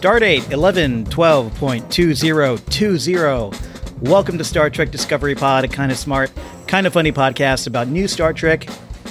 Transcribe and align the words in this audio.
Stardate 0.00 0.50
11 0.50 1.04
12.2020. 1.04 4.00
Welcome 4.00 4.38
to 4.38 4.44
Star 4.44 4.70
Trek 4.70 4.90
Discovery 4.90 5.34
Pod, 5.34 5.64
a 5.64 5.68
kind 5.68 5.92
of 5.92 5.98
smart, 5.98 6.32
kind 6.66 6.86
of 6.86 6.94
funny 6.94 7.12
podcast 7.12 7.66
about 7.66 7.88
new 7.88 8.08
Star 8.08 8.32
Trek 8.32 8.66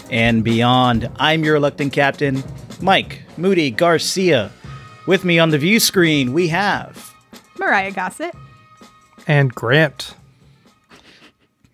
and 0.09 0.43
beyond. 0.43 1.07
I'm 1.17 1.43
your 1.43 1.53
reluctant 1.53 1.93
captain, 1.93 2.43
Mike 2.81 3.21
Moody 3.37 3.69
Garcia. 3.69 4.51
With 5.05 5.23
me 5.23 5.37
on 5.37 5.51
the 5.51 5.59
view 5.59 5.79
screen, 5.79 6.33
we 6.33 6.47
have 6.47 7.13
Mariah 7.59 7.91
Gossett. 7.91 8.33
And 9.27 9.53
Grant. 9.53 10.15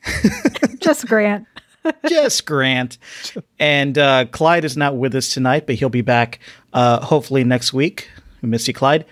Just 0.80 1.08
Grant. 1.08 1.48
Just 2.10 2.46
Grant. 2.46 2.98
And 3.60 3.98
uh, 3.98 4.26
Clyde 4.26 4.66
is 4.66 4.76
not 4.76 4.98
with 4.98 5.16
us 5.16 5.30
tonight, 5.30 5.68
but 5.68 5.76
he'll 5.76 5.88
be 5.88 6.02
back 6.02 6.40
uh, 6.74 7.00
hopefully 7.00 7.46
next 7.46 7.72
week. 7.72 8.10
You, 8.54 8.74
Clyde. 8.74 9.06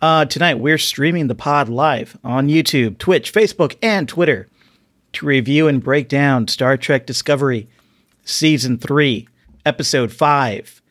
Uh, 0.00 0.24
tonight, 0.24 0.58
we're 0.58 0.78
streaming 0.78 1.28
the 1.28 1.34
pod 1.34 1.68
live 1.68 2.16
on 2.24 2.48
YouTube, 2.48 2.98
Twitch, 2.98 3.32
Facebook, 3.32 3.76
and 3.82 4.08
Twitter 4.08 4.48
to 5.12 5.26
review 5.26 5.68
and 5.68 5.82
break 5.82 6.08
down 6.08 6.48
Star 6.48 6.76
Trek 6.76 7.06
Discovery 7.06 7.68
Season 8.24 8.78
3, 8.78 9.28
Episode 9.66 10.12
5 10.12 10.82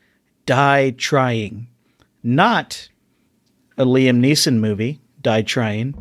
Die 0.46 0.90
Trying. 0.92 1.68
Not 2.22 2.90
a 3.78 3.86
Liam 3.86 4.20
Neeson 4.20 4.60
movie, 4.60 5.02
Die 5.22 5.42
Trying, 5.42 5.96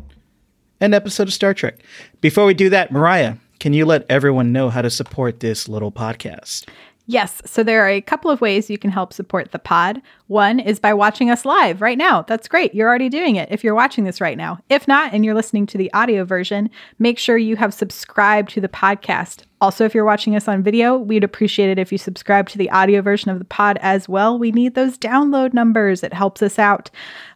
an 0.79 0.93
episode 0.93 1.27
of 1.27 1.33
Star 1.33 1.53
Trek. 1.53 1.79
Before 2.21 2.45
we 2.45 2.53
do 2.53 2.69
that, 2.69 2.91
Mariah, 2.91 3.35
can 3.59 3.73
you 3.73 3.85
let 3.85 4.05
everyone 4.09 4.51
know 4.51 4.69
how 4.69 4.81
to 4.81 4.89
support 4.89 5.39
this 5.39 5.67
little 5.67 5.91
podcast? 5.91 6.67
Yes. 7.05 7.41
So 7.45 7.63
there 7.63 7.83
are 7.83 7.89
a 7.89 7.99
couple 7.99 8.31
of 8.31 8.39
ways 8.39 8.69
you 8.69 8.77
can 8.77 8.89
help 8.89 9.11
support 9.11 9.51
the 9.51 9.59
pod. 9.59 10.01
One 10.27 10.57
is 10.57 10.79
by 10.79 10.93
watching 10.93 11.29
us 11.29 11.43
live 11.43 11.81
right 11.81 11.97
now. 11.97 12.21
That's 12.21 12.47
great. 12.47 12.73
You're 12.73 12.87
already 12.87 13.09
doing 13.09 13.35
it 13.35 13.49
if 13.51 13.61
you're 13.61 13.75
watching 13.75 14.05
this 14.05 14.21
right 14.21 14.37
now. 14.37 14.59
If 14.69 14.87
not, 14.87 15.13
and 15.13 15.25
you're 15.25 15.35
listening 15.35 15.65
to 15.67 15.77
the 15.77 15.91
audio 15.93 16.23
version, 16.23 16.69
make 16.99 17.19
sure 17.19 17.35
you 17.37 17.57
have 17.57 17.73
subscribed 17.73 18.51
to 18.51 18.61
the 18.61 18.69
podcast. 18.69 19.43
Also, 19.59 19.83
if 19.83 19.93
you're 19.93 20.05
watching 20.05 20.33
us 20.33 20.47
on 20.47 20.63
video, 20.63 20.97
we'd 20.97 21.25
appreciate 21.25 21.69
it 21.69 21.79
if 21.79 21.91
you 21.91 21.97
subscribe 21.97 22.47
to 22.49 22.57
the 22.57 22.69
audio 22.69 23.01
version 23.01 23.31
of 23.31 23.39
the 23.39 23.45
pod 23.45 23.77
as 23.81 24.07
well. 24.07 24.39
We 24.39 24.51
need 24.51 24.75
those 24.75 24.97
download 24.97 25.53
numbers, 25.53 26.03
it 26.03 26.13
helps 26.13 26.41
us 26.41 26.57
out. 26.57 26.89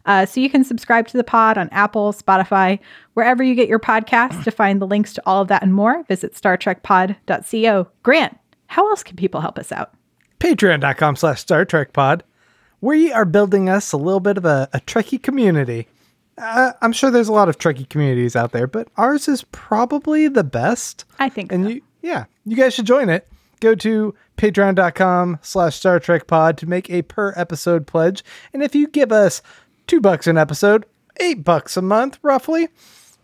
Uh, 0.06 0.24
so 0.24 0.40
you 0.40 0.48
can 0.48 0.64
subscribe 0.64 1.08
to 1.08 1.18
the 1.18 1.24
pod 1.24 1.58
on 1.58 1.68
Apple, 1.72 2.14
Spotify, 2.14 2.78
wherever 3.12 3.42
you 3.42 3.54
get 3.54 3.68
your 3.68 3.78
podcasts. 3.78 4.44
To 4.44 4.50
find 4.50 4.80
the 4.80 4.86
links 4.86 5.12
to 5.14 5.22
all 5.26 5.42
of 5.42 5.48
that 5.48 5.62
and 5.62 5.74
more, 5.74 6.04
visit 6.04 6.34
StarTrekPod.co. 6.34 7.88
Grant, 8.02 8.38
how 8.68 8.88
else 8.90 9.02
can 9.02 9.16
people 9.16 9.40
help 9.40 9.58
us 9.58 9.72
out? 9.72 9.92
Patreon.com 10.40 11.16
slash 11.16 11.40
Star 11.40 11.64
Trek 11.64 11.92
Pod. 11.92 12.22
We 12.80 13.10
are 13.12 13.24
building 13.24 13.68
us 13.68 13.90
a 13.92 13.96
little 13.96 14.20
bit 14.20 14.38
of 14.38 14.44
a, 14.44 14.68
a 14.72 14.78
Trekkie 14.80 15.20
community. 15.22 15.88
Uh, 16.36 16.72
I'm 16.80 16.92
sure 16.92 17.10
there's 17.10 17.28
a 17.28 17.32
lot 17.32 17.48
of 17.48 17.58
Trekkie 17.58 17.88
communities 17.88 18.36
out 18.36 18.52
there, 18.52 18.68
but 18.68 18.86
ours 18.96 19.26
is 19.26 19.42
probably 19.50 20.28
the 20.28 20.44
best. 20.44 21.04
I 21.18 21.28
think 21.28 21.50
And 21.50 21.64
so. 21.64 21.70
you, 21.70 21.82
yeah, 22.02 22.26
you 22.44 22.56
guys 22.56 22.74
should 22.74 22.86
join 22.86 23.08
it. 23.08 23.26
Go 23.60 23.74
to 23.74 24.14
patreon.com 24.36 25.40
slash 25.42 25.74
Star 25.76 25.98
Trek 25.98 26.28
Pod 26.28 26.56
to 26.58 26.66
make 26.68 26.88
a 26.90 27.02
per 27.02 27.32
episode 27.36 27.88
pledge. 27.88 28.22
And 28.52 28.62
if 28.62 28.74
you 28.76 28.86
give 28.86 29.10
us 29.10 29.42
two 29.88 30.00
bucks 30.00 30.28
an 30.28 30.38
episode, 30.38 30.86
eight 31.18 31.42
bucks 31.42 31.76
a 31.76 31.82
month, 31.82 32.20
roughly, 32.22 32.68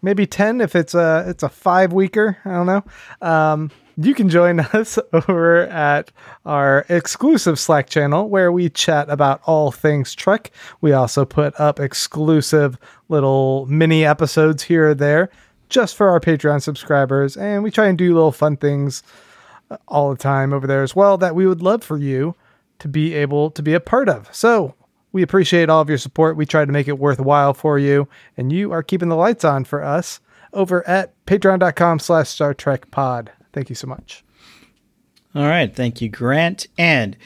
maybe 0.03 0.27
10 0.27 0.61
if 0.61 0.75
it's 0.75 0.95
a, 0.95 1.25
it's 1.29 1.45
a 1.45 1.49
five 1.49 1.93
weeker. 1.93 2.39
I 2.45 2.51
don't 2.51 2.67
know. 2.67 2.85
Um, 3.27 3.71
you 3.97 4.15
can 4.15 4.29
join 4.29 4.61
us 4.73 4.99
over 5.13 5.63
at 5.63 6.11
our 6.45 6.85
exclusive 6.89 7.59
Slack 7.59 7.89
channel 7.89 8.29
where 8.29 8.53
we 8.53 8.69
chat 8.69 9.09
about 9.11 9.41
all 9.45 9.71
things 9.73 10.15
Trek. 10.15 10.51
We 10.81 10.93
also 10.93 11.25
put 11.25 11.59
up 11.59 11.81
exclusive 11.81 12.79
little 13.09 13.67
mini 13.67 14.05
episodes 14.05 14.65
here 14.65 14.91
or 14.91 14.95
there 14.95 15.31
just 15.69 15.97
for 15.97 16.09
our 16.09 16.21
Patreon 16.21 16.63
subscribers. 16.63 17.37
And 17.37 17.63
we 17.63 17.71
try 17.71 17.89
and 17.89 17.99
do 17.99 18.15
little 18.15 18.33
fun 18.33 18.57
things 18.57 19.03
uh, 19.71 19.77
all 19.89 20.11
the 20.11 20.17
time 20.17 20.53
over 20.53 20.67
there 20.67 20.83
as 20.83 20.95
well 20.95 21.17
that 21.19 21.35
we 21.35 21.47
would 21.47 21.63
love 21.63 21.83
for 21.83 21.99
you 21.99 22.35
to 22.79 22.89
be 22.89 23.15
able 23.15 23.51
to 23.51 23.63
be 23.63 23.75
a 23.75 23.81
part 23.81 24.09
of. 24.09 24.29
So 24.35 24.75
we 25.13 25.23
appreciate 25.23 25.71
all 25.71 25.81
of 25.81 25.89
your 25.89 25.99
support. 25.99 26.37
We 26.37 26.45
try 26.45 26.65
to 26.65 26.73
make 26.73 26.89
it 26.89 26.99
worthwhile 26.99 27.55
for 27.55 27.79
you, 27.79 28.09
and 28.37 28.53
you 28.53 28.73
are 28.73 28.83
keeping 28.83 29.09
the 29.09 29.17
lights 29.17 29.45
on 29.45 29.65
for 29.65 29.83
us 29.83 30.21
over 30.53 30.87
at 30.89 31.13
patreon.com 31.27 32.01
slash 32.01 32.29
Star 32.29 32.53
Trek 32.53 32.91
Pod. 32.91 33.31
Thank 33.55 33.71
you 33.71 33.77
so 33.77 33.87
much. 33.87 34.25
All 35.35 35.47
right. 35.47 35.75
Thank 35.75 36.03
you, 36.03 36.09
Grant. 36.09 36.67
And 36.77 37.17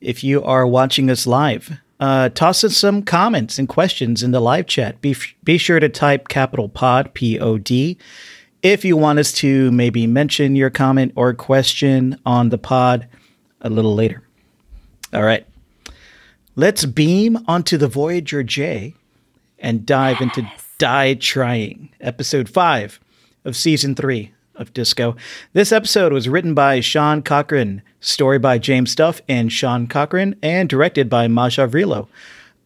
if 0.00 0.22
you 0.22 0.42
are 0.44 0.64
watching 0.64 1.10
us 1.10 1.26
live, 1.26 1.72
uh, 1.98 2.28
toss 2.28 2.62
us 2.62 2.76
some 2.76 3.02
comments 3.02 3.58
and 3.58 3.68
questions 3.68 4.22
in 4.22 4.30
the 4.30 4.40
live 4.40 4.66
chat. 4.66 5.00
Be, 5.00 5.10
f- 5.10 5.34
be 5.42 5.58
sure 5.58 5.80
to 5.80 5.88
type 5.88 6.28
capital 6.28 6.68
pod, 6.68 7.14
P 7.14 7.40
O 7.40 7.58
D, 7.58 7.98
if 8.62 8.84
you 8.84 8.96
want 8.96 9.18
us 9.18 9.32
to 9.34 9.72
maybe 9.72 10.06
mention 10.06 10.54
your 10.54 10.70
comment 10.70 11.12
or 11.16 11.34
question 11.34 12.20
on 12.24 12.50
the 12.50 12.58
pod 12.58 13.08
a 13.60 13.68
little 13.68 13.94
later. 13.94 14.22
All 15.12 15.24
right. 15.24 15.46
Let's 16.54 16.84
beam 16.84 17.38
onto 17.48 17.76
the 17.76 17.88
Voyager 17.88 18.44
J 18.44 18.94
and 19.58 19.84
dive 19.84 20.20
into 20.20 20.48
Die 20.78 21.14
Trying, 21.14 21.90
episode 22.00 22.48
5 22.48 23.00
of 23.44 23.56
season 23.56 23.94
3 23.96 24.32
of 24.56 24.72
Disco. 24.72 25.16
This 25.52 25.72
episode 25.72 26.12
was 26.12 26.28
written 26.28 26.54
by 26.54 26.80
Sean 26.80 27.22
Cochran, 27.22 27.82
story 28.00 28.38
by 28.38 28.58
James 28.58 28.94
Duff 28.94 29.20
and 29.28 29.52
Sean 29.52 29.86
Cochran, 29.86 30.36
and 30.42 30.68
directed 30.68 31.08
by 31.08 31.28
Maja 31.28 31.66
Vrvilo, 31.66 32.08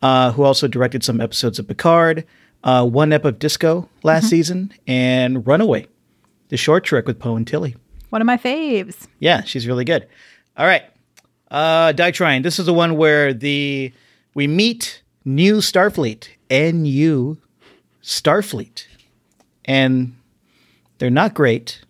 uh, 0.03 0.33
who 0.33 0.43
also 0.43 0.67
directed 0.69 1.05
some 1.05 1.21
episodes 1.21 1.59
of 1.59 1.69
Picard, 1.69 2.25
uh, 2.65 2.87
one 2.87 3.13
ep 3.13 3.25
of 3.25 3.39
Disco 3.39 3.89
last 4.03 4.29
season, 4.29 4.73
and 4.87 5.47
Runaway, 5.47 5.87
the 6.49 6.57
short 6.57 6.85
trick 6.85 7.07
with 7.07 7.19
Po 7.19 7.37
and 7.37 7.47
Tilly. 7.47 7.77
One 8.11 8.21
of 8.21 8.27
my 8.27 8.37
faves. 8.37 9.07
Yeah, 9.19 9.43
she's 9.43 9.67
really 9.67 9.85
good. 9.85 10.07
All 10.57 10.67
right. 10.67 10.83
Uh 11.51 11.93
Die 11.93 12.11
Trying. 12.13 12.43
This 12.43 12.59
is 12.59 12.67
the 12.67 12.75
one 12.75 12.97
where 12.97 13.33
the 13.35 13.93
we 14.35 14.47
meet 14.47 15.03
new 15.25 15.57
Starfleet, 15.59 16.29
NU 16.51 17.37
Starfleet. 18.03 18.87
And 19.65 20.17
they're 21.01 21.11
not 21.11 21.35
great, 21.35 21.81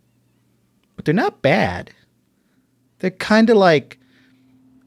but 0.96 1.04
they're 1.04 1.12
not 1.12 1.42
bad. 1.42 1.90
They're 3.00 3.10
kind 3.10 3.50
of 3.50 3.56
like 3.58 3.98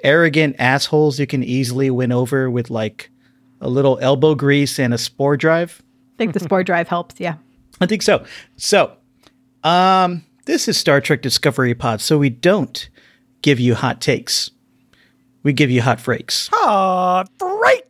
arrogant 0.03 0.55
assholes 0.59 1.19
you 1.19 1.27
can 1.27 1.43
easily 1.43 1.89
win 1.91 2.11
over 2.11 2.49
with 2.49 2.69
like 2.69 3.09
a 3.61 3.69
little 3.69 3.99
elbow 4.01 4.33
grease 4.35 4.79
and 4.79 4.93
a 4.93 4.97
spore 4.97 5.37
drive. 5.37 5.81
I 6.15 6.17
think 6.17 6.33
the 6.33 6.39
spore 6.39 6.63
drive 6.65 6.87
helps. 6.87 7.19
Yeah. 7.19 7.35
I 7.81 7.85
think 7.85 8.01
so. 8.01 8.25
So, 8.57 8.93
um, 9.63 10.23
this 10.45 10.67
is 10.67 10.77
Star 10.77 11.01
Trek 11.01 11.21
Discovery 11.21 11.73
Pod, 11.73 12.01
so 12.01 12.17
we 12.17 12.29
don't 12.29 12.89
give 13.41 13.59
you 13.59 13.75
hot 13.75 14.01
takes. 14.01 14.51
We 15.43 15.53
give 15.53 15.69
you 15.71 15.81
hot 15.81 15.99
freaks. 15.99 16.49
Ah, 16.53 17.25
great. 17.39 17.83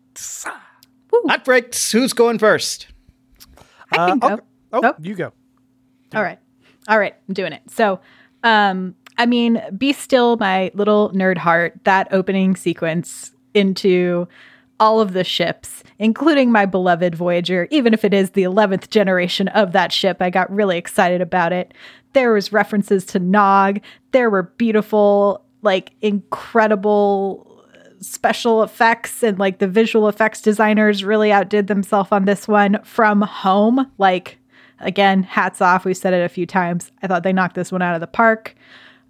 Hot 1.28 1.46
freaks. 1.46 1.92
Who's 1.92 2.14
going 2.14 2.40
first? 2.40 2.88
I 3.92 3.96
can 4.10 4.20
go. 4.20 4.40
Oh, 4.72 4.82
Oh. 4.84 4.94
you 5.00 5.14
go. 5.16 5.34
All 6.16 6.24
right. 6.24 6.40
All 6.88 7.00
right. 7.00 7.16
I'm 7.28 7.34
doing 7.34 7.54
it. 7.54 7.62
So, 7.68 8.00
um, 8.44 8.96
I 9.18 9.26
mean, 9.26 9.62
be 9.78 9.94
still 9.94 10.38
my 10.38 10.72
little 10.74 11.12
nerd 11.12 11.38
heart, 11.38 11.80
that 11.84 12.08
opening 12.12 12.56
sequence 12.56 13.32
into 13.54 14.28
all 14.80 15.00
of 15.00 15.14
the 15.14 15.24
ships, 15.24 15.84
including 16.00 16.52
my 16.52 16.66
beloved 16.66 17.16
Voyager, 17.16 17.68
even 17.72 17.94
if 17.94 18.04
it 18.04 18.14
is 18.14 18.32
the 18.32 18.44
11th 18.44 18.90
generation 18.90 19.48
of 19.50 19.72
that 19.72 19.92
ship. 19.92 20.18
I 20.20 20.30
got 20.30 20.52
really 20.52 20.78
excited 20.78 21.22
about 21.22 21.54
it. 21.54 21.74
There 22.14 22.34
was 22.34 22.52
references 22.52 23.06
to 23.08 23.20
Nog. 23.20 23.80
There 24.12 24.30
were 24.30 24.44
beautiful, 24.44 25.46
like 25.62 25.92
incredible 26.02 27.50
special 28.02 28.64
effects 28.64 29.24
and 29.24 29.40
like 29.40 29.60
the 29.60 29.68
visual 29.68 30.10
effects 30.10 30.42
designers 30.42 31.04
really 31.04 31.32
outdid 31.32 31.68
themselves 31.68 32.12
on 32.12 32.26
this 32.26 32.48
one 32.48 32.80
from 32.84 33.22
home. 33.22 33.90
Like 33.98 34.40
again, 34.84 35.24
hats 35.24 35.62
off. 35.62 35.86
We've 35.86 35.98
said 35.98 36.14
it 36.14 36.24
a 36.24 36.30
few 36.30 36.46
times. 36.46 36.92
I 37.02 37.08
thought 37.08 37.24
they 37.24 37.34
knocked 37.34 37.56
this 37.56 37.72
one 37.72 37.82
out 37.82 37.96
of 37.96 38.02
the 38.02 38.08
park. 38.08 38.56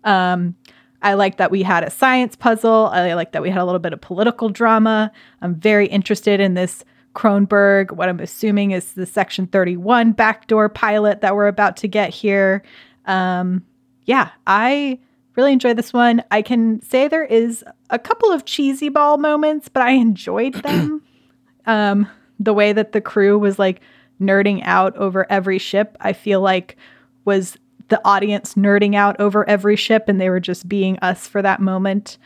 Um, 0.03 0.55
I 1.01 1.15
like 1.15 1.37
that 1.37 1.51
we 1.51 1.63
had 1.63 1.83
a 1.83 1.89
science 1.89 2.35
puzzle. 2.35 2.89
I 2.93 3.13
like 3.13 3.33
that 3.33 3.41
we 3.41 3.49
had 3.49 3.59
a 3.59 3.65
little 3.65 3.79
bit 3.79 3.93
of 3.93 4.01
political 4.01 4.49
drama. 4.49 5.11
I'm 5.41 5.55
very 5.55 5.87
interested 5.87 6.39
in 6.39 6.53
this 6.53 6.83
Cronenberg, 7.13 7.91
what 7.91 8.09
I'm 8.09 8.19
assuming 8.19 8.71
is 8.71 8.93
the 8.93 9.05
Section 9.05 9.47
31 9.47 10.13
backdoor 10.13 10.69
pilot 10.69 11.21
that 11.21 11.35
we're 11.35 11.47
about 11.47 11.77
to 11.77 11.87
get 11.87 12.09
here. 12.09 12.63
Um, 13.05 13.63
yeah, 14.05 14.29
I 14.47 14.99
really 15.35 15.53
enjoyed 15.53 15.77
this 15.77 15.93
one. 15.93 16.23
I 16.31 16.41
can 16.41 16.81
say 16.81 17.07
there 17.07 17.25
is 17.25 17.63
a 17.89 17.99
couple 17.99 18.31
of 18.31 18.45
cheesy 18.45 18.89
ball 18.89 19.17
moments, 19.17 19.69
but 19.69 19.83
I 19.83 19.91
enjoyed 19.91 20.55
them. 20.55 21.03
um, 21.65 22.07
the 22.39 22.53
way 22.53 22.73
that 22.73 22.91
the 22.91 23.01
crew 23.01 23.37
was 23.37 23.59
like 23.59 23.81
nerding 24.23 24.61
out 24.63 24.95
over 24.97 25.29
every 25.29 25.57
ship, 25.57 25.97
I 25.99 26.13
feel 26.13 26.41
like 26.41 26.77
was 27.25 27.57
the 27.89 28.01
audience 28.05 28.55
nerding 28.55 28.95
out 28.95 29.19
over 29.19 29.47
every 29.47 29.75
ship 29.75 30.05
and 30.07 30.19
they 30.19 30.29
were 30.29 30.39
just 30.39 30.67
being 30.67 30.97
us 30.99 31.27
for 31.27 31.41
that 31.41 31.59
moment. 31.59 32.17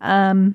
Um, 0.00 0.54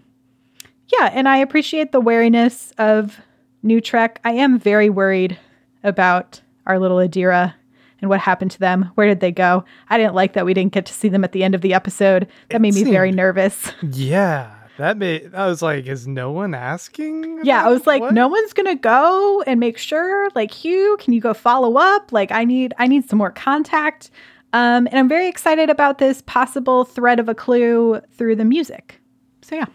yeah, 0.88 1.10
and 1.14 1.28
I 1.28 1.38
appreciate 1.38 1.92
the 1.92 2.02
wariness 2.02 2.72
of 2.78 3.20
new 3.64 3.82
Trek. 3.82 4.20
I 4.24 4.32
am 4.32 4.60
very 4.60 4.90
worried 4.90 5.38
about 5.84 6.42
our 6.66 6.80
little 6.80 6.98
Adira 6.98 7.54
and 8.02 8.10
what 8.10 8.20
happened 8.20 8.52
to 8.52 8.60
them. 8.60 8.92
Where 8.96 9.08
did 9.08 9.20
they 9.20 9.32
go? 9.32 9.64
I 9.90 9.98
didn't 9.98 10.16
like 10.16 10.34
that 10.34 10.46
we 10.46 10.54
didn't 10.54 10.74
get 10.74 10.86
to 10.88 10.94
see 10.94 11.10
them 11.10 11.24
at 11.24 11.32
the 11.32 11.44
end 11.44 11.56
of 11.56 11.62
the 11.62 11.74
episode. 11.74 12.28
That 12.50 12.58
It 12.58 12.62
made 12.62 12.74
me 12.74 12.84
very 12.84 13.12
nervous. 13.12 13.72
Yeah, 13.82 14.52
that 14.78 14.98
made. 14.98 15.34
I 15.36 15.48
was 15.48 15.62
like, 15.62 15.86
is 15.86 16.08
no 16.08 16.32
one 16.32 16.54
asking? 16.54 17.42
Yeah, 17.44 17.66
I 17.66 17.70
was 17.70 17.86
like, 17.86 18.02
what? 18.02 18.14
no 18.14 18.28
one's 18.28 18.54
gonna 18.54 18.76
go 18.76 19.44
and 19.46 19.60
make 19.60 19.78
sure. 19.78 20.30
Like, 20.36 20.52
Hugh, 20.52 20.98
can 21.00 21.14
you 21.14 21.22
go 21.22 21.34
follow 21.34 21.78
up? 21.78 22.12
Like, 22.12 22.32
I 22.32 22.44
need, 22.46 22.74
I 22.78 22.88
need 22.88 23.08
some 23.10 23.18
more 23.18 23.32
contact. 23.32 24.10
Um, 24.54 24.88
and 24.88 25.00
I'm 25.00 25.08
very 25.08 25.28
excited 25.28 25.70
about 25.70 25.98
this 25.98 26.22
possible 26.24 26.84
thread 26.84 27.20
of 27.20 27.30
a 27.30 27.36
clue 27.36 28.02
through 28.14 28.36
the 28.36 28.46
music. 28.46 29.00
So 29.42 29.56
yeah, 29.56 29.66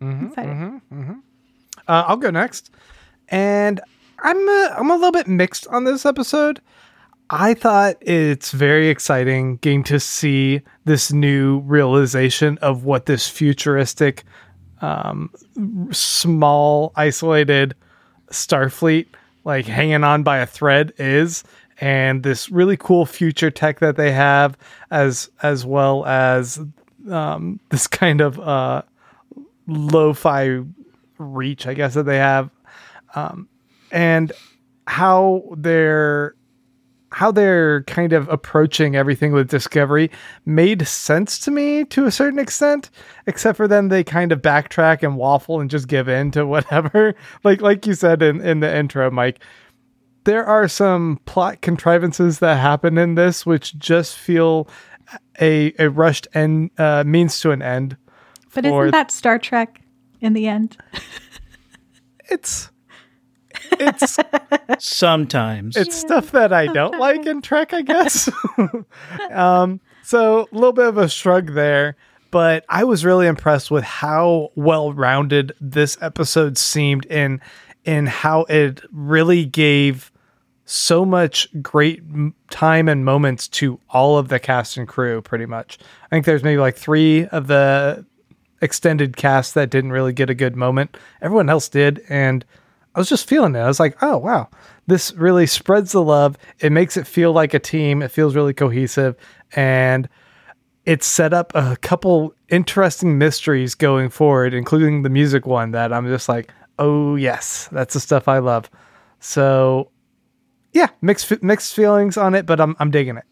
Mm-hmm, 0.00 0.26
excited. 0.28 0.80
Uh, 1.88 2.04
I'll 2.06 2.16
go 2.16 2.30
next, 2.30 2.70
and 3.28 3.80
I'm 4.20 4.48
uh, 4.48 4.68
I'm 4.76 4.90
a 4.90 4.94
little 4.94 5.12
bit 5.12 5.26
mixed 5.26 5.66
on 5.68 5.84
this 5.84 6.04
episode. 6.04 6.60
I 7.30 7.52
thought 7.54 7.96
it's 8.00 8.52
very 8.52 8.88
exciting 8.88 9.56
getting 9.56 9.84
to 9.84 10.00
see 10.00 10.62
this 10.86 11.12
new 11.12 11.58
realization 11.60 12.56
of 12.58 12.84
what 12.84 13.04
this 13.04 13.28
futuristic, 13.28 14.24
um, 14.80 15.30
small, 15.90 16.92
isolated 16.96 17.74
Starfleet, 18.30 19.06
like 19.44 19.66
hanging 19.66 20.04
on 20.04 20.22
by 20.22 20.38
a 20.38 20.46
thread, 20.46 20.94
is, 20.96 21.44
and 21.80 22.22
this 22.22 22.50
really 22.50 22.78
cool 22.78 23.04
future 23.04 23.50
tech 23.50 23.80
that 23.80 23.96
they 23.96 24.12
have, 24.12 24.56
as 24.90 25.30
as 25.42 25.66
well 25.66 26.06
as 26.06 26.58
um, 27.10 27.60
this 27.68 27.86
kind 27.86 28.22
of 28.22 28.40
uh, 28.40 28.82
lo-fi 29.66 30.60
reach, 31.18 31.66
I 31.66 31.74
guess 31.74 31.92
that 31.92 32.04
they 32.04 32.18
have, 32.18 32.48
um, 33.14 33.48
and 33.92 34.32
how 34.86 35.44
they're 35.56 36.34
how 37.10 37.30
they're 37.30 37.82
kind 37.84 38.12
of 38.12 38.28
approaching 38.28 38.96
everything 38.96 39.32
with 39.32 39.48
Discovery 39.48 40.10
made 40.44 40.86
sense 40.86 41.38
to 41.40 41.50
me 41.50 41.84
to 41.84 42.04
a 42.04 42.10
certain 42.10 42.38
extent, 42.38 42.90
except 43.26 43.56
for 43.56 43.66
then 43.66 43.88
they 43.88 44.04
kind 44.04 44.32
of 44.32 44.42
backtrack 44.42 45.02
and 45.02 45.16
waffle 45.16 45.60
and 45.60 45.70
just 45.70 45.88
give 45.88 46.08
in 46.08 46.30
to 46.32 46.46
whatever. 46.46 47.14
like 47.44 47.60
like 47.60 47.86
you 47.86 47.94
said 47.94 48.22
in, 48.22 48.40
in 48.40 48.60
the 48.60 48.74
intro, 48.74 49.10
Mike. 49.10 49.40
There 50.24 50.44
are 50.44 50.68
some 50.68 51.20
plot 51.24 51.62
contrivances 51.62 52.40
that 52.40 52.56
happen 52.56 52.98
in 52.98 53.14
this 53.14 53.46
which 53.46 53.78
just 53.78 54.18
feel 54.18 54.68
a 55.40 55.72
a 55.78 55.88
rushed 55.88 56.28
end 56.34 56.70
uh, 56.76 57.04
means 57.06 57.40
to 57.40 57.50
an 57.50 57.62
end. 57.62 57.96
But 58.54 58.66
isn't 58.66 58.90
that 58.90 59.10
Star 59.10 59.38
Trek 59.38 59.80
in 60.20 60.34
the 60.34 60.46
end? 60.46 60.76
It's 62.28 62.70
it's 63.80 64.18
Sometimes. 64.78 65.76
it's 65.76 65.96
stuff 65.96 66.30
that 66.32 66.52
I 66.52 66.66
don't 66.66 66.98
like 66.98 67.26
in 67.26 67.42
Trek, 67.42 67.72
I 67.72 67.82
guess. 67.82 68.30
um, 69.30 69.80
so 70.02 70.48
a 70.50 70.54
little 70.54 70.72
bit 70.72 70.86
of 70.86 70.98
a 70.98 71.08
shrug 71.08 71.54
there, 71.54 71.96
but 72.30 72.64
I 72.68 72.84
was 72.84 73.04
really 73.04 73.26
impressed 73.26 73.70
with 73.70 73.84
how 73.84 74.50
well 74.54 74.92
rounded 74.92 75.52
this 75.60 75.98
episode 76.00 76.58
seemed 76.58 77.06
in 77.06 77.40
in 77.84 78.06
how 78.06 78.42
it 78.44 78.82
really 78.92 79.44
gave 79.44 80.12
so 80.64 81.04
much 81.06 81.48
great 81.62 82.02
time 82.50 82.88
and 82.88 83.04
moments 83.04 83.48
to 83.48 83.80
all 83.88 84.18
of 84.18 84.28
the 84.28 84.38
cast 84.38 84.76
and 84.76 84.86
crew. 84.86 85.22
Pretty 85.22 85.46
much, 85.46 85.78
I 86.04 86.08
think 86.10 86.26
there's 86.26 86.42
maybe 86.42 86.58
like 86.58 86.76
three 86.76 87.26
of 87.26 87.46
the 87.46 88.04
extended 88.60 89.16
cast 89.16 89.54
that 89.54 89.70
didn't 89.70 89.92
really 89.92 90.12
get 90.12 90.30
a 90.30 90.34
good 90.34 90.56
moment. 90.56 90.96
Everyone 91.22 91.48
else 91.48 91.68
did, 91.68 92.02
and 92.08 92.44
I 92.98 93.00
was 93.00 93.08
just 93.08 93.28
feeling 93.28 93.54
it. 93.54 93.60
I 93.60 93.68
was 93.68 93.78
like, 93.78 93.96
oh 94.02 94.18
wow, 94.18 94.48
this 94.88 95.12
really 95.12 95.46
spreads 95.46 95.92
the 95.92 96.02
love. 96.02 96.36
It 96.58 96.72
makes 96.72 96.96
it 96.96 97.06
feel 97.06 97.32
like 97.32 97.54
a 97.54 97.60
team. 97.60 98.02
It 98.02 98.10
feels 98.10 98.34
really 98.34 98.52
cohesive, 98.52 99.14
and 99.54 100.08
it's 100.84 101.06
set 101.06 101.32
up 101.32 101.52
a 101.54 101.76
couple 101.76 102.34
interesting 102.48 103.16
mysteries 103.16 103.76
going 103.76 104.08
forward, 104.08 104.52
including 104.52 105.04
the 105.04 105.10
music 105.10 105.46
one 105.46 105.70
that 105.70 105.92
I'm 105.92 106.08
just 106.08 106.28
like, 106.28 106.52
oh 106.80 107.14
yes, 107.14 107.68
that's 107.70 107.94
the 107.94 108.00
stuff 108.00 108.26
I 108.26 108.40
love. 108.40 108.68
So 109.20 109.92
yeah, 110.72 110.88
mixed 111.00 111.40
mixed 111.40 111.76
feelings 111.76 112.16
on 112.16 112.34
it, 112.34 112.46
but 112.46 112.60
I'm 112.60 112.74
I'm 112.80 112.90
digging 112.90 113.16
it. 113.16 113.24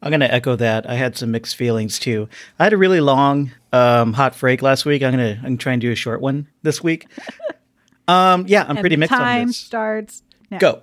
I'm 0.00 0.10
going 0.10 0.20
to 0.20 0.32
echo 0.32 0.56
that. 0.56 0.88
I 0.88 0.94
had 0.94 1.14
some 1.18 1.30
mixed 1.30 1.56
feelings 1.56 1.98
too. 1.98 2.26
I 2.58 2.64
had 2.64 2.72
a 2.72 2.78
really 2.78 3.00
long 3.02 3.52
um, 3.70 4.14
hot 4.14 4.36
break 4.40 4.62
last 4.62 4.86
week. 4.86 5.02
I'm 5.02 5.14
going 5.14 5.36
to 5.36 5.42
I'm 5.44 5.58
trying 5.58 5.78
to 5.78 5.86
do 5.86 5.92
a 5.92 5.94
short 5.94 6.22
one 6.22 6.48
this 6.62 6.82
week. 6.82 7.06
Um, 8.08 8.44
yeah, 8.48 8.62
I'm 8.64 8.70
And 8.70 8.80
pretty 8.80 8.96
mixed 8.96 9.12
on 9.12 9.20
it. 9.20 9.24
time 9.24 9.52
starts 9.52 10.22
now. 10.50 10.58
Go. 10.58 10.82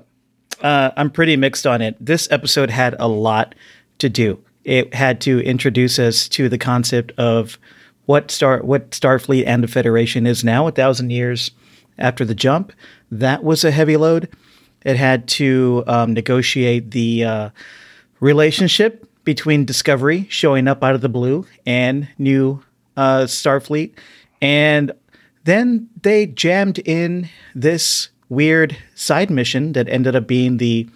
Uh, 0.61 0.91
I'm 0.97 1.09
pretty 1.09 1.37
mixed 1.37 1.65
on 1.65 1.81
it. 1.81 1.95
This 1.99 2.27
episode 2.31 2.69
had 2.69 2.95
a 2.99 3.07
lot 3.07 3.55
to 3.99 4.09
do. 4.09 4.43
It 4.65 4.93
had 4.93 5.21
to 5.21 5.39
introduce 5.41 5.99
us 5.99 6.27
to 6.29 6.49
the 6.49 6.57
concept 6.57 7.11
of 7.17 7.57
what 8.05 8.29
star 8.31 8.59
what 8.61 8.91
Starfleet 8.91 9.45
and 9.47 9.63
the 9.63 9.67
Federation 9.67 10.25
is 10.27 10.43
now, 10.43 10.67
a 10.67 10.71
thousand 10.71 11.11
years 11.11 11.51
after 11.97 12.25
the 12.25 12.35
jump. 12.35 12.73
That 13.11 13.43
was 13.43 13.63
a 13.63 13.71
heavy 13.71 13.97
load. 13.97 14.29
It 14.83 14.95
had 14.95 15.27
to 15.29 15.83
um, 15.87 16.13
negotiate 16.13 16.91
the 16.91 17.23
uh, 17.23 17.49
relationship 18.19 19.05
between 19.23 19.65
Discovery 19.65 20.27
showing 20.29 20.67
up 20.67 20.83
out 20.83 20.95
of 20.95 21.01
the 21.01 21.09
blue 21.09 21.45
and 21.65 22.07
new 22.17 22.63
uh, 22.97 23.23
Starfleet. 23.23 23.93
And 24.41 24.91
then 25.49 25.89
they 26.01 26.27
jammed 26.27 26.79
in 26.79 27.29
this 27.55 28.09
weird 28.29 28.77
side 28.95 29.29
mission 29.29 29.73
that 29.73 29.89
ended 29.89 30.15
up 30.15 30.27
being 30.27 30.57
the 30.57 30.87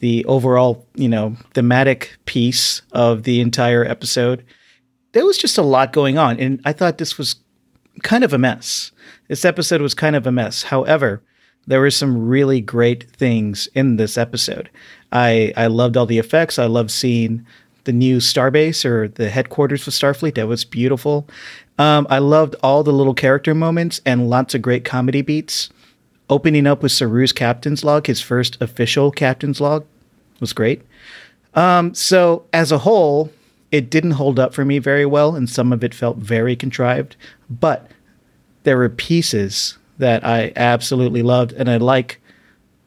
the 0.00 0.24
overall, 0.26 0.86
you 0.94 1.08
know, 1.08 1.34
thematic 1.54 2.16
piece 2.24 2.82
of 2.92 3.24
the 3.24 3.40
entire 3.40 3.84
episode. 3.84 4.44
There 5.10 5.26
was 5.26 5.36
just 5.36 5.58
a 5.58 5.62
lot 5.62 5.92
going 5.92 6.18
on, 6.18 6.38
and 6.38 6.60
I 6.64 6.72
thought 6.72 6.98
this 6.98 7.18
was 7.18 7.36
kind 8.04 8.22
of 8.22 8.32
a 8.32 8.38
mess. 8.38 8.92
This 9.26 9.44
episode 9.44 9.80
was 9.80 9.94
kind 9.94 10.14
of 10.14 10.24
a 10.26 10.30
mess. 10.32 10.62
However, 10.62 11.20
there 11.66 11.80
were 11.80 11.90
some 11.90 12.28
really 12.28 12.60
great 12.60 13.10
things 13.10 13.68
in 13.74 13.96
this 13.96 14.16
episode. 14.16 14.70
I 15.12 15.52
I 15.56 15.66
loved 15.66 15.96
all 15.96 16.06
the 16.06 16.18
effects. 16.18 16.58
I 16.58 16.66
loved 16.66 16.90
seeing 16.90 17.44
the 17.84 17.92
new 17.92 18.18
starbase 18.18 18.84
or 18.84 19.08
the 19.08 19.30
headquarters 19.30 19.82
for 19.82 19.90
Starfleet. 19.90 20.34
That 20.34 20.46
was 20.46 20.64
beautiful. 20.64 21.26
Um, 21.78 22.06
I 22.10 22.18
loved 22.18 22.56
all 22.62 22.82
the 22.82 22.92
little 22.92 23.14
character 23.14 23.54
moments 23.54 24.00
and 24.04 24.28
lots 24.28 24.54
of 24.54 24.62
great 24.62 24.84
comedy 24.84 25.22
beats. 25.22 25.70
Opening 26.28 26.66
up 26.66 26.82
with 26.82 26.92
Saru's 26.92 27.32
captain's 27.32 27.84
log, 27.84 28.06
his 28.06 28.20
first 28.20 28.60
official 28.60 29.10
captain's 29.10 29.60
log, 29.60 29.86
was 30.40 30.52
great. 30.52 30.82
Um, 31.54 31.94
so 31.94 32.44
as 32.52 32.70
a 32.70 32.78
whole, 32.78 33.32
it 33.72 33.90
didn't 33.90 34.12
hold 34.12 34.38
up 34.38 34.52
for 34.52 34.64
me 34.64 34.78
very 34.78 35.06
well, 35.06 35.34
and 35.34 35.48
some 35.48 35.72
of 35.72 35.82
it 35.82 35.94
felt 35.94 36.18
very 36.18 36.54
contrived. 36.54 37.16
But 37.48 37.90
there 38.64 38.76
were 38.76 38.88
pieces 38.88 39.78
that 39.98 40.24
I 40.24 40.52
absolutely 40.56 41.22
loved, 41.22 41.52
and 41.52 41.70
I 41.70 41.76
like 41.78 42.20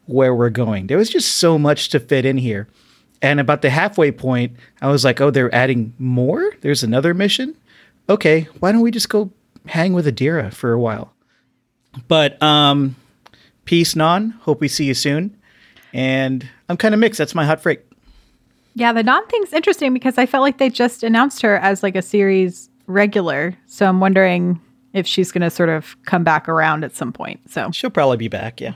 where 0.05 0.35
we're 0.35 0.49
going. 0.49 0.87
There 0.87 0.97
was 0.97 1.09
just 1.09 1.35
so 1.35 1.57
much 1.57 1.89
to 1.89 1.99
fit 1.99 2.25
in 2.25 2.37
here. 2.37 2.67
And 3.21 3.39
about 3.39 3.61
the 3.61 3.69
halfway 3.69 4.11
point, 4.11 4.55
I 4.81 4.89
was 4.89 5.05
like, 5.05 5.21
oh, 5.21 5.29
they're 5.29 5.53
adding 5.53 5.93
more? 5.99 6.51
There's 6.61 6.83
another 6.83 7.13
mission? 7.13 7.55
Okay, 8.09 8.47
why 8.59 8.71
don't 8.71 8.81
we 8.81 8.91
just 8.91 9.09
go 9.09 9.31
hang 9.67 9.93
with 9.93 10.05
Adira 10.05 10.53
for 10.53 10.71
a 10.73 10.79
while? 10.79 11.13
But 12.07 12.41
um 12.41 12.95
peace 13.65 13.93
Nhan. 13.95 14.33
Hope 14.41 14.59
we 14.61 14.67
see 14.67 14.85
you 14.85 14.93
soon. 14.93 15.35
And 15.93 16.47
I'm 16.69 16.77
kind 16.77 16.93
of 16.93 16.99
mixed. 16.99 17.17
That's 17.17 17.35
my 17.35 17.45
hot 17.45 17.61
freak. 17.61 17.81
Yeah, 18.75 18.93
the 18.93 19.03
Nhan 19.03 19.27
thing's 19.29 19.51
interesting 19.53 19.93
because 19.93 20.17
I 20.17 20.25
felt 20.25 20.41
like 20.41 20.57
they 20.57 20.69
just 20.69 21.03
announced 21.03 21.41
her 21.41 21.57
as 21.57 21.83
like 21.83 21.95
a 21.95 22.01
series 22.01 22.69
regular. 22.87 23.55
So 23.67 23.85
I'm 23.85 23.99
wondering 23.99 24.59
if 24.93 25.05
she's 25.05 25.31
going 25.31 25.41
to 25.41 25.49
sort 25.49 25.69
of 25.69 25.95
come 26.05 26.23
back 26.23 26.47
around 26.49 26.83
at 26.85 26.95
some 26.95 27.11
point. 27.13 27.39
So 27.49 27.69
She'll 27.71 27.89
probably 27.89 28.17
be 28.17 28.27
back, 28.29 28.59
yeah. 28.61 28.73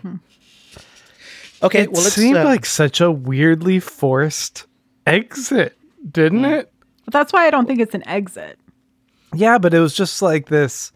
Okay, 1.63 1.83
It 1.83 1.91
well 1.93 2.03
let's 2.03 2.15
seemed 2.15 2.37
uh, 2.37 2.43
like 2.43 2.65
such 2.65 2.99
a 3.01 3.09
weirdly 3.09 3.79
forced 3.79 4.65
exit, 5.07 5.77
didn't 6.11 6.41
Mm. 6.41 6.59
it? 6.59 6.71
but 7.05 7.13
that's 7.13 7.31
why 7.31 7.47
I 7.47 7.49
don't 7.49 7.65
think 7.65 7.79
it's 7.79 7.93
an 7.95 8.05
exit. 8.07 8.59
Yeah, 9.35 9.57
but 9.57 9.73
it 9.73 9.79
was 9.79 9.93
just 9.95 10.21
like 10.21 10.47
this. 10.47 10.91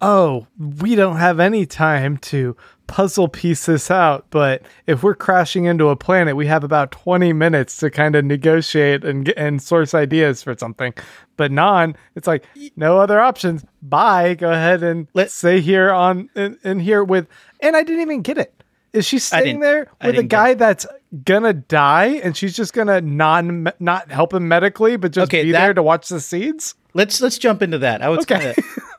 Oh, 0.00 0.46
we 0.58 0.94
don't 0.94 1.16
have 1.16 1.40
any 1.40 1.64
time 1.64 2.18
to 2.18 2.54
puzzle 2.86 3.28
piece 3.28 3.64
this 3.66 3.90
out. 3.90 4.26
But 4.28 4.62
if 4.86 5.02
we're 5.02 5.14
crashing 5.14 5.64
into 5.64 5.88
a 5.88 5.96
planet, 5.96 6.36
we 6.36 6.46
have 6.48 6.62
about 6.64 6.90
twenty 6.92 7.32
minutes 7.32 7.78
to 7.78 7.90
kind 7.90 8.14
of 8.14 8.24
negotiate 8.26 9.04
and 9.04 9.24
get, 9.24 9.38
and 9.38 9.62
source 9.62 9.94
ideas 9.94 10.42
for 10.42 10.54
something. 10.58 10.92
But 11.38 11.50
Nhan, 11.50 11.96
it's 12.14 12.26
like 12.26 12.44
no 12.76 12.98
other 12.98 13.18
options. 13.20 13.64
Bye. 13.80 14.34
Go 14.34 14.50
ahead 14.50 14.82
and 14.82 15.08
let's 15.14 15.32
stay 15.34 15.60
here 15.62 15.90
on 15.90 16.28
in, 16.36 16.58
in 16.62 16.78
here 16.78 17.02
with. 17.02 17.26
And 17.60 17.74
I 17.74 17.82
didn't 17.82 18.02
even 18.02 18.20
get 18.20 18.36
it. 18.36 18.52
Is 18.92 19.06
she 19.06 19.18
staying 19.18 19.60
there 19.60 19.88
with 20.02 20.18
a 20.18 20.22
get 20.22 20.28
guy 20.28 20.54
that's 20.54 20.86
gonna 21.24 21.52
die, 21.54 22.20
and 22.22 22.36
she's 22.36 22.54
just 22.54 22.74
gonna 22.74 23.00
non 23.00 23.70
not 23.80 24.10
help 24.10 24.34
him 24.34 24.46
medically, 24.46 24.96
but 24.96 25.12
just 25.12 25.30
Okay, 25.30 25.44
be 25.44 25.52
that- 25.52 25.60
there 25.62 25.74
to 25.74 25.82
watch 25.82 26.08
the 26.10 26.20
seeds? 26.20 26.74
Let's 26.96 27.20
let's 27.20 27.38
jump 27.38 27.62
into 27.62 27.78
that. 27.78 28.02
I 28.02 28.08
was 28.08 28.20
Okay. 28.20 28.54
gonna 28.54 28.54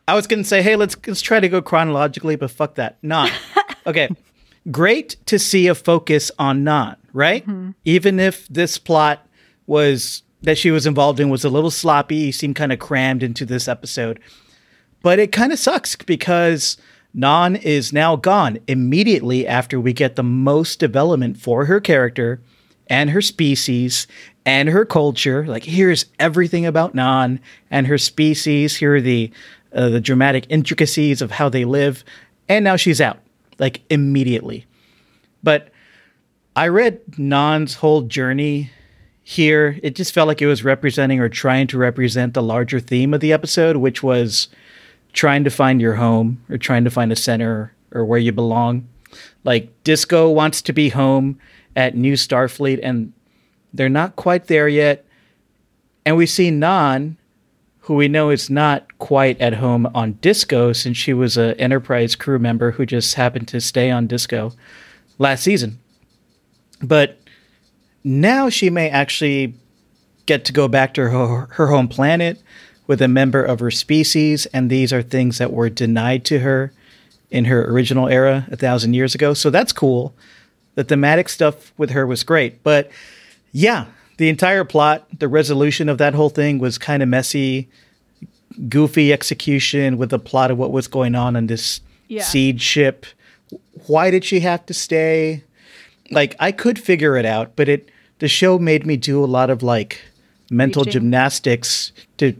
I 0.07 0.13
was 0.15 0.27
gonna 0.27 0.43
say, 0.43 0.61
hey, 0.61 0.75
let's 0.75 0.95
let's 1.07 1.21
try 1.21 1.39
to 1.39 1.49
go 1.49 1.61
chronologically, 1.61 2.35
but 2.35 2.51
fuck 2.51 2.75
that. 2.75 2.97
Not 3.01 3.31
okay. 3.87 4.09
great 4.71 5.17
to 5.25 5.37
see 5.39 5.67
a 5.67 5.75
focus 5.75 6.31
on 6.39 6.63
Nhan, 6.63 6.95
right? 7.13 7.43
Mm-hmm. 7.45 7.71
Even 7.85 8.19
if 8.19 8.47
this 8.47 8.77
plot 8.77 9.27
was 9.65 10.23
that 10.43 10.57
she 10.57 10.71
was 10.71 10.85
involved 10.85 11.19
in 11.19 11.29
was 11.29 11.43
a 11.43 11.49
little 11.49 11.71
sloppy, 11.71 12.31
seemed 12.31 12.55
kind 12.55 12.71
of 12.71 12.79
crammed 12.79 13.23
into 13.23 13.45
this 13.45 13.67
episode. 13.67 14.19
But 15.01 15.19
it 15.19 15.31
kind 15.31 15.51
of 15.51 15.59
sucks 15.59 15.95
because 15.95 16.77
Nhan 17.15 17.61
is 17.63 17.91
now 17.91 18.15
gone 18.15 18.59
immediately 18.67 19.47
after 19.47 19.79
we 19.79 19.91
get 19.93 20.15
the 20.15 20.23
most 20.23 20.79
development 20.79 21.37
for 21.39 21.65
her 21.65 21.79
character 21.79 22.41
and 22.89 23.09
her 23.09 23.21
species 23.21 24.07
and 24.47 24.69
her 24.69 24.85
culture. 24.85 25.45
Like 25.45 25.65
here's 25.65 26.05
everything 26.19 26.65
about 26.65 26.95
Nhan 26.95 27.39
and 27.69 27.85
her 27.85 27.97
species. 27.97 28.77
Here 28.77 28.95
are 28.95 29.01
the 29.01 29.29
uh, 29.73 29.89
the 29.89 29.99
dramatic 29.99 30.47
intricacies 30.49 31.21
of 31.21 31.31
how 31.31 31.49
they 31.49 31.65
live, 31.65 32.03
and 32.47 32.63
now 32.63 32.77
she's 32.77 33.01
out 33.01 33.19
like 33.59 33.81
immediately. 33.89 34.65
But 35.43 35.69
I 36.55 36.69
read 36.69 37.05
Nhan's 37.11 37.75
whole 37.75 38.03
journey 38.03 38.71
here. 39.21 39.77
It 39.83 39.95
just 39.95 40.13
felt 40.13 40.29
like 40.29 40.41
it 40.41 40.47
was 40.47 40.63
representing 40.63 41.19
or 41.19 41.27
trying 41.27 41.67
to 41.67 41.77
represent 41.77 42.33
the 42.33 42.41
larger 42.41 42.79
theme 42.79 43.13
of 43.13 43.19
the 43.19 43.33
episode, 43.33 43.75
which 43.77 44.01
was 44.01 44.47
trying 45.11 45.43
to 45.43 45.49
find 45.49 45.81
your 45.81 45.95
home 45.95 46.41
or 46.49 46.57
trying 46.57 46.85
to 46.85 46.89
find 46.89 47.11
a 47.11 47.15
center 47.17 47.73
or 47.91 48.05
where 48.05 48.19
you 48.19 48.31
belong. 48.31 48.87
Like 49.43 49.71
Disco 49.83 50.29
wants 50.29 50.61
to 50.61 50.73
be 50.73 50.87
home 50.87 51.37
at 51.75 51.95
New 51.95 52.13
Starfleet, 52.13 52.79
and 52.81 53.13
they're 53.77 53.89
not 53.89 54.15
quite 54.15 54.47
there 54.47 54.67
yet. 54.67 55.05
And 56.05 56.17
we 56.17 56.25
see 56.25 56.51
Nhan, 56.51 57.15
who 57.81 57.95
we 57.95 58.07
know 58.07 58.29
is 58.29 58.49
not 58.49 58.97
quite 58.97 59.39
at 59.39 59.53
home 59.53 59.89
on 59.93 60.13
Disco, 60.13 60.73
since 60.73 60.97
she 60.97 61.13
was 61.13 61.37
an 61.37 61.53
Enterprise 61.59 62.15
crew 62.15 62.39
member 62.39 62.71
who 62.71 62.85
just 62.85 63.15
happened 63.15 63.47
to 63.49 63.61
stay 63.61 63.91
on 63.91 64.07
Disco 64.07 64.51
last 65.17 65.43
season. 65.43 65.79
But 66.81 67.19
now 68.03 68.49
she 68.49 68.69
may 68.69 68.89
actually 68.89 69.55
get 70.25 70.45
to 70.45 70.53
go 70.53 70.67
back 70.67 70.93
to 70.95 71.09
her, 71.09 71.47
her 71.51 71.67
home 71.67 71.87
planet 71.87 72.41
with 72.85 73.01
a 73.01 73.07
member 73.07 73.43
of 73.43 73.59
her 73.59 73.71
species, 73.71 74.45
and 74.47 74.69
these 74.69 74.93
are 74.93 75.01
things 75.01 75.37
that 75.37 75.51
were 75.51 75.69
denied 75.69 76.23
to 76.25 76.39
her 76.39 76.71
in 77.29 77.45
her 77.45 77.69
original 77.69 78.07
era 78.07 78.47
a 78.49 78.55
thousand 78.55 78.93
years 78.93 79.13
ago. 79.13 79.33
So 79.33 79.49
that's 79.49 79.73
cool. 79.73 80.15
The 80.75 80.83
thematic 80.83 81.27
stuff 81.27 81.73
with 81.77 81.89
her 81.89 82.07
was 82.07 82.23
great. 82.23 82.63
But 82.63 82.89
yeah, 83.51 83.85
the 84.17 84.29
entire 84.29 84.63
plot, 84.63 85.07
the 85.19 85.27
resolution 85.27 85.89
of 85.89 85.97
that 85.99 86.13
whole 86.13 86.29
thing 86.29 86.59
was 86.59 86.77
kind 86.77 87.03
of 87.03 87.09
messy, 87.09 87.67
goofy 88.69 89.13
execution 89.13 89.97
with 89.97 90.09
the 90.09 90.19
plot 90.19 90.51
of 90.51 90.57
what 90.57 90.71
was 90.71 90.87
going 90.87 91.15
on 91.15 91.35
on 91.35 91.47
this 91.47 91.81
Yeah. 92.07 92.23
seed 92.23 92.61
ship. 92.61 93.05
Why 93.87 94.09
did 94.11 94.23
she 94.25 94.39
have 94.41 94.65
to 94.67 94.73
stay? 94.73 95.43
Like 96.09 96.35
I 96.39 96.51
could 96.51 96.79
figure 96.79 97.15
it 97.17 97.25
out, 97.25 97.55
but 97.55 97.67
it 97.69 97.89
the 98.19 98.27
show 98.27 98.57
made 98.57 98.85
me 98.85 98.97
do 98.97 99.23
a 99.23 99.27
lot 99.27 99.49
of 99.49 99.61
like 99.61 100.01
mental 100.49 100.83
Reaching. 100.83 101.01
gymnastics 101.01 101.91
to 102.17 102.33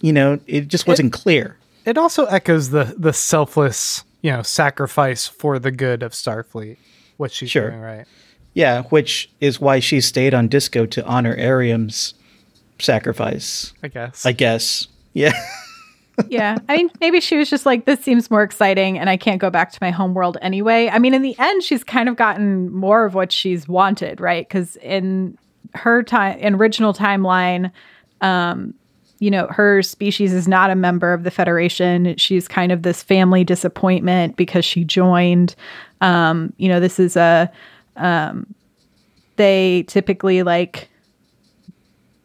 you 0.00 0.12
know, 0.12 0.38
it 0.46 0.68
just 0.68 0.86
wasn't 0.86 1.12
clear. 1.12 1.56
It 1.84 1.98
also 1.98 2.24
echoes 2.26 2.70
the 2.70 2.94
the 2.96 3.12
selfless, 3.12 4.04
you 4.22 4.30
know, 4.30 4.42
sacrifice 4.42 5.26
for 5.26 5.58
the 5.58 5.70
good 5.72 6.02
of 6.02 6.12
Starfleet. 6.12 6.76
What 7.16 7.32
she's 7.32 7.50
Sure. 7.50 7.70
doing, 7.70 7.80
right? 7.82 8.06
Yeah, 8.54 8.82
which 8.84 9.30
is 9.40 9.60
why 9.60 9.80
she 9.80 10.00
stayed 10.00 10.34
on 10.34 10.48
disco 10.48 10.86
to 10.86 11.04
honor 11.04 11.36
Airiam's 11.36 12.14
sacrifice. 12.78 13.72
I 13.82 13.88
guess. 13.88 14.26
I 14.26 14.32
guess. 14.32 14.88
Yeah. 15.12 15.32
yeah. 16.28 16.58
I 16.68 16.76
mean, 16.76 16.90
maybe 17.00 17.20
she 17.20 17.36
was 17.36 17.50
just 17.50 17.66
like, 17.66 17.84
this 17.84 18.00
seems 18.00 18.30
more 18.30 18.42
exciting 18.42 18.98
and 18.98 19.08
I 19.08 19.16
can't 19.16 19.40
go 19.40 19.50
back 19.50 19.72
to 19.72 19.78
my 19.80 19.90
home 19.90 20.14
world 20.14 20.36
anyway. 20.42 20.88
I 20.88 20.98
mean, 20.98 21.14
in 21.14 21.22
the 21.22 21.36
end, 21.38 21.62
she's 21.62 21.84
kind 21.84 22.08
of 22.08 22.16
gotten 22.16 22.72
more 22.72 23.04
of 23.04 23.14
what 23.14 23.32
she's 23.32 23.68
wanted, 23.68 24.20
right? 24.20 24.46
Because 24.48 24.76
in 24.76 25.38
her 25.74 26.02
time, 26.02 26.38
in 26.38 26.54
original 26.54 26.92
timeline, 26.92 27.70
um, 28.20 28.74
you 29.20 29.30
know, 29.30 29.48
her 29.48 29.82
species 29.82 30.32
is 30.32 30.46
not 30.46 30.70
a 30.70 30.76
member 30.76 31.12
of 31.12 31.24
the 31.24 31.30
Federation. 31.30 32.16
She's 32.16 32.46
kind 32.46 32.70
of 32.70 32.82
this 32.82 33.02
family 33.02 33.42
disappointment 33.42 34.36
because 34.36 34.64
she 34.64 34.84
joined. 34.84 35.56
Um, 36.00 36.52
you 36.56 36.68
know, 36.68 36.78
this 36.78 37.00
is 37.00 37.16
a, 37.16 37.50
um, 37.98 38.54
they 39.36 39.84
typically 39.88 40.42
like 40.42 40.88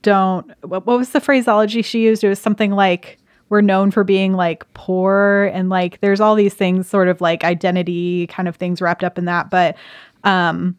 don't 0.02 0.52
what, 0.64 0.86
what 0.86 0.98
was 0.98 1.10
the 1.10 1.22
phraseology 1.22 1.82
she 1.82 2.02
used 2.02 2.24
it 2.24 2.30
was 2.30 2.40
something 2.40 2.72
like 2.72 3.18
we're 3.50 3.62
known 3.62 3.92
for 3.92 4.04
being 4.04 4.34
like 4.34 4.72
poor 4.74 5.50
and 5.54 5.70
like 5.70 6.02
there's 6.02 6.20
all 6.20 6.36
these 6.36 6.54
things 6.54 6.88
sort 6.88 7.08
of 7.08 7.22
like 7.22 7.44
identity 7.44 8.28
kind 8.28 8.50
of 8.50 8.56
things 8.56 8.82
wrapped 8.82 9.04
up 9.04 9.18
in 9.18 9.26
that 9.26 9.50
but 9.50 9.78
um 10.26 10.78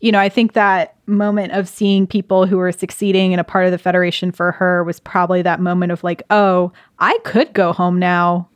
you 0.00 0.10
know 0.10 0.18
i 0.18 0.28
think 0.28 0.54
that 0.54 0.96
moment 1.06 1.52
of 1.52 1.68
seeing 1.68 2.06
people 2.08 2.44
who 2.46 2.58
are 2.58 2.72
succeeding 2.72 3.30
in 3.30 3.38
a 3.38 3.44
part 3.44 3.66
of 3.66 3.70
the 3.70 3.78
federation 3.78 4.32
for 4.32 4.50
her 4.50 4.82
was 4.82 4.98
probably 4.98 5.42
that 5.42 5.60
moment 5.60 5.92
of 5.92 6.02
like 6.02 6.22
oh 6.30 6.72
i 6.98 7.16
could 7.24 7.52
go 7.52 7.72
home 7.72 7.98
now 7.98 8.48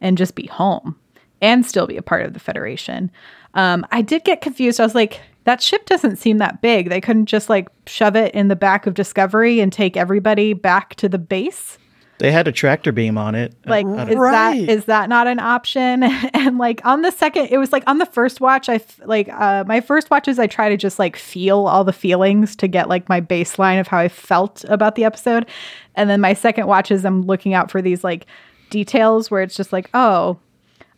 and 0.00 0.18
just 0.18 0.34
be 0.34 0.46
home 0.48 0.96
and 1.42 1.66
still 1.66 1.86
be 1.86 1.96
a 1.96 2.02
part 2.02 2.24
of 2.24 2.32
the 2.32 2.40
Federation. 2.40 3.10
Um, 3.54 3.86
I 3.90 4.02
did 4.02 4.24
get 4.24 4.40
confused. 4.40 4.80
I 4.80 4.84
was 4.84 4.94
like, 4.94 5.20
that 5.44 5.60
ship 5.60 5.86
doesn't 5.86 6.16
seem 6.16 6.38
that 6.38 6.62
big. 6.62 6.88
They 6.88 7.00
couldn't 7.00 7.26
just 7.26 7.48
like 7.50 7.68
shove 7.86 8.16
it 8.16 8.34
in 8.34 8.48
the 8.48 8.56
back 8.56 8.86
of 8.86 8.94
Discovery 8.94 9.60
and 9.60 9.72
take 9.72 9.96
everybody 9.96 10.52
back 10.52 10.94
to 10.96 11.08
the 11.08 11.18
base. 11.18 11.78
They 12.18 12.30
had 12.30 12.46
a 12.46 12.52
tractor 12.52 12.92
beam 12.92 13.18
on 13.18 13.34
it. 13.34 13.52
Like, 13.66 13.84
I- 13.84 14.04
I 14.04 14.08
is 14.10 14.16
Right. 14.16 14.66
that 14.66 14.72
is 14.72 14.84
that 14.84 15.08
not 15.08 15.26
an 15.26 15.40
option? 15.40 16.02
and 16.34 16.56
like 16.58 16.80
on 16.86 17.02
the 17.02 17.10
second, 17.10 17.48
it 17.50 17.58
was 17.58 17.72
like 17.72 17.82
on 17.88 17.98
the 17.98 18.06
first 18.06 18.40
watch. 18.40 18.68
I 18.68 18.74
f- 18.76 19.00
like 19.04 19.28
uh, 19.30 19.64
my 19.66 19.80
first 19.80 20.08
watches. 20.08 20.38
I 20.38 20.46
try 20.46 20.68
to 20.68 20.76
just 20.76 21.00
like 21.00 21.16
feel 21.16 21.66
all 21.66 21.82
the 21.82 21.92
feelings 21.92 22.54
to 22.56 22.68
get 22.68 22.88
like 22.88 23.08
my 23.08 23.20
baseline 23.20 23.80
of 23.80 23.88
how 23.88 23.98
I 23.98 24.08
felt 24.08 24.64
about 24.68 24.94
the 24.94 25.02
episode, 25.04 25.48
and 25.96 26.08
then 26.08 26.20
my 26.20 26.34
second 26.34 26.68
watches, 26.68 27.04
I'm 27.04 27.22
looking 27.22 27.54
out 27.54 27.72
for 27.72 27.82
these 27.82 28.04
like 28.04 28.26
details 28.70 29.28
where 29.30 29.42
it's 29.42 29.56
just 29.56 29.72
like, 29.72 29.90
oh, 29.92 30.38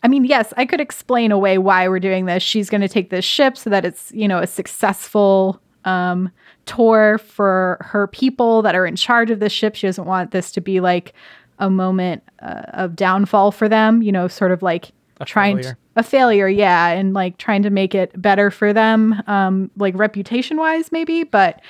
I 0.05 0.09
mean, 0.09 0.25
yes, 0.25 0.53
I 0.59 0.67
could 0.67 0.81
explain 0.81 1.33
away 1.33 1.57
why 1.57 1.89
we're 1.89 1.99
doing 1.99 2.27
this. 2.27 2.43
She's 2.43 2.69
going 2.69 2.83
to 2.83 2.89
take 2.89 3.09
this 3.09 3.25
ship 3.25 3.57
so 3.57 3.71
that 3.71 3.87
it's, 3.87 4.13
you 4.13 4.29
know, 4.29 4.39
a 4.39 4.47
successful 4.47 5.61
um, 5.87 6.31
tour 6.67 7.19
for 7.19 7.79
her 7.81 8.07
people 8.07 8.61
that 8.63 8.75
are 8.75 8.85
in 8.85 8.97
charge 8.97 9.31
of 9.31 9.41
this 9.41 9.53
ship. 9.53 9.75
She 9.75 9.87
doesn't 9.87 10.05
want 10.05 10.31
this 10.31 10.53
to 10.53 10.61
be 10.61 10.81
like 10.81 11.15
a 11.59 11.71
moment 11.71 12.23
uh, 12.41 12.65
of 12.75 12.97
downfall 12.97 13.51
for 13.51 13.67
them, 13.69 14.03
you 14.03 14.13
know, 14.13 14.29
sort 14.29 14.53
of 14.53 14.63
like 14.63 14.93
A 15.21 15.25
trying 15.25 15.57
failure. 15.57 15.79
a 15.97 16.03
failure, 16.03 16.49
yeah, 16.49 16.89
and 16.89 17.15
like 17.15 17.39
trying 17.39 17.63
to 17.63 17.71
make 17.71 17.95
it 17.95 18.21
better 18.21 18.51
for 18.51 18.75
them, 18.75 19.23
um, 19.27 19.71
like 19.77 19.97
reputation 19.97 20.59
wise, 20.59 20.93
maybe. 20.93 21.25
But 21.25 21.63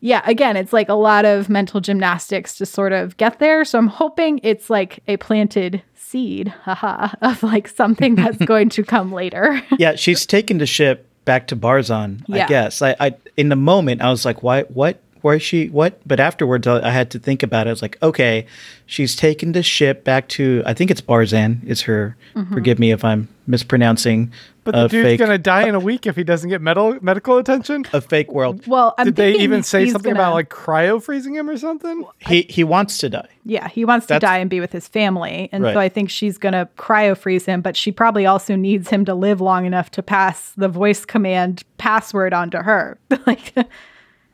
yeah, 0.00 0.22
again, 0.24 0.56
it's 0.56 0.72
like 0.72 0.88
a 0.88 0.94
lot 0.94 1.24
of 1.24 1.48
mental 1.48 1.80
gymnastics 1.80 2.56
to 2.56 2.66
sort 2.66 2.92
of 2.92 3.16
get 3.18 3.38
there. 3.38 3.64
So 3.64 3.78
I'm 3.78 3.88
hoping 3.88 4.40
it's 4.42 4.70
like 4.70 5.00
a 5.06 5.16
planted 5.18 5.82
seed, 6.12 6.48
haha, 6.48 7.14
of 7.22 7.42
like 7.42 7.66
something 7.66 8.14
that's 8.14 8.36
going 8.44 8.68
to 8.68 8.84
come 8.84 9.12
later. 9.12 9.60
yeah, 9.78 9.96
she's 9.96 10.26
taken 10.26 10.58
the 10.58 10.66
ship 10.66 11.08
back 11.24 11.46
to 11.48 11.56
Barzan. 11.56 12.22
I 12.30 12.46
guess. 12.46 12.82
I, 12.82 12.94
I 13.00 13.14
in 13.36 13.48
the 13.48 13.56
moment 13.56 14.02
I 14.02 14.10
was 14.10 14.24
like, 14.24 14.42
why? 14.42 14.62
What? 14.64 15.00
Where 15.22 15.36
is 15.36 15.42
she? 15.42 15.68
What? 15.68 16.00
But 16.06 16.18
afterwards, 16.20 16.66
I, 16.66 16.86
I 16.88 16.90
had 16.90 17.10
to 17.12 17.18
think 17.18 17.42
about 17.42 17.66
it. 17.66 17.70
I 17.70 17.72
was 17.72 17.82
like, 17.82 17.96
okay, 18.02 18.46
she's 18.86 19.16
taken 19.16 19.52
the 19.52 19.62
ship 19.62 20.04
back 20.04 20.28
to. 20.30 20.62
I 20.66 20.74
think 20.74 20.90
it's 20.90 21.00
Barzan. 21.00 21.64
Is 21.64 21.82
her? 21.82 22.16
Mm-hmm. 22.34 22.54
Forgive 22.54 22.78
me 22.78 22.90
if 22.92 23.04
I'm 23.04 23.28
mispronouncing. 23.46 24.32
But 24.64 24.74
the 24.74 24.86
dude's 24.88 25.06
fake, 25.08 25.18
gonna 25.18 25.38
die 25.38 25.66
in 25.66 25.74
a 25.74 25.80
week 25.80 26.06
if 26.06 26.14
he 26.16 26.24
doesn't 26.24 26.48
get 26.50 26.60
medical 26.60 26.98
medical 27.02 27.38
attention. 27.38 27.84
a 27.92 28.00
fake 28.00 28.30
world. 28.32 28.66
well, 28.66 28.94
I'm 28.98 29.06
Did 29.06 29.16
they 29.16 29.34
even 29.38 29.62
say 29.62 29.88
something 29.88 30.12
gonna- 30.12 30.22
about 30.24 30.34
like 30.34 30.48
cryo 30.50 31.02
freezing 31.02 31.34
him 31.34 31.48
or 31.50 31.56
something? 31.56 32.04
He 32.18 32.42
he 32.42 32.62
wants 32.64 32.98
to 32.98 33.08
die. 33.08 33.28
Yeah, 33.44 33.68
he 33.68 33.84
wants 33.84 34.06
to 34.06 34.18
die 34.20 34.38
and 34.38 34.48
be 34.48 34.60
with 34.60 34.70
his 34.72 34.86
family. 34.86 35.48
And 35.52 35.64
Right. 35.64 35.74
so 35.74 35.80
I 35.80 35.88
think 35.88 36.10
she's 36.10 36.38
going 36.38 36.52
to 36.52 36.68
cryo 36.78 37.16
freeze 37.16 37.44
him, 37.44 37.60
but 37.60 37.76
she 37.76 37.90
probably 37.90 38.24
also 38.24 38.54
needs 38.54 38.88
him 38.88 39.04
to 39.06 39.14
live 39.14 39.40
long 39.40 39.66
enough 39.66 39.90
to 39.92 40.02
pass 40.02 40.52
the 40.56 40.68
voice 40.68 41.04
command 41.04 41.64
password 41.76 42.32
onto 42.32 42.58
her. 42.58 42.98
like, 43.26 43.52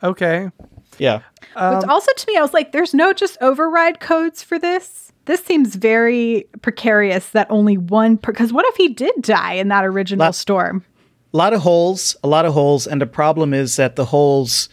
Okay. 0.03 0.51
Yeah. 0.99 1.17
which 1.41 1.57
um, 1.57 1.89
also 1.89 2.13
to 2.17 2.27
me, 2.29 2.37
I 2.37 2.43
was 2.43 2.53
like, 2.53 2.73
there's 2.73 2.93
no 2.93 3.13
just 3.15 3.39
override 3.41 3.99
codes 4.01 4.43
for 4.43 4.59
this. 4.59 5.08
This 5.29 5.45
seems 5.45 5.77
very 5.77 6.49
precarious 6.63 7.31
that 7.31 7.47
only 7.51 7.77
one, 7.77 8.17
because 8.17 8.53
what 8.53 8.67
if 8.67 8.77
he 8.77 8.89
did 8.89 9.15
die 9.21 9.53
in 9.53 9.69
that 9.69 9.85
original 9.85 10.27
La- 10.27 10.31
storm? 10.33 10.85
a 11.33 11.37
lot 11.37 11.53
of 11.53 11.61
holes, 11.61 12.17
a 12.25 12.29
lot 12.29 12.47
of 12.47 12.55
holes, 12.55 12.87
and 12.87 13.01
the 13.01 13.07
problem 13.07 13.53
is 13.53 13.77
that 13.77 13.97
the 13.97 14.07
holes 14.07 14.69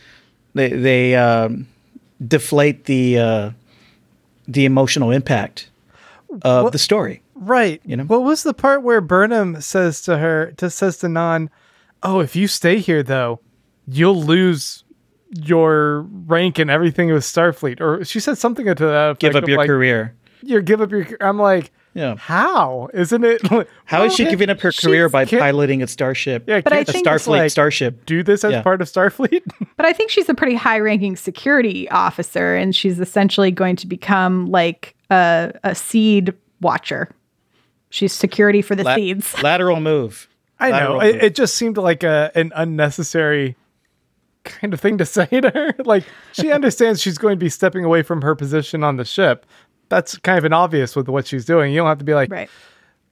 they 0.53 0.69
they 0.69 1.15
um, 1.15 1.67
deflate 2.25 2.85
the 2.85 3.19
uh, 3.19 3.51
the 4.47 4.65
emotional 4.65 5.11
impact 5.11 5.69
of 6.43 6.71
the 6.71 6.77
story. 6.77 7.21
Right. 7.35 7.81
You 7.85 7.97
know? 7.97 8.05
What 8.05 8.23
was 8.23 8.43
the 8.43 8.53
part 8.53 8.83
where 8.83 9.01
Burnham 9.01 9.59
says 9.61 10.01
to 10.03 10.17
her 10.17 10.53
to 10.57 10.69
says 10.69 10.97
to 10.99 11.07
Nhan, 11.07 11.49
"Oh, 12.03 12.21
if 12.21 12.35
you 12.35 12.47
stay 12.47 12.79
here 12.79 13.03
though, 13.03 13.41
you'll 13.87 14.23
lose 14.23 14.83
your 15.31 16.01
rank 16.01 16.57
and 16.57 16.71
everything 16.71 17.11
with 17.11 17.23
Starfleet." 17.23 17.81
Or 17.81 18.05
she 18.05 18.21
said 18.21 18.37
something 18.37 18.65
to 18.65 18.73
that 18.73 19.09
effect 19.09 19.19
Give 19.19 19.35
up 19.35 19.47
your 19.49 19.57
like, 19.57 19.67
career. 19.67 20.15
You 20.41 20.61
give 20.61 20.81
up 20.81 20.91
your. 20.91 21.07
I'm 21.21 21.39
like, 21.39 21.71
Yeah. 21.93 22.15
How 22.17 22.89
isn't 22.93 23.23
it? 23.23 23.41
How 23.85 24.03
is 24.03 24.13
she 24.15 24.23
Well, 24.23 24.31
giving 24.31 24.49
up 24.49 24.59
her 24.61 24.71
career 24.71 25.07
by 25.09 25.25
can't- 25.25 25.41
piloting 25.41 25.81
a 25.81 25.87
starship? 25.87 26.43
Yeah, 26.47 26.61
But 26.61 26.73
I 26.73 26.79
a 26.79 26.85
think- 26.85 27.05
Starfleet 27.05 27.27
like, 27.27 27.51
starship. 27.51 28.05
Do 28.05 28.21
this 28.23 28.43
as 28.43 28.51
Yeah. 28.51 28.61
part 28.61 28.81
of 28.81 28.87
Starfleet? 28.87 29.41
But 29.77 29.85
I 29.85 29.93
think 29.93 30.09
she's 30.11 30.29
a 30.29 30.33
pretty 30.33 30.55
high 30.55 30.79
ranking 30.79 31.15
security 31.17 31.89
officer 31.89 32.55
and 32.55 32.73
she's 32.75 32.99
essentially 32.99 33.51
going 33.51 33.75
to 33.77 33.87
become 33.87 34.47
like 34.47 34.95
a, 35.11 35.51
a 35.63 35.75
seed 35.75 36.33
watcher. 36.61 37.09
She's 37.89 38.13
security 38.13 38.61
for 38.61 38.75
the 38.75 38.83
La- 38.83 38.95
seeds. 38.95 39.35
lateral 39.43 39.79
move. 39.79 40.27
I 40.59 40.71
know. 40.71 40.97
Lateral 40.97 41.01
It, 41.01 41.15
it 41.23 41.35
just 41.35 41.55
seemed 41.55 41.77
like 41.77 42.03
a 42.03 42.31
an 42.35 42.51
unnecessary 42.55 43.55
kind 44.45 44.73
of 44.73 44.79
thing 44.79 44.97
to 44.99 45.05
say 45.17 45.25
to 45.27 45.49
her. 45.49 45.73
Like 45.83 46.03
she 46.31 46.51
understands 46.51 47.01
she's 47.01 47.17
going 47.17 47.33
to 47.37 47.43
be 47.43 47.49
stepping 47.49 47.83
away 47.83 48.01
from 48.03 48.21
her 48.21 48.35
position 48.35 48.83
on 48.83 48.95
the 48.97 49.05
ship. 49.05 49.45
That's 49.89 50.17
kind 50.19 50.37
of 50.37 50.45
an 50.45 50.53
obvious 50.53 50.95
with 50.95 51.07
what 51.07 51.27
she's 51.27 51.45
doing. 51.45 51.71
You 51.73 51.77
don't 51.79 51.87
have 51.87 51.99
to 51.99 52.05
be 52.05 52.13
like, 52.13 52.31
Right. 52.31 52.49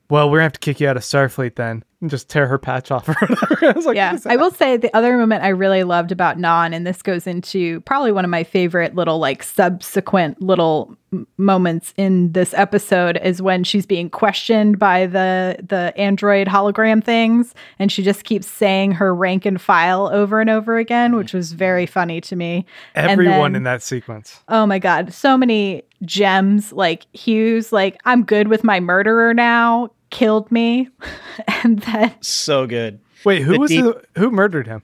well, 0.09 0.29
we're 0.29 0.37
gonna 0.37 0.43
have 0.45 0.53
to 0.53 0.59
kick 0.59 0.79
you 0.79 0.87
out 0.87 0.97
of 0.97 1.03
Starfleet 1.03 1.55
then, 1.55 1.83
and 2.03 2.09
just 2.11 2.29
tear 2.29 2.45
her 2.47 2.57
patch 2.59 2.91
off. 2.91 3.05
I 3.09 3.71
like, 3.85 3.95
Yeah. 3.95 4.17
I 4.25 4.35
will 4.35 4.51
say 4.51 4.75
the 4.77 4.93
other 4.95 5.17
moment 5.17 5.43
I 5.43 5.47
really 5.47 5.83
loved 5.83 6.11
about 6.11 6.37
Nhan, 6.37 6.73
and 6.75 6.85
this 6.85 7.01
goes 7.01 7.25
into 7.25 7.79
probably 7.81 8.11
one 8.11 8.25
of 8.25 8.29
my 8.29 8.43
favorite 8.43 8.93
little 8.93 9.17
like 9.19 9.41
subsequent 9.41 10.41
little 10.41 10.95
moments 11.37 11.93
in 11.95 12.31
this 12.33 12.53
episode 12.55 13.19
is 13.23 13.41
when 13.41 13.63
she's 13.63 13.85
being 13.85 14.09
questioned 14.09 14.79
by 14.79 15.05
the 15.05 15.55
the 15.61 15.93
android 15.95 16.47
hologram 16.47 17.03
things 17.03 17.53
and 17.77 17.91
she 17.91 18.01
just 18.01 18.23
keeps 18.23 18.47
saying 18.47 18.91
her 18.91 19.13
rank 19.13 19.45
and 19.45 19.61
file 19.61 20.09
over 20.11 20.41
and 20.41 20.49
over 20.49 20.79
again 20.79 21.15
which 21.15 21.31
was 21.31 21.53
very 21.53 21.85
funny 21.85 22.19
to 22.19 22.35
me 22.35 22.65
everyone 22.95 23.51
then- 23.51 23.55
in 23.57 23.63
that 23.63 23.83
sequence. 23.83 24.41
Oh 24.47 24.65
my 24.65 24.79
god, 24.79 25.13
so 25.13 25.37
many 25.37 25.83
gems. 26.03 26.73
Like 26.73 27.05
Hugh's, 27.13 27.71
like 27.71 27.97
I'm 28.05 28.23
good 28.23 28.47
with 28.47 28.63
my 28.63 28.79
murderer 28.79 29.33
now. 29.35 29.89
Killed 30.13 30.51
me, 30.51 30.89
and 31.63 31.79
then 31.79 32.13
So 32.21 32.67
good. 32.67 32.99
Wait, 33.25 33.41
who 33.41 33.53
The 33.53 33.59
was 33.59 33.69
deep- 33.71 33.83
the, 33.83 34.03
who 34.19 34.29
murdered 34.29 34.67
him? 34.67 34.83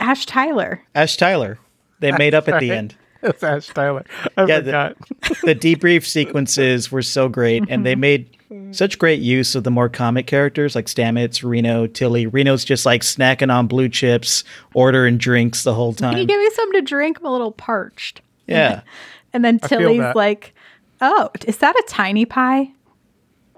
Ash 0.00 0.24
Tyler. 0.24 0.82
Ash 0.94 1.16
Tyler. 1.18 1.58
They 2.00 2.12
made 2.12 2.34
up 2.34 2.48
at 2.48 2.60
the 2.60 2.70
end. 2.72 2.94
It's 3.20 3.42
Ash 3.42 3.66
Tyler. 3.66 4.04
I 4.36 4.44
Yeah, 4.46 4.60
the- 4.60 4.64
forgot. 4.66 4.96
the 5.42 5.54
debrief 5.54 6.06
sequences 6.06 6.92
were 6.92 7.02
so 7.02 7.28
great, 7.28 7.64
and 7.68 7.84
they 7.84 7.96
made 7.96 8.30
such 8.70 8.96
great 8.98 9.18
use 9.20 9.56
of 9.56 9.64
the 9.64 9.72
more 9.72 9.88
comic 9.88 10.26
characters 10.28 10.76
like 10.76 10.86
Stamets, 10.86 11.42
Reno, 11.42 11.88
Tilly. 11.88 12.26
Reno's 12.28 12.64
just 12.64 12.86
like 12.86 13.02
snacking 13.02 13.52
on 13.52 13.66
blue 13.66 13.88
chips, 13.88 14.44
ordering 14.72 15.18
drinks 15.18 15.64
the 15.64 15.74
whole 15.74 15.92
time. 15.92 16.12
Can 16.12 16.20
you 16.20 16.26
give 16.26 16.38
me 16.40 16.48
something 16.54 16.80
to 16.80 16.86
drink? 16.86 17.18
I'm 17.18 17.26
a 17.26 17.32
little 17.32 17.50
parched. 17.52 18.20
Yeah, 18.46 18.80
And 19.34 19.44
then 19.44 19.58
Tilly's 19.58 20.14
like, 20.14 20.54
"Oh, 21.00 21.28
is 21.46 21.58
that 21.58 21.74
a 21.74 21.84
tiny 21.88 22.24
pie?" 22.24 22.70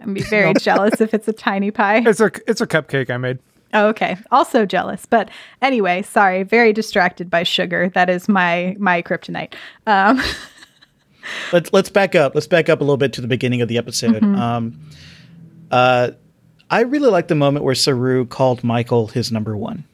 I'd 0.00 0.14
be 0.14 0.22
very 0.22 0.54
jealous 0.60 1.00
if 1.00 1.14
it's 1.14 1.28
a 1.28 1.32
tiny 1.32 1.70
pie. 1.70 2.02
it's 2.06 2.20
a 2.20 2.30
it's 2.46 2.60
a 2.60 2.66
cupcake 2.66 3.10
I 3.10 3.16
made. 3.16 3.38
Oh, 3.72 3.86
okay. 3.88 4.16
Also 4.30 4.66
jealous. 4.66 5.06
But 5.06 5.30
anyway, 5.62 6.02
sorry. 6.02 6.42
Very 6.42 6.72
distracted 6.72 7.30
by 7.30 7.44
sugar. 7.44 7.88
That 7.90 8.10
is 8.10 8.28
my 8.28 8.76
my 8.78 9.02
kryptonite. 9.02 9.54
Um, 9.86 10.20
let's 11.52 11.72
let's 11.72 11.88
back 11.88 12.14
up. 12.14 12.34
Let's 12.34 12.46
back 12.46 12.68
up 12.68 12.80
a 12.80 12.84
little 12.84 12.96
bit 12.96 13.12
to 13.14 13.20
the 13.20 13.28
beginning 13.28 13.62
of 13.62 13.68
the 13.68 13.78
episode. 13.78 14.22
Um, 14.22 14.80
uh, 15.70 16.10
I 16.70 16.80
really 16.82 17.10
like 17.10 17.28
the 17.28 17.34
moment 17.34 17.64
where 17.64 17.74
Saru 17.74 18.26
called 18.26 18.64
Michael 18.64 19.08
his 19.08 19.30
number 19.30 19.56
one, 19.56 19.84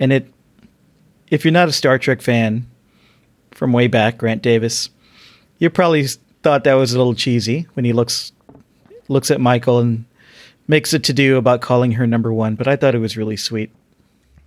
and 0.00 0.12
it. 0.12 0.32
If 1.28 1.44
you're 1.44 1.52
not 1.52 1.68
a 1.68 1.72
Star 1.72 1.98
Trek 1.98 2.22
fan 2.22 2.66
from 3.50 3.72
way 3.72 3.88
back, 3.88 4.18
Grant 4.18 4.42
Davis, 4.42 4.90
you 5.58 5.68
probably 5.70 6.06
thought 6.42 6.62
that 6.62 6.74
was 6.74 6.92
a 6.92 6.98
little 6.98 7.14
cheesy 7.14 7.66
when 7.74 7.84
he 7.84 7.92
looks 7.92 8.30
looks 9.08 9.30
at 9.30 9.40
Michael 9.40 9.78
and 9.78 10.04
makes 10.68 10.92
a 10.92 10.98
to 10.98 11.12
do 11.12 11.36
about 11.36 11.60
calling 11.60 11.92
her 11.92 12.06
number 12.06 12.32
one. 12.32 12.54
But 12.54 12.68
I 12.68 12.76
thought 12.76 12.94
it 12.94 12.98
was 12.98 13.16
really 13.16 13.36
sweet. 13.36 13.70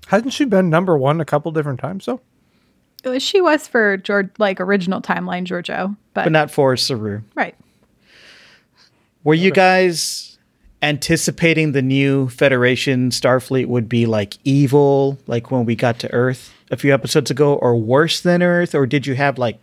Hasn't 0.07 0.33
she 0.33 0.45
been 0.45 0.69
number 0.69 0.97
one 0.97 1.21
a 1.21 1.25
couple 1.25 1.51
different 1.51 1.79
times 1.79 2.05
though? 2.05 2.21
Uh, 3.05 3.19
she 3.19 3.39
was 3.39 3.67
for 3.67 3.95
George, 3.97 4.29
like 4.37 4.59
original 4.59 5.01
timeline 5.01 5.45
Georgiou, 5.45 5.95
but, 6.13 6.25
But 6.25 6.31
not 6.31 6.51
for 6.51 6.75
Saru. 6.75 7.21
right. 7.35 7.55
Were 9.23 9.33
you 9.33 9.51
guys 9.51 10.37
anticipating 10.81 11.73
the 11.73 11.81
new 11.81 12.29
Federation 12.29 13.09
Starfleet 13.09 13.67
would 13.67 13.87
be 13.89 14.05
like 14.05 14.37
evil, 14.43 15.17
like 15.27 15.51
when 15.51 15.65
we 15.65 15.75
got 15.75 15.99
to 15.99 16.11
Earth 16.13 16.53
a 16.71 16.77
few 16.77 16.93
episodes 16.93 17.29
ago, 17.29 17.55
or 17.55 17.75
worse 17.75 18.21
than 18.21 18.41
Earth? 18.41 18.73
Or 18.73 18.85
did 18.85 19.05
you 19.05 19.15
have 19.15 19.37
like 19.37 19.59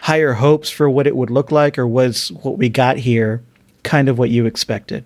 higher 0.00 0.32
hopes 0.34 0.70
for 0.70 0.88
what 0.88 1.06
it 1.06 1.14
would 1.14 1.30
look 1.30 1.50
like, 1.52 1.78
or 1.78 1.86
was 1.86 2.32
what 2.42 2.56
we 2.58 2.68
got 2.68 2.96
here 2.96 3.42
kind 3.82 4.08
of 4.08 4.18
what 4.18 4.30
you 4.30 4.46
expected? 4.46 5.04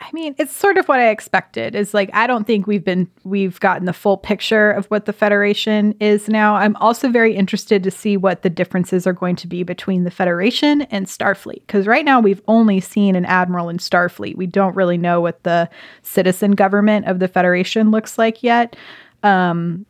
I 0.00 0.10
mean, 0.12 0.34
it's 0.38 0.54
sort 0.54 0.78
of 0.78 0.86
what 0.86 1.00
I 1.00 1.08
expected. 1.08 1.74
Is 1.74 1.92
like 1.92 2.10
I 2.12 2.26
don't 2.26 2.46
think 2.46 2.66
we've 2.66 2.84
been 2.84 3.10
we've 3.24 3.58
gotten 3.60 3.86
the 3.86 3.92
full 3.92 4.16
picture 4.16 4.70
of 4.70 4.86
what 4.86 5.06
the 5.06 5.12
Federation 5.12 5.94
is 6.00 6.28
now. 6.28 6.54
I'm 6.54 6.76
also 6.76 7.10
very 7.10 7.34
interested 7.34 7.82
to 7.82 7.90
see 7.90 8.16
what 8.16 8.42
the 8.42 8.50
differences 8.50 9.06
are 9.06 9.12
going 9.12 9.36
to 9.36 9.46
be 9.46 9.62
between 9.62 10.04
the 10.04 10.10
Federation 10.10 10.82
and 10.82 11.06
Starfleet 11.06 11.62
because 11.66 11.86
right 11.86 12.04
now 12.04 12.20
we've 12.20 12.42
only 12.48 12.80
seen 12.80 13.16
an 13.16 13.24
admiral 13.24 13.68
in 13.68 13.78
Starfleet. 13.78 14.36
We 14.36 14.46
don't 14.46 14.76
really 14.76 14.98
know 14.98 15.20
what 15.20 15.42
the 15.42 15.68
citizen 16.02 16.52
government 16.52 17.06
of 17.06 17.18
the 17.18 17.28
Federation 17.28 17.90
looks 17.90 18.18
like 18.18 18.42
yet. 18.42 18.76
Um, 19.22 19.84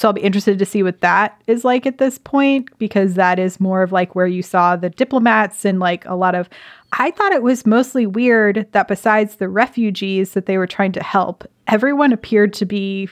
so 0.00 0.08
I'll 0.08 0.14
be 0.14 0.22
interested 0.22 0.58
to 0.58 0.64
see 0.64 0.82
what 0.82 1.02
that 1.02 1.38
is 1.46 1.62
like 1.62 1.84
at 1.84 1.98
this 1.98 2.16
point 2.16 2.70
because 2.78 3.14
that 3.14 3.38
is 3.38 3.60
more 3.60 3.82
of 3.82 3.92
like 3.92 4.14
where 4.14 4.26
you 4.26 4.42
saw 4.42 4.74
the 4.74 4.88
diplomats 4.88 5.66
and 5.66 5.78
like 5.78 6.06
a 6.06 6.14
lot 6.14 6.34
of 6.34 6.48
I 6.92 7.10
thought 7.10 7.32
it 7.32 7.42
was 7.42 7.66
mostly 7.66 8.06
weird 8.06 8.66
that 8.72 8.88
besides 8.88 9.36
the 9.36 9.50
refugees 9.50 10.32
that 10.32 10.46
they 10.46 10.56
were 10.56 10.66
trying 10.66 10.92
to 10.92 11.02
help, 11.02 11.44
everyone 11.66 12.14
appeared 12.14 12.54
to 12.54 12.64
be 12.64 13.10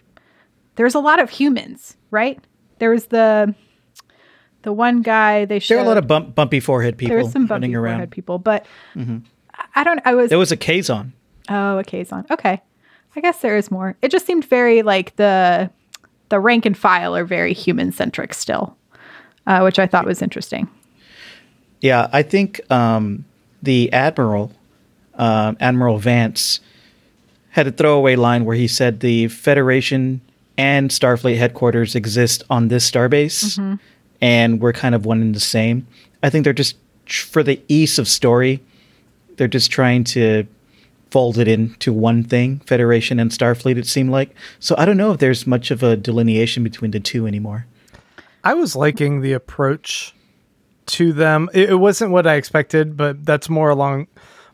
there's 0.77 0.95
a 0.95 0.99
lot 0.99 1.21
of 1.21 1.29
humans, 1.29 1.99
right? 2.11 2.43
There 2.79 2.89
was 2.89 3.09
the 3.09 3.55
the 4.63 4.73
one 4.73 5.03
guy 5.03 5.45
they 5.45 5.59
showed 5.59 5.75
There 5.75 5.83
are 5.83 5.85
a 5.85 5.89
lot 5.89 5.99
of 5.99 6.07
bump, 6.07 6.35
bumpy 6.35 6.59
forehead 6.59 6.97
people 6.97 7.15
there 7.15 7.23
was 7.23 7.33
some 7.33 7.43
bumpy 7.43 7.67
running 7.67 7.77
around. 7.77 7.95
forehead 7.97 8.11
people, 8.13 8.39
but 8.39 8.65
mm-hmm. 8.95 9.19
I- 9.53 9.67
I 9.83 9.85
don't 9.85 10.01
I 10.07 10.15
was 10.15 10.31
There 10.31 10.39
was 10.39 10.53
a 10.53 10.57
Kazon. 10.57 11.13
Oh, 11.51 11.77
a 11.77 11.85
Kazon. 11.85 12.25
Okay. 12.31 12.63
I 13.15 13.21
guess 13.21 13.41
there 13.41 13.59
is 13.59 13.71
more. 13.71 13.95
It 14.01 14.11
just 14.11 14.25
seemed 14.25 14.47
very 14.47 14.81
like 14.81 15.17
the 15.17 15.71
the 16.29 16.41
rank 16.41 16.67
and 16.67 16.77
file 16.77 17.17
are 17.17 17.25
very 17.25 17.53
human 17.53 17.93
centric 17.93 18.35
still, 18.35 18.77
uh, 19.47 19.61
which 19.61 19.79
I 19.79 19.87
thought 19.87 20.07
was 20.07 20.23
interesting. 20.23 20.69
Yeah, 21.81 22.09
I 22.13 22.23
think 22.23 22.61
um, 22.71 23.25
the 23.63 23.93
admiral, 23.93 24.53
um, 25.15 25.57
Admiral 25.61 25.99
Vance, 25.99 26.61
had 27.51 27.67
a 27.67 27.73
throwaway 27.73 28.17
line 28.17 28.45
where 28.45 28.57
he 28.57 28.69
said 28.69 29.01
the 29.01 29.29
Federation 29.29 30.21
and 30.57 30.91
Starfleet 30.91 31.39
headquarters 31.39 31.95
exist 31.95 32.43
on 32.51 32.69
this 32.69 32.89
starbase, 32.91 33.79
and 34.21 34.61
we're 34.61 34.73
kind 34.73 34.95
of 34.95 35.07
one 35.07 35.21
and 35.23 35.35
the 35.35 35.41
same. 35.41 35.87
I 36.23 36.31
think 36.31 36.45
they're 36.45 36.53
just 36.53 36.77
for 37.07 37.43
the 37.43 37.61
ease 37.69 37.99
of 37.99 38.09
story, 38.09 38.61
they're 39.37 39.49
just 39.49 39.71
trying 39.71 40.05
to 40.05 40.47
fold 41.11 41.39
it 41.39 41.49
into 41.49 41.93
one 41.93 42.23
thing, 42.25 42.61
Federation 42.61 43.19
and 43.19 43.31
Starfleet. 43.31 43.77
It 43.77 43.87
seemed 43.87 44.11
like 44.11 44.35
so. 44.59 44.75
I 44.79 44.85
don't 44.85 44.97
know 44.97 45.13
if 45.13 45.19
there's 45.19 45.47
much 45.47 45.71
of 45.71 45.83
a 45.83 45.97
delineation 45.97 46.63
between 46.63 46.91
the 46.91 47.01
two 47.01 47.27
anymore. 47.27 47.67
I 48.45 48.55
was 48.55 48.77
liking 48.77 49.21
the 49.21 49.33
approach 49.33 50.15
to 50.87 51.13
them. 51.13 51.51
It, 51.53 51.71
it 51.71 51.77
wasn't 51.77 52.13
what 52.13 52.27
I 52.27 52.35
expected, 52.35 52.97
but 52.97 53.25
that's 53.25 53.49
more 53.49 53.71
along 53.71 54.09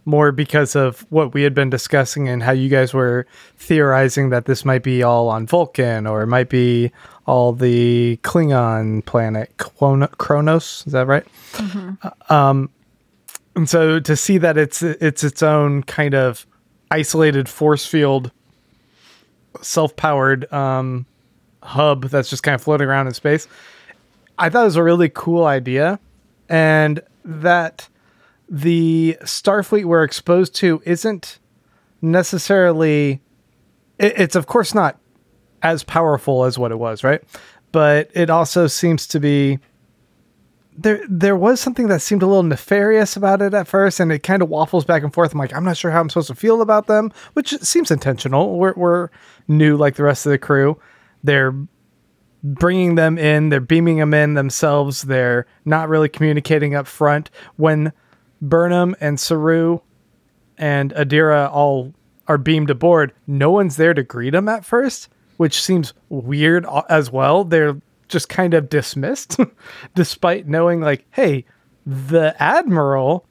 more 0.07 0.33
because 0.33 0.77
of 0.77 1.07
what 1.11 1.33
we 1.33 1.43
had 1.43 1.55
been 1.55 1.71
discussing 1.71 2.29
and 2.29 2.43
how 2.43 2.53
you 2.53 2.69
guys 2.69 2.93
were 2.93 3.27
theorizing 3.57 4.31
that 4.31 4.45
this 4.45 4.65
might 4.65 4.83
be 4.83 5.03
all 5.03 5.29
on 5.29 5.47
Vulcan 5.47 6.07
or 6.07 6.23
it 6.23 6.27
might 6.27 6.51
be 6.51 6.93
all 7.27 7.53
the 7.53 8.19
Klingon 8.23 9.05
planet 9.07 9.55
Chrono- 9.57 10.09
Kronos. 10.19 10.85
Is 10.87 10.93
that 10.93 11.07
right? 11.07 11.27
Um, 12.29 12.69
and 13.57 13.69
so 13.69 14.01
to 14.01 14.17
see 14.17 14.39
that 14.39 14.57
it's 14.57 14.83
it's 14.83 15.23
its 15.23 15.43
own 15.43 15.83
kind 15.83 16.15
of 16.15 16.47
isolated 16.91 17.49
force 17.49 17.87
field, 17.87 18.31
self-powered 19.61 20.53
um, 20.53 21.07
hub 21.63 22.05
that's 22.05 22.31
just 22.31 22.43
kind 22.43 22.55
of 22.55 22.63
floating 22.63 22.89
around 22.89 23.07
in 23.07 23.15
space. 23.15 23.49
I 24.39 24.49
thought 24.49 24.63
it 24.63 24.67
was 24.67 24.77
a 24.77 24.83
really 24.83 25.09
cool 25.09 25.45
idea, 25.45 25.99
and 26.49 27.01
that 27.25 27.89
the 28.49 29.17
Starfleet 29.23 29.85
we're 29.85 30.05
exposed 30.05 30.55
to 30.57 30.83
isn't 30.85 31.39
necessarily. 32.03 33.21
It, 33.99 34.15
it's 34.19 34.37
of 34.37 34.47
course 34.47 34.75
not 34.75 34.99
as 35.63 35.85
powerful 35.85 36.45
as 36.45 36.59
what 36.59 36.73
it 36.73 36.79
was, 36.79 37.05
right? 37.05 37.23
But 37.73 38.11
it 38.15 38.31
also 38.31 38.67
seems 38.67 39.07
to 39.09 39.21
be. 39.21 39.59
There, 40.77 41.01
there 41.09 41.37
was 41.37 41.61
something 41.61 41.87
that 41.89 42.03
seemed 42.03 42.23
a 42.23 42.27
little 42.27 42.43
nefarious 42.43 43.17
about 43.17 43.41
it 43.41 43.55
at 43.55 43.69
first, 43.69 44.01
and 44.01 44.11
it 44.11 44.25
kind 44.25 44.43
of 44.43 44.49
waffles 44.49 44.85
back 44.85 45.05
and 45.05 45.15
forth. 45.15 45.33
I'm 45.33 45.39
like, 45.39 45.55
I'm 45.55 45.65
not 45.65 45.77
sure 45.77 45.93
how 45.93 46.01
I'm 46.01 46.09
supposed 46.11 46.29
to 46.29 46.35
feel 46.35 46.61
about 46.61 46.89
them, 46.89 47.13
which 47.35 47.57
seems 47.61 47.93
intentional. 47.93 48.59
We're, 48.59 48.75
we're 48.77 49.09
new 49.47 49.77
like 49.77 49.95
the 49.95 50.03
rest 50.03 50.27
of 50.27 50.31
the 50.31 50.39
crew. 50.39 50.81
They're 51.23 51.55
bringing 52.43 52.97
them 52.97 53.17
in, 53.17 53.49
they're 53.49 53.61
beaming 53.61 53.99
them 53.99 54.13
in 54.13 54.35
themselves. 54.35 55.03
They're 55.03 55.47
not 55.65 55.89
really 55.89 56.09
communicating 56.09 56.75
up 56.75 56.87
front. 56.87 57.31
When 57.57 57.93
Burnham 58.43 58.97
and 59.01 59.19
Saru 59.19 59.79
and 60.59 60.93
Adira 60.95 61.51
all 61.51 61.95
are 62.29 62.37
beamed 62.37 62.71
aboard, 62.71 63.13
no 63.27 63.51
one's 63.51 63.77
there 63.77 63.95
to 63.95 64.03
greet 64.03 64.31
them 64.31 64.49
at 64.49 64.65
first, 64.65 65.09
which 65.37 65.63
seems 65.63 65.95
weird 66.09 66.67
as 66.89 67.11
well. 67.11 67.45
They're 67.45 67.81
just 68.09 68.29
kind 68.29 68.55
of 68.55 68.69
dismissed, 68.69 69.39
despite 69.95 70.47
knowing, 70.47 70.81
like, 70.81 71.05
hey, 71.11 71.45
the 71.87 72.35
Admiral 72.43 73.27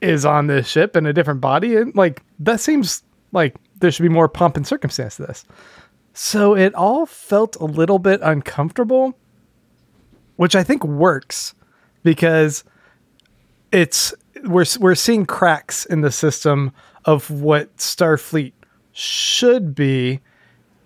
is 0.00 0.24
on 0.24 0.46
this 0.46 0.66
ship 0.66 0.96
in 0.96 1.06
a 1.06 1.12
different 1.12 1.40
body. 1.40 1.76
And, 1.76 1.94
like, 1.94 2.22
that 2.38 2.60
seems 2.60 3.02
like 3.32 3.56
there 3.80 3.90
should 3.90 4.02
be 4.02 4.08
more 4.08 4.28
pomp 4.28 4.56
and 4.56 4.66
circumstance 4.66 5.16
to 5.16 5.26
this. 5.26 5.44
So 6.12 6.56
it 6.56 6.74
all 6.74 7.04
felt 7.04 7.56
a 7.56 7.64
little 7.64 7.98
bit 7.98 8.20
uncomfortable, 8.22 9.14
which 10.36 10.56
I 10.56 10.62
think 10.62 10.82
works 10.84 11.54
because 12.02 12.64
it's 13.72 14.14
we're 14.44 14.64
we're 14.80 14.94
seeing 14.94 15.26
cracks 15.26 15.84
in 15.84 16.00
the 16.00 16.10
system 16.10 16.72
of 17.04 17.30
what 17.30 17.76
Starfleet 17.76 18.52
should 18.92 19.74
be. 19.74 20.20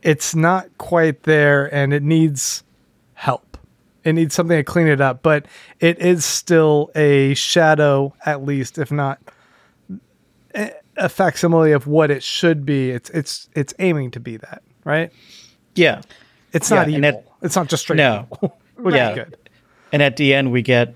It's 0.02 0.34
not 0.34 0.66
quite 0.78 1.22
there, 1.22 1.72
and 1.72 1.92
it 1.92 2.02
needs 2.02 2.64
help. 3.20 3.58
It 4.02 4.14
needs 4.14 4.34
something 4.34 4.56
to 4.56 4.64
clean 4.64 4.86
it 4.86 5.00
up, 5.02 5.22
but 5.22 5.44
it 5.78 5.98
is 5.98 6.24
still 6.24 6.90
a 6.94 7.34
shadow, 7.34 8.14
at 8.24 8.42
least, 8.44 8.78
if 8.78 8.90
not 8.90 9.18
a 10.54 10.72
a 10.96 11.08
facsimile 11.08 11.72
of 11.72 11.86
what 11.86 12.10
it 12.10 12.22
should 12.22 12.64
be. 12.66 12.90
It's 12.90 13.10
it's 13.10 13.48
it's 13.54 13.74
aiming 13.78 14.10
to 14.12 14.20
be 14.20 14.36
that, 14.38 14.62
right? 14.84 15.12
Yeah. 15.74 16.00
It's 16.52 16.70
Yeah, 16.70 16.76
not 16.76 16.86
and 16.88 16.96
evil. 17.04 17.08
it- 17.20 17.26
it's 17.42 17.56
not 17.56 17.68
just 17.68 17.82
straight 17.84 17.96
No. 17.96 18.26
evil, 18.32 18.58
Yeah. 18.94 19.14
good. 19.14 19.36
And 19.92 20.02
at 20.02 20.16
the 20.16 20.34
end, 20.34 20.50
we 20.52 20.62
get 20.62 20.94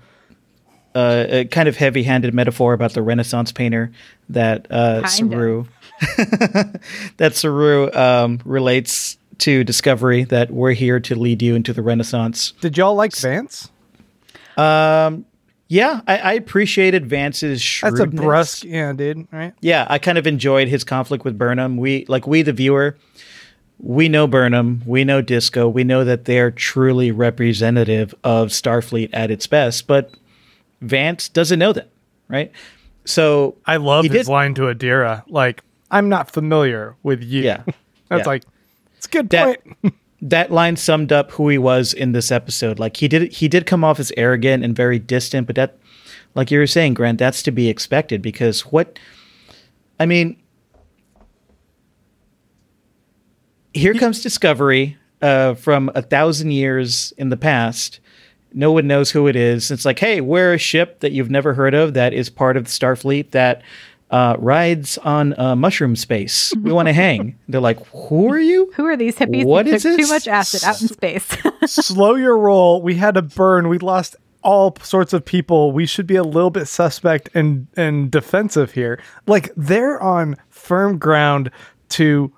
uh, 0.95 1.25
a 1.29 1.45
kind 1.45 1.67
of 1.67 1.75
heavy-handed 1.77 2.33
metaphor 2.33 2.73
about 2.73 2.93
the 2.93 3.01
Renaissance 3.01 3.51
painter 3.51 3.91
that 4.29 4.65
uh, 4.71 5.05
Saru 5.07 5.65
that 7.17 7.31
Saru 7.35 7.91
um, 7.93 8.39
relates 8.45 9.17
to 9.39 9.63
Discovery. 9.63 10.23
That 10.23 10.51
we're 10.51 10.73
here 10.73 10.99
to 10.99 11.15
lead 11.15 11.41
you 11.41 11.55
into 11.55 11.73
the 11.73 11.81
Renaissance. 11.81 12.51
Did 12.61 12.77
y'all 12.77 12.95
like 12.95 13.15
Vance? 13.15 13.69
Um, 14.57 15.25
Yeah, 15.67 16.01
I, 16.07 16.17
I 16.17 16.33
appreciated 16.33 17.07
Vance's 17.07 17.61
shrewdness. 17.61 17.99
That's 17.99 18.13
a 18.13 18.15
brusque, 18.15 18.63
yeah, 18.63 18.93
dude. 18.93 19.27
Right? 19.31 19.53
Yeah, 19.61 19.87
I 19.89 19.97
kind 19.97 20.17
of 20.17 20.27
enjoyed 20.27 20.67
his 20.67 20.83
conflict 20.83 21.25
with 21.25 21.37
Burnham. 21.37 21.77
We 21.77 22.05
like 22.07 22.27
we 22.27 22.41
the 22.43 22.53
viewer, 22.53 22.95
we 23.79 24.07
know 24.07 24.27
Burnham, 24.27 24.81
we 24.85 25.03
know 25.03 25.21
Disco, 25.21 25.67
we 25.67 25.83
know 25.83 26.03
that 26.05 26.25
they're 26.25 26.51
truly 26.51 27.11
representative 27.11 28.13
of 28.23 28.49
Starfleet 28.49 29.09
at 29.11 29.31
its 29.31 29.47
best, 29.47 29.87
but 29.87 30.11
Vance 30.81 31.29
doesn't 31.29 31.57
know 31.59 31.73
that, 31.73 31.89
right? 32.29 32.51
So 33.05 33.55
I 33.65 33.77
love 33.77 34.05
his 34.05 34.11
did- 34.13 34.27
line 34.27 34.53
to 34.55 34.63
Adira. 34.63 35.23
Like, 35.27 35.63
I'm 35.91 36.09
not 36.09 36.31
familiar 36.31 36.95
with 37.03 37.23
you. 37.23 37.41
Yeah. 37.43 37.63
That's 38.09 38.19
Yeah. 38.21 38.23
like, 38.27 38.43
it's 39.05 39.07
good 39.07 39.29
That- 39.29 39.63
point. 39.63 39.93
that 40.21 40.51
line 40.51 40.75
summed 40.75 41.11
up 41.11 41.31
who 41.31 41.49
he 41.49 41.57
was 41.57 41.93
in 41.93 42.11
this 42.13 42.31
episode. 42.31 42.79
Like 42.79 42.97
he 42.97 43.07
did 43.07 43.31
he 43.31 43.47
did 43.47 43.65
come 43.67 43.83
off 43.83 43.99
as 43.99 44.11
arrogant 44.17 44.63
and 44.63 44.75
very 44.75 44.97
distant, 44.97 45.45
but 45.45 45.55
that 45.55 45.77
like 46.33 46.49
you 46.51 46.57
were 46.59 46.67
saying, 46.67 46.95
Grant, 46.95 47.19
that's 47.19 47.43
to 47.43 47.51
be 47.51 47.69
expected 47.69 48.21
because 48.21 48.61
what 48.61 48.97
I 49.99 50.05
mean 50.05 50.37
here 53.73 53.93
comes 53.93 54.21
Discovery 54.21 54.97
uh, 55.21 55.53
from 55.53 55.91
a 55.95 56.01
thousand 56.01 56.51
years 56.51 57.13
in 57.17 57.29
the 57.29 57.37
past. 57.37 57.99
No 58.53 58.71
one 58.71 58.87
knows 58.87 59.11
who 59.11 59.27
it 59.27 59.35
is. 59.35 59.69
It's 59.69 59.83
like, 59.83 59.99
hey, 59.99 60.21
we're 60.21 60.53
a 60.53 60.57
ship 60.57 61.01
that 61.01 61.11
you've 61.11 61.29
never 61.29 61.53
heard 61.53 61.73
of 61.73 61.93
that 61.93 62.13
is 62.13 62.29
part 62.29 62.55
of 62.55 62.63
the 62.63 62.69
Starfleet 62.69 63.31
that 63.31 63.61
uh, 64.11 64.35
rides 64.39 64.97
on 64.99 65.37
uh, 65.39 65.55
mushroom 65.55 65.95
space. 65.95 66.53
We 66.61 66.71
want 66.71 66.87
to 66.87 66.93
hang. 67.05 67.37
They're 67.47 67.61
like, 67.61 67.85
who 67.87 68.31
are 68.31 68.39
you? 68.39 68.71
Who 68.75 68.85
are 68.85 68.95
these 68.97 69.17
hippies 69.17 69.45
What 69.45 69.67
is 69.67 69.83
this? 69.83 69.97
too 69.97 70.07
much 70.07 70.27
acid 70.27 70.63
out 70.63 70.81
in 70.81 70.87
space? 70.87 71.27
Slow 71.65 72.15
your 72.15 72.37
roll. 72.37 72.81
We 72.81 72.95
had 72.95 73.17
a 73.17 73.21
burn. 73.21 73.67
We 73.67 73.77
lost 73.79 74.15
all 74.43 74.75
sorts 74.81 75.11
of 75.11 75.25
people. 75.25 75.71
We 75.71 75.85
should 75.87 76.05
be 76.05 76.15
a 76.15 76.23
little 76.23 76.51
bit 76.51 76.67
suspect 76.67 77.29
and 77.33 77.67
and 77.75 78.11
defensive 78.11 78.71
here. 78.73 79.01
Like 79.25 79.51
they're 79.57 79.99
on 80.01 80.35
firm 80.49 80.99
ground 80.99 81.49
to 81.89 82.31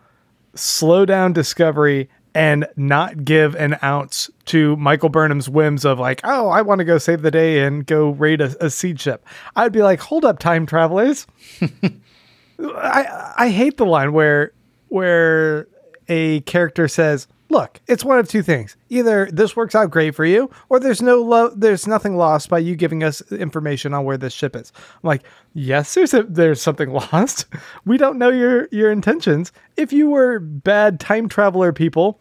slow 0.55 1.05
down 1.05 1.33
discovery 1.33 2.09
and 2.37 2.67
not 2.75 3.25
give 3.25 3.55
an 3.55 3.79
ounce 3.81 4.29
to 4.45 4.75
Michael 4.77 5.09
Burnham's 5.09 5.49
whims 5.49 5.85
of 5.85 5.97
like, 5.97 6.21
oh, 6.23 6.49
I 6.49 6.61
want 6.61 6.77
to 6.79 6.85
go 6.85 6.99
save 6.99 7.23
the 7.23 7.31
day 7.31 7.63
and 7.63 7.83
go 7.83 8.11
raid 8.11 8.41
a, 8.41 8.65
a 8.65 8.69
seed 8.69 8.99
ship. 8.99 9.25
I'd 9.55 9.71
be 9.71 9.81
like, 9.81 9.99
hold 9.99 10.23
up, 10.23 10.37
time 10.37 10.67
travelers. 10.67 11.25
I 12.59 13.33
I 13.37 13.49
hate 13.49 13.77
the 13.77 13.87
line 13.87 14.13
where 14.13 14.51
where 14.89 15.67
a 16.07 16.41
character 16.41 16.87
says, 16.87 17.27
"Look, 17.49 17.81
it's 17.87 18.03
one 18.03 18.19
of 18.19 18.27
two 18.27 18.41
things. 18.41 18.77
Either 18.89 19.29
this 19.31 19.55
works 19.55 19.75
out 19.75 19.91
great 19.91 20.15
for 20.15 20.25
you, 20.25 20.49
or 20.69 20.79
there's 20.79 21.01
no 21.01 21.21
lo- 21.21 21.53
there's 21.55 21.85
nothing 21.85 22.17
lost 22.17 22.49
by 22.49 22.59
you 22.59 22.75
giving 22.75 23.03
us 23.03 23.21
information 23.31 23.93
on 23.93 24.05
where 24.05 24.17
this 24.17 24.33
ship 24.33 24.55
is." 24.55 24.71
I'm 24.77 25.07
like, 25.07 25.23
"Yes, 25.53 25.93
there's 25.93 26.13
a, 26.15 26.23
there's 26.23 26.61
something 26.61 26.89
lost. 27.11 27.45
We 27.85 27.97
don't 27.97 28.17
know 28.17 28.29
your 28.29 28.67
your 28.71 28.91
intentions. 28.91 29.51
If 29.75 29.93
you 29.93 30.09
were 30.09 30.39
bad 30.39 30.99
time 30.99 31.29
traveler 31.29 31.71
people, 31.73 32.19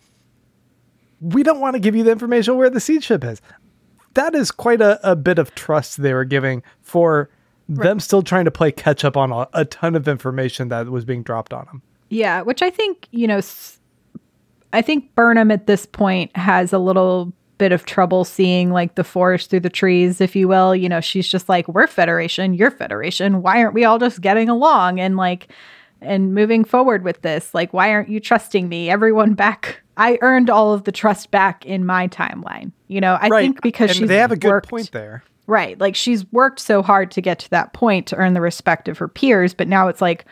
we 1.34 1.42
don't 1.42 1.60
want 1.60 1.74
to 1.74 1.80
give 1.80 1.94
you 1.94 2.04
the 2.04 2.12
information 2.12 2.56
where 2.56 2.70
the 2.70 2.80
seed 2.80 3.04
ship 3.04 3.24
is." 3.24 3.40
That 4.14 4.34
is 4.34 4.50
quite 4.50 4.80
a, 4.80 4.98
a 5.08 5.14
bit 5.14 5.38
of 5.38 5.54
trust 5.54 6.00
they 6.00 6.14
were 6.14 6.24
giving 6.24 6.62
for 6.80 7.28
them 7.68 8.00
still 8.00 8.22
trying 8.22 8.44
to 8.44 8.50
play 8.50 8.72
catch 8.72 9.04
up 9.04 9.16
on 9.16 9.32
a, 9.32 9.48
a 9.52 9.64
ton 9.64 9.94
of 9.94 10.08
information 10.08 10.68
that 10.68 10.88
was 10.88 11.04
being 11.04 11.22
dropped 11.22 11.52
on 11.52 11.66
them. 11.66 11.82
Yeah, 12.08 12.42
which 12.42 12.62
I 12.62 12.70
think, 12.70 13.08
you 13.10 13.26
know, 13.26 13.40
I 14.72 14.82
think 14.82 15.14
Burnham 15.14 15.50
at 15.50 15.66
this 15.66 15.84
point 15.84 16.34
has 16.36 16.72
a 16.72 16.78
little 16.78 17.32
bit 17.58 17.72
of 17.72 17.84
trouble 17.84 18.24
seeing 18.24 18.70
like 18.70 18.94
the 18.94 19.04
forest 19.04 19.50
through 19.50 19.60
the 19.60 19.70
trees, 19.70 20.20
if 20.20 20.36
you 20.36 20.46
will. 20.46 20.76
You 20.76 20.88
know, 20.88 21.00
she's 21.00 21.26
just 21.26 21.48
like, 21.48 21.66
we're 21.68 21.86
Federation, 21.86 22.54
you're 22.54 22.70
Federation. 22.70 23.42
Why 23.42 23.62
aren't 23.62 23.74
we 23.74 23.84
all 23.84 23.98
just 23.98 24.20
getting 24.20 24.48
along 24.48 25.00
and 25.00 25.16
like, 25.16 25.48
and 26.06 26.34
moving 26.34 26.64
forward 26.64 27.02
with 27.04 27.22
this? 27.22 27.54
Like, 27.54 27.72
why 27.72 27.90
aren't 27.92 28.08
you 28.08 28.20
trusting 28.20 28.68
me? 28.68 28.88
Everyone 28.90 29.34
back. 29.34 29.82
I 29.96 30.18
earned 30.20 30.50
all 30.50 30.72
of 30.72 30.84
the 30.84 30.92
trust 30.92 31.30
back 31.30 31.64
in 31.66 31.84
my 31.86 32.08
timeline. 32.08 32.72
You 32.88 33.00
know, 33.00 33.18
I 33.20 33.28
think 33.28 33.62
because 33.62 33.90
and 33.90 33.98
she's 33.98 34.08
they 34.08 34.18
have 34.18 34.32
a 34.32 34.36
good 34.36 34.48
worked- 34.48 34.68
point 34.70 34.92
there. 34.92 35.22
Right. 35.48 35.78
Like 35.78 35.94
she's 35.94 36.30
worked 36.32 36.58
so 36.58 36.82
hard 36.82 37.12
to 37.12 37.20
get 37.20 37.38
to 37.40 37.50
that 37.50 37.72
point 37.72 38.08
to 38.08 38.16
earn 38.16 38.34
the 38.34 38.40
respect 38.40 38.88
of 38.88 38.98
her 38.98 39.06
peers, 39.06 39.54
but 39.54 39.68
now 39.68 39.86
it's 39.86 40.00
like 40.00 40.24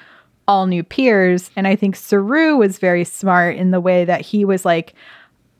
all 0.48 0.66
new 0.66 0.82
peers. 0.82 1.50
And 1.54 1.68
I 1.68 1.76
think 1.76 1.94
Saru 1.94 2.56
was 2.56 2.78
very 2.78 3.04
smart 3.04 3.56
in 3.56 3.70
the 3.70 3.80
way 3.80 4.04
that 4.04 4.22
he 4.22 4.44
was 4.44 4.64
like, 4.64 4.94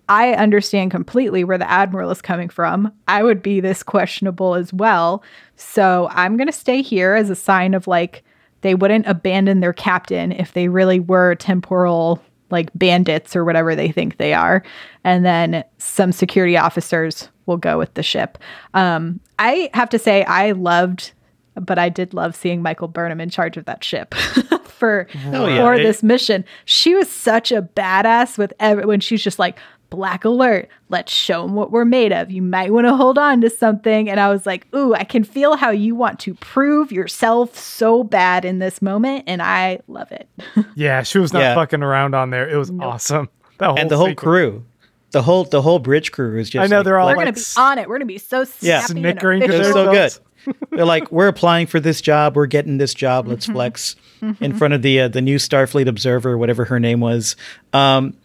I 0.08 0.32
understand 0.34 0.90
completely 0.90 1.44
where 1.44 1.56
the 1.56 1.70
Admiral 1.70 2.10
is 2.10 2.20
coming 2.20 2.48
from. 2.48 2.92
I 3.08 3.22
would 3.22 3.42
be 3.42 3.60
this 3.60 3.82
questionable 3.82 4.54
as 4.54 4.72
well. 4.72 5.22
So 5.56 6.08
I'm 6.10 6.36
going 6.36 6.48
to 6.48 6.52
stay 6.52 6.82
here 6.82 7.14
as 7.14 7.30
a 7.30 7.36
sign 7.36 7.74
of 7.74 7.86
like, 7.86 8.24
they 8.64 8.74
wouldn't 8.74 9.06
abandon 9.06 9.60
their 9.60 9.72
captain 9.72 10.32
if 10.32 10.52
they 10.54 10.66
really 10.68 10.98
were 10.98 11.36
temporal 11.36 12.20
like 12.50 12.68
bandits 12.74 13.36
or 13.36 13.44
whatever 13.44 13.74
they 13.76 13.90
think 13.90 14.16
they 14.16 14.32
are. 14.34 14.62
And 15.04 15.24
then 15.24 15.64
some 15.78 16.12
security 16.12 16.56
officers 16.56 17.28
will 17.46 17.56
go 17.56 17.78
with 17.78 17.92
the 17.94 18.02
ship. 18.02 18.38
Um, 18.74 19.20
I 19.38 19.70
have 19.74 19.88
to 19.90 19.98
say, 19.98 20.24
I 20.24 20.52
loved, 20.52 21.12
but 21.54 21.78
I 21.78 21.88
did 21.88 22.14
love 22.14 22.34
seeing 22.34 22.62
Michael 22.62 22.88
Burnham 22.88 23.20
in 23.20 23.28
charge 23.30 23.56
of 23.56 23.64
that 23.66 23.84
ship 23.84 24.14
for 24.64 25.06
Oh, 25.26 25.46
yeah. 25.46 25.62
for 25.62 25.76
this 25.78 26.02
mission. 26.02 26.44
She 26.64 26.94
was 26.94 27.08
such 27.10 27.52
a 27.52 27.62
badass 27.62 28.38
with 28.38 28.52
every 28.60 28.84
when 28.86 29.00
she's 29.00 29.22
just 29.22 29.38
like 29.38 29.58
black 29.90 30.24
alert. 30.24 30.68
Let's 30.88 31.12
show 31.12 31.42
them 31.42 31.54
what 31.54 31.70
we're 31.70 31.84
made 31.84 32.12
of. 32.12 32.30
You 32.30 32.42
might 32.42 32.72
want 32.72 32.86
to 32.86 32.96
hold 32.96 33.16
on 33.18 33.40
to 33.42 33.50
something. 33.50 34.08
And 34.10 34.18
I 34.18 34.28
was 34.28 34.44
like, 34.46 34.66
ooh, 34.74 34.94
I 34.94 35.04
can 35.04 35.24
feel 35.24 35.56
how 35.56 35.70
you 35.70 35.94
want 35.94 36.18
to 36.20 36.34
prove 36.34 36.90
yourself 36.92 37.56
so 37.58 38.02
bad 38.02 38.44
in 38.44 38.58
this 38.58 38.82
moment, 38.82 39.24
and 39.26 39.40
I 39.42 39.80
love 39.88 40.10
it. 40.12 40.28
Yeah, 40.74 41.02
she 41.02 41.18
was 41.18 41.32
not 41.32 41.40
Yeah. 41.40 41.54
fucking 41.54 41.82
around 41.82 42.14
on 42.14 42.30
there. 42.30 42.48
It 42.48 42.56
was 42.56 42.70
awesome. 42.80 43.28
That 43.58 43.66
whole 43.68 43.78
and 43.78 43.88
the 43.88 43.96
whole 43.96 44.06
sequence. 44.08 44.20
crew, 44.24 44.64
the 45.12 45.22
whole 45.22 45.44
the 45.44 45.62
whole 45.62 45.78
bridge 45.78 46.10
crew 46.10 46.40
is 46.40 46.50
just. 46.50 46.64
I 46.64 46.66
know, 46.66 46.78
like, 46.78 46.84
they're 46.86 46.98
all 46.98 47.06
We're 47.06 47.14
like 47.16 47.26
gonna 47.26 47.32
be 47.34 47.42
on 47.56 47.78
it. 47.78 47.88
We're 47.88 47.98
gonna 47.98 48.06
be 48.06 48.18
so 48.18 48.44
Yeah. 48.60 48.80
Snickering 48.80 49.44
and 49.44 49.52
They're 49.52 49.72
so 49.72 49.92
good. 49.92 50.12
They're 50.72 50.84
like, 50.84 51.12
we're 51.12 51.28
applying 51.28 51.68
for 51.68 51.78
this 51.78 52.00
job. 52.00 52.34
We're 52.34 52.46
getting 52.46 52.78
this 52.78 52.92
job. 52.94 53.28
Let's 53.28 53.46
flex 53.46 53.94
in 54.40 54.54
front 54.54 54.74
of 54.74 54.82
the 54.82 55.02
uh, 55.02 55.08
the 55.08 55.20
new 55.22 55.36
Starfleet 55.36 55.86
Observer, 55.86 56.36
whatever 56.36 56.64
her 56.64 56.80
name 56.80 56.98
was. 56.98 57.36
Um, 57.72 58.16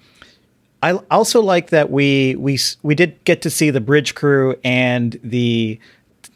I 0.82 0.94
also 1.12 1.42
like 1.42 1.70
that 1.70 1.92
we 1.92 2.36
we 2.36 2.58
we 2.84 2.96
did 2.96 3.24
get 3.26 3.42
to 3.42 3.50
see 3.50 3.70
the 3.70 3.82
bridge 3.82 4.16
crew 4.16 4.56
and 4.64 5.20
the 5.24 5.80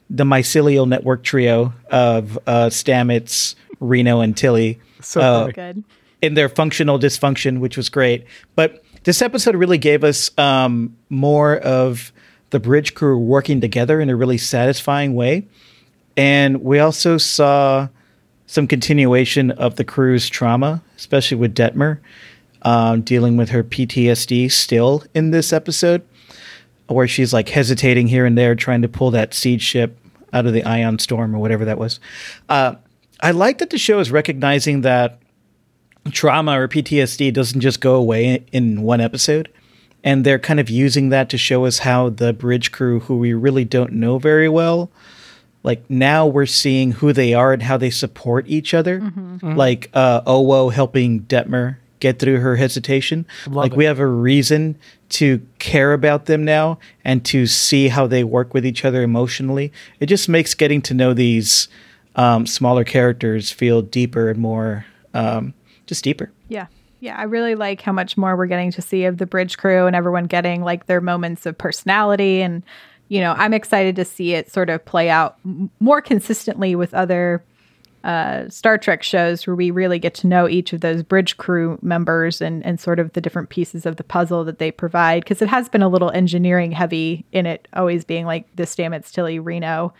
the 0.09 0.25
mycelial 0.25 0.87
network 0.87 1.23
trio 1.23 1.73
of 1.89 2.37
uh, 2.45 2.67
Stamets, 2.67 3.55
Reno, 3.79 4.19
and 4.19 4.35
Tilly 4.35 4.79
So 5.01 5.21
uh. 5.21 5.47
Good. 5.51 5.83
in 6.21 6.33
their 6.33 6.49
functional 6.49 6.99
dysfunction, 6.99 7.59
which 7.59 7.77
was 7.77 7.89
great. 7.89 8.25
But 8.55 8.83
this 9.03 9.21
episode 9.21 9.55
really 9.55 9.77
gave 9.77 10.03
us 10.03 10.37
um, 10.37 10.95
more 11.09 11.57
of 11.57 12.11
the 12.51 12.59
bridge 12.59 12.93
crew 12.93 13.17
working 13.17 13.61
together 13.61 13.99
in 13.99 14.09
a 14.09 14.15
really 14.15 14.37
satisfying 14.37 15.15
way. 15.15 15.47
And 16.15 16.61
we 16.61 16.79
also 16.79 17.17
saw 17.17 17.87
some 18.45 18.67
continuation 18.67 19.51
of 19.51 19.77
the 19.77 19.83
crew's 19.83 20.29
trauma, 20.29 20.83
especially 20.95 21.37
with 21.37 21.55
Detmer 21.55 21.99
um, 22.63 23.01
dealing 23.01 23.37
with 23.37 23.49
her 23.49 23.63
PTSD 23.63 24.51
still 24.51 25.03
in 25.13 25.31
this 25.31 25.53
episode, 25.53 26.01
where 26.87 27.07
she's 27.07 27.33
like 27.33 27.49
hesitating 27.49 28.07
here 28.07 28.25
and 28.25 28.37
there, 28.37 28.55
trying 28.55 28.81
to 28.81 28.87
pull 28.87 29.11
that 29.11 29.33
seed 29.33 29.61
ship 29.61 29.97
out 30.31 30.45
of 30.45 30.53
the 30.53 30.63
ion 30.63 30.99
storm 30.99 31.35
or 31.35 31.39
whatever 31.39 31.65
that 31.65 31.77
was. 31.77 31.99
Uh, 32.49 32.75
I 33.21 33.31
like 33.31 33.59
that 33.59 33.69
the 33.69 33.77
show 33.77 33.99
is 33.99 34.11
recognizing 34.11 34.81
that 34.81 35.19
trauma 36.11 36.59
or 36.59 36.67
PTSD 36.67 37.31
doesn't 37.33 37.61
just 37.61 37.79
go 37.79 37.95
away 37.95 38.45
in 38.51 38.81
one 38.81 38.99
episode. 38.99 39.49
And 40.03 40.25
they're 40.25 40.39
kind 40.39 40.59
of 40.59 40.69
using 40.69 41.09
that 41.09 41.29
to 41.29 41.37
show 41.37 41.65
us 41.65 41.79
how 41.79 42.09
the 42.09 42.33
bridge 42.33 42.73
crew, 42.73 42.99
who 42.99 43.17
we 43.17 43.33
really 43.33 43.63
don't 43.63 43.93
know 43.93 44.19
very 44.19 44.49
well, 44.49 44.91
like 45.63 45.89
now 45.89 46.27
we're 46.27 46.45
seeing 46.45 46.91
who 46.91 47.13
they 47.13 47.33
are 47.33 47.53
and 47.53 47.63
how 47.63 47.77
they 47.77 47.89
support 47.89 48.45
each 48.47 48.73
other. 48.73 48.99
Mm-hmm. 48.99 49.55
Like 49.55 49.89
uh, 49.93 50.21
Owo 50.21 50.71
helping 50.73 51.21
Detmer 51.21 51.77
get 52.03 52.19
through 52.19 52.41
her 52.41 52.57
hesitation. 52.57 53.25
Love 53.47 53.55
like 53.55 53.71
it. 53.71 53.77
we 53.77 53.85
have 53.85 53.97
a 53.97 54.05
reason 54.05 54.77
to 55.07 55.41
care 55.57 55.93
about 55.93 56.25
them 56.25 56.43
now 56.43 56.77
and 57.05 57.23
to 57.23 57.47
see 57.47 57.87
how 57.87 58.05
they 58.05 58.25
work 58.25 58.53
with 58.53 58.65
each 58.65 58.83
other 58.83 59.01
emotionally. 59.01 59.71
It 60.01 60.07
just 60.07 60.27
makes 60.27 60.53
getting 60.53 60.81
to 60.83 60.93
know 60.93 61.13
these 61.13 61.69
um, 62.17 62.45
smaller 62.45 62.83
characters 62.83 63.51
feel 63.51 63.81
deeper 63.81 64.29
and 64.29 64.37
more 64.37 64.85
um, 65.13 65.53
just 65.87 66.03
deeper. 66.03 66.29
Yeah. 66.49 66.67
Yeah, 66.99 67.17
I 67.17 67.23
really 67.23 67.55
like 67.55 67.81
how 67.81 67.91
much 67.91 68.17
more 68.17 68.35
we're 68.35 68.47
getting 68.47 68.71
to 68.71 68.81
see 68.81 69.05
of 69.05 69.17
the 69.17 69.25
bridge 69.25 69.57
crew 69.57 69.87
and 69.87 69.95
everyone 69.95 70.25
getting 70.25 70.61
like 70.61 70.85
their 70.85 71.01
moments 71.01 71.45
of 71.45 71.57
personality 71.57 72.41
and 72.41 72.63
you 73.09 73.19
know, 73.19 73.33
I'm 73.33 73.53
excited 73.53 73.95
to 73.97 74.05
see 74.05 74.33
it 74.33 74.51
sort 74.51 74.69
of 74.69 74.83
play 74.85 75.09
out 75.09 75.37
m- 75.45 75.69
more 75.79 76.01
consistently 76.01 76.75
with 76.75 76.93
other 76.93 77.43
uh, 78.03 78.49
Star 78.49 78.77
Trek 78.77 79.01
shows 79.03 79.47
where 79.47 79.55
we 79.55 79.71
really 79.71 79.97
get 79.99 80.13
to 80.15 80.27
know 80.27 80.47
each 80.49 80.73
of 80.73 80.81
those 80.81 81.03
bridge 81.03 81.37
crew 81.37 81.79
members 81.81 82.41
and, 82.41 82.65
and 82.65 82.79
sort 82.79 82.99
of 82.99 83.13
the 83.13 83.21
different 83.21 83.49
pieces 83.49 83.85
of 83.85 83.95
the 83.95 84.03
puzzle 84.03 84.43
that 84.43 84.59
they 84.59 84.71
provide. 84.71 85.23
Because 85.23 85.41
it 85.41 85.47
has 85.49 85.69
been 85.69 85.81
a 85.81 85.87
little 85.87 86.11
engineering 86.11 86.71
heavy 86.73 87.25
in 87.31 87.45
it, 87.45 87.67
always 87.73 88.03
being 88.03 88.25
like 88.25 88.53
the 88.55 88.63
Stamets, 88.63 89.11
Tilly, 89.11 89.39
Reno 89.39 89.93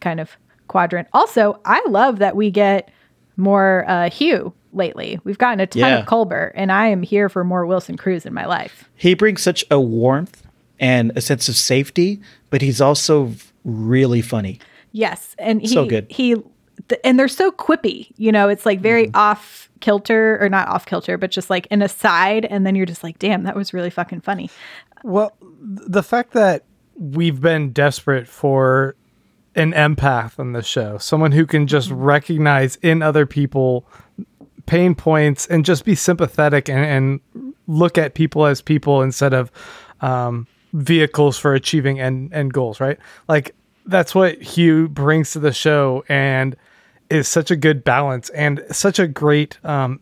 kind 0.00 0.20
of 0.20 0.36
quadrant. 0.68 1.08
Also, 1.12 1.58
I 1.64 1.82
love 1.88 2.18
that 2.18 2.36
we 2.36 2.50
get 2.50 2.90
more 3.36 3.84
uh, 3.88 4.10
Hugh 4.10 4.52
lately. 4.72 5.18
We've 5.24 5.38
gotten 5.38 5.60
a 5.60 5.66
ton 5.66 5.80
Yeah. 5.80 5.98
of 6.00 6.06
Culber, 6.06 6.52
and 6.54 6.70
I 6.70 6.88
am 6.88 7.02
here 7.02 7.28
for 7.28 7.42
more 7.42 7.64
Wilson 7.66 7.96
Cruz 7.96 8.26
in 8.26 8.34
my 8.34 8.44
life. 8.46 8.88
He 8.94 9.14
brings 9.14 9.42
such 9.42 9.64
a 9.70 9.80
warmth 9.80 10.42
and 10.78 11.10
a 11.16 11.20
sense 11.20 11.48
of 11.48 11.56
safety, 11.56 12.20
but 12.50 12.62
he's 12.62 12.80
also 12.80 13.32
really 13.64 14.22
funny. 14.22 14.60
Yes, 14.92 15.34
and 15.38 15.60
he 15.60 15.68
So 15.68 15.86
good. 15.86 16.06
he 16.10 16.36
th- 16.88 17.00
and 17.04 17.18
they're 17.18 17.28
so 17.28 17.50
quippy. 17.50 18.12
You 18.16 18.32
know, 18.32 18.48
it's 18.48 18.66
like 18.66 18.80
very 18.80 19.06
Mm-hmm. 19.06 19.16
off 19.16 19.68
kilter 19.80 20.38
or 20.40 20.48
not 20.48 20.68
off 20.68 20.84
kilter, 20.86 21.16
but 21.16 21.30
just 21.30 21.48
like 21.50 21.66
an 21.70 21.82
aside, 21.82 22.44
and 22.44 22.66
then 22.66 22.74
you're 22.74 22.86
just 22.86 23.02
like, 23.02 23.18
damn, 23.18 23.44
that 23.44 23.56
was 23.56 23.72
really 23.72 23.90
fucking 23.90 24.20
funny. 24.20 24.50
Well, 25.02 25.34
the 25.60 26.02
fact 26.02 26.32
that 26.32 26.64
we've 26.96 27.40
been 27.40 27.72
desperate 27.72 28.28
for 28.28 28.94
an 29.54 29.72
empath 29.72 30.38
on 30.38 30.52
the 30.52 30.62
show, 30.62 30.98
someone 30.98 31.32
who 31.32 31.46
can 31.46 31.66
just 31.66 31.90
recognize 31.90 32.76
in 32.76 33.00
other 33.02 33.24
people 33.26 33.86
pain 34.66 34.94
points 34.94 35.46
and 35.46 35.64
just 35.64 35.84
be 35.84 35.94
sympathetic 35.94 36.68
and, 36.68 36.84
and 37.32 37.54
look 37.66 37.96
at 37.98 38.14
people 38.14 38.44
as 38.46 38.60
people 38.60 39.00
instead 39.02 39.32
of 39.32 39.50
um, 40.02 40.46
vehicles 40.74 41.38
for 41.38 41.54
achieving 41.54 41.98
end, 41.98 42.32
end 42.32 42.52
goals, 42.52 42.78
right? 42.80 42.98
Like 43.28 43.54
that's 43.86 44.14
what 44.14 44.40
Hugh 44.40 44.88
brings 44.88 45.32
to 45.32 45.40
the 45.40 45.52
show 45.52 46.04
and 46.08 46.54
is 47.10 47.28
such 47.28 47.50
a 47.50 47.56
good 47.56 47.84
balance 47.84 48.30
and 48.30 48.64
such 48.70 48.98
a 48.98 49.06
great 49.06 49.62
um, 49.64 50.00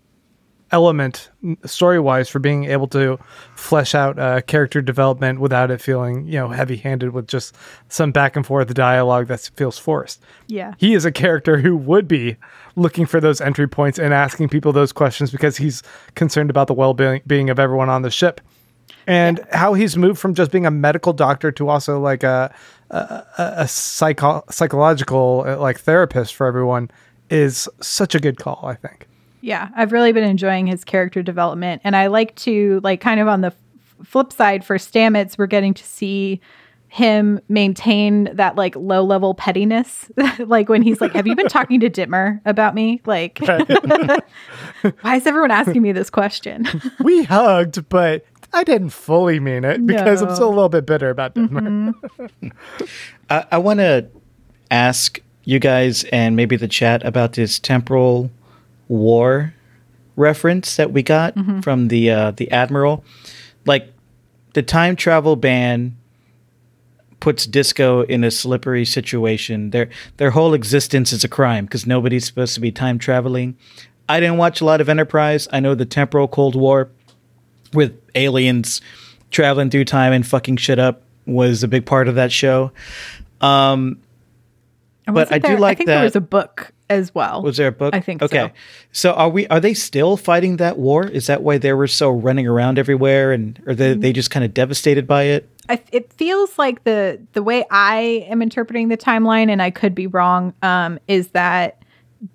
element 0.71 1.31
story 1.65 1.99
wise 1.99 2.29
for 2.29 2.39
being 2.39 2.65
able 2.65 2.87
to 2.87 3.19
flesh 3.55 3.95
out 3.95 4.19
uh, 4.19 4.41
character 4.43 4.83
development 4.83 5.41
without 5.41 5.71
it 5.71 5.81
feeling 5.81 6.27
you 6.27 6.35
know 6.35 6.49
heavy 6.49 6.77
handed 6.77 7.13
with 7.13 7.27
just 7.27 7.57
some 7.89 8.13
back 8.13 8.37
and 8.37 8.47
forth 8.47 8.73
dialogue 8.75 9.27
that 9.29 9.51
feels 9.57 9.79
forced. 9.79 10.23
Yeah. 10.47 10.75
He 10.79 10.95
is 10.95 11.05
a 11.05 11.13
character 11.13 11.59
who 11.59 11.77
would 11.77 12.07
be 12.07 12.37
looking 12.77 13.07
for 13.07 13.21
those 13.21 13.41
entry 13.41 13.69
points 13.69 13.99
and 13.99 14.13
asking 14.13 14.51
people 14.51 14.73
those 14.73 14.93
questions 14.93 15.31
because 15.31 15.57
he's 15.57 15.83
concerned 16.15 16.51
about 16.51 16.67
the 16.67 16.75
well 16.75 16.95
being 16.95 17.51
of 17.51 17.59
everyone 17.59 17.89
on 17.89 18.03
the 18.03 18.11
ship. 18.11 18.41
And 19.07 19.41
how 19.53 19.73
he's 19.73 19.97
moved 19.97 20.19
from 20.19 20.35
just 20.35 20.51
being 20.51 20.67
a 20.67 20.71
medical 20.71 21.15
doctor 21.15 21.51
to 21.53 21.69
also 21.69 21.99
like 21.99 22.23
a 22.23 22.55
a, 22.91 23.25
a, 23.39 23.53
a 23.59 23.69
psycho- 23.69 24.45
psychological 24.51 25.45
uh, 25.47 25.57
like 25.59 25.81
therapist 25.81 26.35
for 26.35 26.47
everyone 26.47 26.91
is 27.31 27.69
such 27.81 28.15
a 28.15 28.21
good 28.21 28.39
call, 28.39 28.61
I 28.65 28.75
think. 28.75 29.07
Yeah, 29.41 29.69
I've 29.77 29.93
really 29.93 30.13
been 30.13 30.25
enjoying 30.25 30.67
his 30.67 30.85
character 30.85 31.23
development, 31.23 31.83
and 31.85 31.95
I 31.95 32.09
like 32.09 32.35
to 32.37 32.81
like 32.83 33.01
kind 33.01 33.21
of 33.21 33.29
on 33.29 33.41
the 33.41 33.49
f- 33.49 33.57
flip 34.05 34.33
side 34.33 34.65
for 34.65 34.79
Stamets, 34.79 35.39
we're 35.39 35.47
getting 35.47 35.75
to 35.75 35.85
see 35.85 36.41
him 36.89 37.39
maintain 37.49 38.31
that 38.35 38.57
like 38.57 38.75
low 38.75 39.05
level 39.05 39.35
pettiness, 39.35 40.11
like 40.39 40.69
when 40.69 40.83
he's 40.83 41.01
like, 41.01 41.13
"Have 41.13 41.27
you 41.27 41.37
been 41.37 41.49
talking 41.49 41.81
to 41.81 41.91
Detmer 41.91 42.41
about 42.45 42.75
me?" 42.75 43.01
Like, 43.07 43.39
why 45.03 45.17
is 45.17 45.27
everyone 45.27 45.51
asking 45.51 45.83
me 45.83 45.93
this 45.93 46.11
question? 46.11 46.67
we 47.01 47.25
hugged, 47.25 47.89
but 47.89 48.25
I 48.53 48.65
didn't 48.65 48.91
fully 48.91 49.41
mean 49.41 49.65
it 49.65 49.87
because 49.87 50.23
I'm 50.23 50.35
still 50.35 50.49
a 50.49 50.51
little 50.51 50.69
bit 50.69 50.87
bitter 50.87 51.11
about 51.11 51.35
Denver. 51.35 51.93
I, 53.31 53.45
I 53.53 53.59
want 53.59 53.81
to 53.81 54.09
ask 54.71 55.21
you 55.45 55.59
guys 55.59 56.05
and 56.05 56.37
maybe 56.37 56.57
the 56.57 56.69
chat 56.69 57.05
about 57.05 57.35
this 57.35 57.59
temporal 57.59 58.31
war 58.89 59.55
reference 60.17 60.77
that 60.77 60.93
we 60.93 61.03
got 61.03 61.35
from 61.63 61.89
the 61.89 62.11
uh, 62.11 62.31
the 62.33 62.51
admiral. 62.51 63.05
Like 63.67 63.93
the 64.55 64.63
time 64.63 64.97
travel 64.97 65.37
ban 65.37 65.97
puts 67.21 67.47
disco 67.47 68.03
in 68.03 68.25
a 68.25 68.31
slippery 68.31 68.85
situation. 68.85 69.71
Their 69.71 69.89
their 70.17 70.31
whole 70.31 70.55
existence 70.55 71.13
is 71.13 71.25
a 71.25 71.29
crime 71.29 71.67
because 71.67 71.87
nobody's 71.87 72.27
supposed 72.27 72.55
to 72.55 72.61
be 72.61 72.73
time 72.73 72.99
traveling. 72.99 73.57
I 74.09 74.21
didn't 74.21 74.39
watch 74.39 74.61
a 74.61 74.65
lot 74.65 74.81
of 74.81 74.89
Enterprise. 74.89 75.49
I 75.53 75.61
know 75.61 75.75
the 75.75 75.85
temporal 75.85 76.29
Cold 76.29 76.57
War 76.57 76.91
with 77.73 77.99
aliens 78.15 78.81
traveling 79.31 79.71
through 79.71 79.85
time 79.85 80.13
and 80.13 80.27
fucking 80.27 80.57
shit 80.57 80.79
up 80.79 81.03
was 81.27 81.63
a 81.63 81.69
big 81.69 81.85
part 81.87 82.09
of 82.09 82.15
that 82.15 82.33
show. 82.33 82.73
Um, 83.41 83.99
But 85.07 85.33
I 85.33 85.39
do 85.39 85.49
there- 85.49 85.59
like 85.59 85.73
I 85.73 85.75
think 85.77 85.87
that- 85.89 85.95
there 85.97 86.05
was 86.05 86.17
a 86.17 86.21
book 86.21 86.73
as 86.91 87.15
well. 87.15 87.43
was 87.43 87.57
there 87.59 87.69
a 87.69 87.73
book? 87.73 87.95
I 87.95 88.01
think 88.01 88.23
okay. 88.23 88.49
so. 88.49 88.51
So 88.93 89.13
are 89.13 89.29
we? 89.29 89.47
Are 89.49 89.61
they 89.61 89.75
still 89.75 90.17
fighting 90.17 90.57
that 90.57 90.79
war? 90.79 91.07
Is 91.07 91.27
that 91.27 91.43
why 91.43 91.59
they 91.59 91.73
were 91.75 91.87
so 91.87 92.11
running 92.11 92.47
around 92.47 92.79
everywhere, 92.79 93.33
and 93.33 93.61
are 93.67 93.75
they, 93.75 93.95
they 93.95 94.13
just 94.13 94.31
kind 94.31 94.45
of 94.45 94.55
devastated 94.55 95.07
by 95.07 95.25
it? 95.25 95.49
I, 95.69 95.83
it 95.93 96.13
feels 96.15 96.59
like 96.59 96.85
the 96.85 97.21
the 97.35 97.43
way 97.43 97.65
I 97.71 98.27
am 98.31 98.41
interpreting 98.43 98.89
the 98.89 98.97
timeline, 98.97 99.51
and 99.51 99.61
I 99.61 99.71
could 99.71 99.95
be 99.95 100.07
wrong, 100.07 100.55
um, 100.63 100.99
is 101.09 101.29
that 101.29 101.83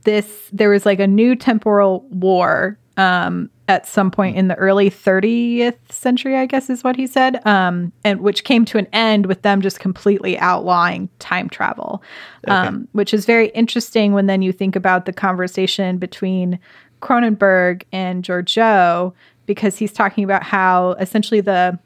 this 0.04 0.28
there 0.52 0.70
was 0.70 0.86
like 0.86 1.00
a 1.00 1.08
new 1.08 1.36
temporal 1.36 2.06
war 2.12 2.78
um, 2.98 3.50
at 3.68 3.88
some 3.88 4.12
point 4.12 4.38
in 4.38 4.50
the 4.50 4.56
early 4.56 4.90
30th 4.90 5.92
century, 5.92 6.36
I 6.36 6.46
guess 6.46 6.70
is 6.70 6.84
what 6.84 6.96
he 6.96 7.08
said, 7.08 7.46
um, 7.46 7.92
and 8.04 8.22
which 8.22 8.44
came 8.44 8.66
to 8.66 8.78
an 8.78 8.88
end 8.94 9.26
with 9.26 9.42
them 9.42 9.62
just 9.62 9.80
completely 9.80 10.38
outlawing 10.38 11.10
time 11.20 11.50
travel, 11.50 12.04
um, 12.48 12.88
which 12.92 13.14
is 13.14 13.26
very 13.26 13.50
interesting 13.50 14.14
when 14.14 14.28
then 14.28 14.42
you 14.42 14.52
think 14.52 14.76
about 14.76 15.06
the 15.06 15.14
conversation 15.14 15.98
between 15.98 16.60
Cronenberg 17.02 17.84
and 17.92 18.24
Georgiou, 18.24 19.14
because 19.46 19.78
he's 19.78 19.92
talking 19.92 20.24
about 20.24 20.44
how 20.44 20.92
essentially 20.94 21.42
the 21.42 21.80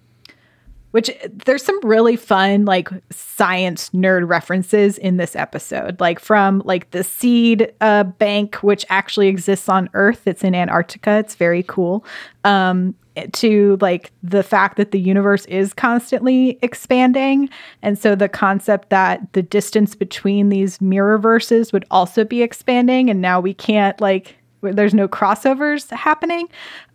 which 0.97 1.11
there's 1.45 1.63
some 1.63 1.79
really 1.83 2.15
fun 2.15 2.65
like 2.65 2.89
science 3.11 3.91
nerd 3.91 4.27
references 4.27 4.97
in 4.97 5.17
this 5.17 5.35
episode 5.35 5.99
like 5.99 6.19
from 6.19 6.59
like 6.65 6.89
the 6.89 7.03
seed 7.03 7.71
uh, 7.81 8.03
bank 8.03 8.55
which 8.63 8.83
actually 8.89 9.27
exists 9.27 9.69
on 9.69 9.91
earth. 9.93 10.25
It's 10.25 10.43
in 10.43 10.55
antarctica. 10.55 11.19
It's 11.19 11.35
very 11.35 11.61
cool. 11.61 12.03
Um, 12.43 12.95
to 13.33 13.77
like 13.79 14.11
the 14.23 14.41
fact 14.41 14.77
that 14.77 14.89
the 14.89 14.99
universe 14.99 15.45
is 15.45 15.71
constantly 15.71 16.57
expanding. 16.63 17.47
And 17.83 17.99
so 17.99 18.15
the 18.15 18.27
concept 18.27 18.89
that 18.89 19.33
the 19.33 19.43
distance 19.43 19.93
between 19.93 20.49
these 20.49 20.81
mirror 20.81 21.19
verses 21.19 21.71
would 21.71 21.85
also 21.91 22.23
be 22.23 22.41
expanding 22.41 23.11
and 23.11 23.21
now 23.21 23.39
we 23.39 23.53
can't 23.53 24.01
like 24.01 24.35
there's 24.63 24.95
no 24.95 25.07
crossovers 25.07 25.91
happening. 25.91 26.49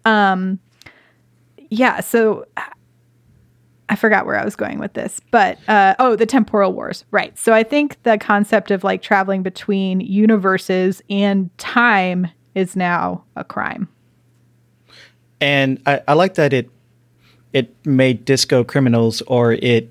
Um 0.05 0.59
yeah 1.71 2.01
so 2.01 2.47
I 3.89 3.97
forgot 3.97 4.25
where 4.25 4.39
I 4.39 4.45
was 4.45 4.57
going 4.57 4.79
with 4.79 4.95
this, 4.95 5.21
but 5.31 5.59
uh, 5.69 5.95
oh, 5.99 6.17
the 6.17 6.25
temporal 6.25 6.73
wars, 6.73 7.05
right? 7.11 7.37
So 7.39 7.53
I 7.53 7.63
think 7.63 8.03
the 8.05 8.17
concept 8.17 8.71
of 8.71 8.85
like 8.85 9.03
traveling 9.03 9.43
between 9.43 10.01
universes 10.01 11.03
and 11.11 11.57
time 11.59 12.29
is 12.55 12.77
now 12.77 13.25
a 13.37 13.45
crime. 13.45 13.89
And 15.41 15.83
I, 15.87 16.01
I 16.09 16.15
like 16.15 16.35
that 16.35 16.53
it 16.53 16.71
it 17.53 17.75
made 17.85 18.25
disco 18.25 18.65
criminals, 18.65 19.21
or 19.23 19.53
it 19.53 19.91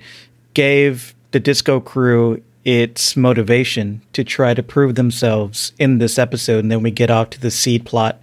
gave 0.54 1.14
the 1.32 1.40
disco 1.40 1.80
crew 1.80 2.42
its 2.64 3.18
motivation 3.18 4.02
to 4.14 4.24
try 4.24 4.54
to 4.54 4.64
prove 4.64 4.96
themselves 4.96 5.74
in 5.78 5.98
this 5.98 6.18
episode, 6.18 6.60
and 6.60 6.72
then 6.72 6.82
we 6.82 6.92
get 6.92 7.12
off 7.12 7.30
to 7.32 7.40
the 7.40 7.52
seed 7.52 7.86
plot. 7.86 8.22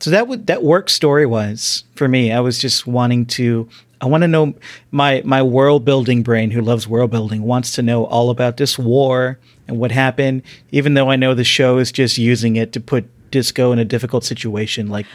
So 0.00 0.10
that 0.10 0.26
would 0.26 0.46
that 0.48 0.64
worked 0.64 0.90
story 0.90 1.26
wise 1.26 1.84
for 1.94 2.08
me. 2.08 2.32
I 2.32 2.40
was 2.40 2.58
just 2.58 2.86
wanting 2.86 3.26
to. 3.26 3.68
I 4.02 4.06
want 4.06 4.22
to 4.22 4.28
know 4.28 4.54
my 4.90 5.22
my 5.24 5.42
world 5.42 5.84
building 5.84 6.22
brain, 6.22 6.50
who 6.50 6.60
loves 6.60 6.88
world 6.88 7.10
building, 7.12 7.44
wants 7.44 7.72
to 7.76 7.82
know 7.82 8.04
all 8.04 8.30
about 8.30 8.56
this 8.56 8.76
war 8.78 9.38
and 9.68 9.78
what 9.78 9.92
happened. 9.92 10.42
Even 10.72 10.94
though 10.94 11.08
I 11.08 11.16
know 11.16 11.34
the 11.34 11.44
show 11.44 11.78
is 11.78 11.92
just 11.92 12.18
using 12.18 12.56
it 12.56 12.72
to 12.72 12.80
put 12.80 13.08
Disco 13.30 13.72
in 13.72 13.78
a 13.78 13.84
difficult 13.84 14.24
situation, 14.24 14.88
like 14.88 15.06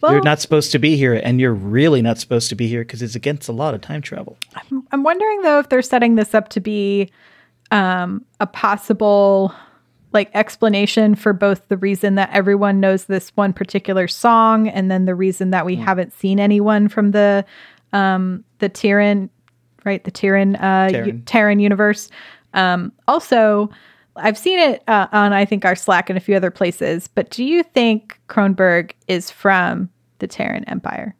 Well- 0.00 0.12
you're 0.12 0.22
not 0.22 0.40
supposed 0.40 0.70
to 0.72 0.78
be 0.78 0.96
here, 0.96 1.14
and 1.14 1.40
you're 1.40 1.52
really 1.52 2.00
not 2.00 2.18
supposed 2.18 2.48
to 2.50 2.54
be 2.54 2.68
here 2.68 2.82
because 2.82 3.02
it's 3.02 3.16
against 3.16 3.48
a 3.48 3.52
lot 3.52 3.74
of 3.74 3.80
time 3.80 4.00
travel. 4.00 4.38
I'm 4.92 5.02
wondering 5.02 5.42
though 5.42 5.58
if 5.58 5.68
they're 5.68 5.82
setting 5.82 6.14
this 6.14 6.32
up 6.32 6.48
to 6.50 6.60
be 6.60 7.10
um, 7.72 8.24
a 8.40 8.46
possible 8.46 9.52
like 10.12 10.30
explanation 10.34 11.14
for 11.14 11.32
both 11.32 11.68
the 11.68 11.76
reason 11.76 12.14
that 12.14 12.30
everyone 12.32 12.80
knows 12.80 13.04
this 13.04 13.30
one 13.34 13.52
particular 13.52 14.08
song 14.08 14.68
and 14.68 14.90
then 14.90 15.04
the 15.04 15.14
reason 15.14 15.50
that 15.50 15.66
we 15.66 15.76
haven't 15.76 16.12
seen 16.12 16.40
anyone 16.40 16.88
from 16.88 17.10
the 17.10 17.44
um, 17.92 18.44
the 18.58 18.68
Tyrion, 18.68 19.28
right? 19.84 20.02
The 20.02 20.10
Tyrion, 20.10 20.56
uh, 20.56 20.90
Terran. 20.90 21.06
U- 21.06 21.22
Terran 21.26 21.58
universe. 21.60 22.10
Um, 22.54 22.92
also, 23.06 23.70
I've 24.16 24.38
seen 24.38 24.58
it 24.58 24.82
uh, 24.88 25.08
on 25.12 25.32
I 25.32 25.44
think 25.44 25.64
our 25.64 25.76
Slack 25.76 26.08
and 26.10 26.16
a 26.16 26.20
few 26.20 26.36
other 26.36 26.50
places. 26.50 27.08
But 27.08 27.30
do 27.30 27.44
you 27.44 27.62
think 27.62 28.18
Cronenberg 28.28 28.92
is 29.08 29.30
from 29.30 29.90
the 30.18 30.26
Terran 30.26 30.64
Empire? 30.64 31.14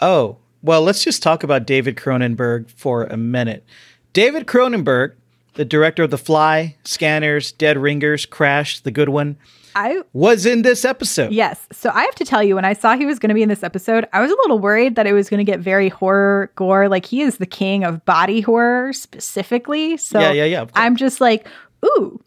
Oh, 0.00 0.38
well, 0.62 0.82
let's 0.82 1.04
just 1.04 1.22
talk 1.22 1.42
about 1.42 1.66
David 1.66 1.96
Cronenberg 1.96 2.70
for 2.70 3.04
a 3.04 3.16
minute. 3.16 3.64
David 4.12 4.46
Cronenberg, 4.46 5.12
the 5.54 5.64
director 5.64 6.02
of 6.02 6.10
The 6.10 6.18
Fly, 6.18 6.76
Scanners, 6.84 7.52
Dead 7.52 7.78
Ringers, 7.78 8.26
Crash, 8.26 8.80
The 8.80 8.90
Good 8.90 9.08
One, 9.08 9.36
I 9.74 10.02
was 10.12 10.46
in 10.46 10.62
this 10.62 10.84
episode. 10.84 11.32
Yes. 11.32 11.66
So 11.72 11.90
I 11.92 12.02
have 12.02 12.14
to 12.16 12.24
tell 12.24 12.42
you, 12.42 12.54
when 12.54 12.64
I 12.64 12.72
saw 12.72 12.96
he 12.96 13.06
was 13.06 13.18
going 13.18 13.28
to 13.28 13.34
be 13.34 13.42
in 13.42 13.48
this 13.48 13.62
episode, 13.62 14.06
I 14.12 14.20
was 14.20 14.30
a 14.30 14.34
little 14.34 14.58
worried 14.58 14.96
that 14.96 15.06
it 15.06 15.12
was 15.12 15.28
going 15.28 15.44
to 15.44 15.50
get 15.50 15.60
very 15.60 15.88
horror 15.88 16.50
gore. 16.56 16.88
Like 16.88 17.06
he 17.06 17.22
is 17.22 17.38
the 17.38 17.46
king 17.46 17.84
of 17.84 18.04
body 18.04 18.40
horror 18.40 18.92
specifically. 18.92 19.96
So 19.96 20.20
Yeah, 20.20 20.32
yeah, 20.32 20.44
yeah. 20.44 20.66
I'm 20.74 20.96
just 20.96 21.20
like, 21.20 21.46
ooh, 21.84 22.20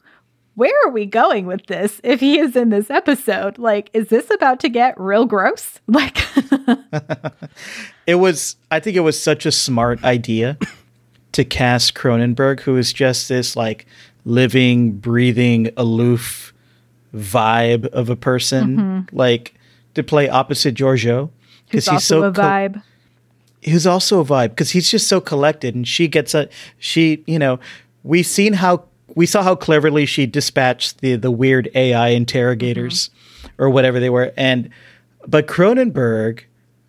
where 0.56 0.74
are 0.86 0.92
we 0.92 1.06
going 1.06 1.46
with 1.46 1.66
this 1.66 2.00
if 2.04 2.20
he 2.20 2.40
is 2.40 2.56
in 2.56 2.70
this 2.70 2.90
episode? 2.90 3.58
Like, 3.58 3.90
is 3.94 4.10
this 4.10 4.30
about 4.30 4.60
to 4.62 4.70
get 4.70 5.00
real 5.00 5.26
gross? 5.26 5.80
Like, 5.88 6.18
It 8.06 8.16
was, 8.16 8.58
I 8.70 8.80
think 8.80 8.98
it 8.98 9.02
was 9.02 9.22
such 9.22 9.46
a 9.46 9.52
smart 9.52 10.04
idea 10.04 10.58
to 11.32 11.46
cast 11.46 11.94
Cronenberg, 11.94 12.62
who 12.62 12.78
is 12.78 12.92
just 12.94 13.30
this 13.30 13.56
like 13.56 13.86
living, 14.26 14.92
breathing, 14.92 15.72
aloof 15.78 16.53
vibe 17.14 17.86
of 17.88 18.10
a 18.10 18.16
person, 18.16 18.78
mm-hmm. 18.78 19.16
like 19.16 19.54
to 19.94 20.04
play 20.04 20.30
opposite 20.30 20.76
Georgiou. 20.76 21.30
Because 21.66 21.88
also 21.88 21.96
he's 21.96 22.06
so 22.06 22.24
a 22.24 22.32
co- 22.32 22.42
vibe. 22.42 22.84
who's 23.66 23.88
also 23.88 24.20
a 24.20 24.26
vibe 24.26 24.50
because 24.50 24.72
he's 24.72 24.90
just 24.90 25.08
so 25.08 25.20
collected 25.20 25.74
and 25.74 25.88
she 25.88 26.08
gets 26.08 26.36
a 26.36 26.48
she 26.78 27.24
you 27.26 27.40
know 27.40 27.60
we've 28.04 28.28
seen 28.28 28.54
how 28.54 28.84
we 29.16 29.26
saw 29.26 29.42
how 29.42 29.56
cleverly 29.56 30.06
she 30.06 30.28
dispatched 30.28 31.02
the 31.02 31.16
the 31.16 31.32
weird 31.32 31.70
AI 31.74 32.10
interrogators 32.10 33.10
mm-hmm. 33.10 33.64
or 33.64 33.72
whatever 33.72 34.00
they 34.00 34.12
were 34.12 34.32
and 34.38 34.70
but 35.26 35.48
Cronenberg 35.48 36.42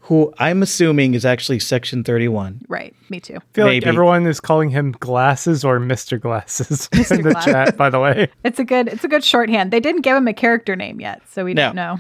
who 0.09 0.33
I'm 0.39 0.63
assuming 0.63 1.15
is 1.15 1.25
actually 1.25 1.61
section 1.61 2.05
31 2.05 2.63
Right. 2.69 2.95
Me 3.09 3.21
too. 3.21 3.37
I 3.37 3.41
feel 3.55 3.67
like 3.67 3.87
everyone 3.87 4.27
is 4.27 4.39
calling 4.41 4.71
him 4.71 4.93
Glasses 5.01 5.65
or 5.65 5.81
Mr. 5.81 6.21
Glasses 6.21 6.89
in 7.11 7.23
the 7.23 7.31
Glass. 7.33 7.45
chat, 7.45 7.77
by 7.77 7.89
the 7.91 7.99
way. 8.01 8.29
It's 8.45 8.59
a 8.59 8.65
good. 8.65 8.89
It's 8.89 9.05
a 9.05 9.09
good 9.09 9.25
shorthand. 9.25 9.71
They 9.73 9.81
didn't 9.81 10.03
give 10.03 10.17
him 10.17 10.29
a 10.29 10.35
character 10.35 10.77
name 10.77 11.01
yet, 11.01 11.23
so 11.31 11.45
we 11.45 11.55
No. 11.55 11.67
don't 11.69 11.77
know. 11.77 11.99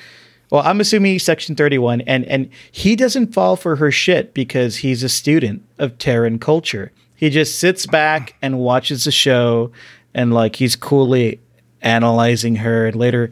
Well, 0.50 0.62
I'm 0.64 0.80
assuming 0.80 1.12
he's 1.12 1.24
section 1.24 1.56
31 1.56 2.02
and 2.02 2.24
and 2.26 2.50
he 2.70 2.94
doesn't 2.94 3.32
fall 3.32 3.56
for 3.56 3.76
her 3.76 3.90
shit 3.90 4.34
because 4.34 4.76
he's 4.76 5.02
a 5.02 5.08
student 5.08 5.62
of 5.78 5.96
Terran 5.98 6.38
culture. 6.38 6.92
He 7.16 7.30
just 7.30 7.58
sits 7.58 7.86
back 7.86 8.34
and 8.42 8.58
watches 8.58 9.04
the 9.04 9.10
show 9.12 9.72
and 10.12 10.34
like 10.34 10.56
he's 10.56 10.76
coolly 10.76 11.40
analyzing 11.80 12.56
her 12.56 12.86
and 12.86 12.96
later 12.96 13.30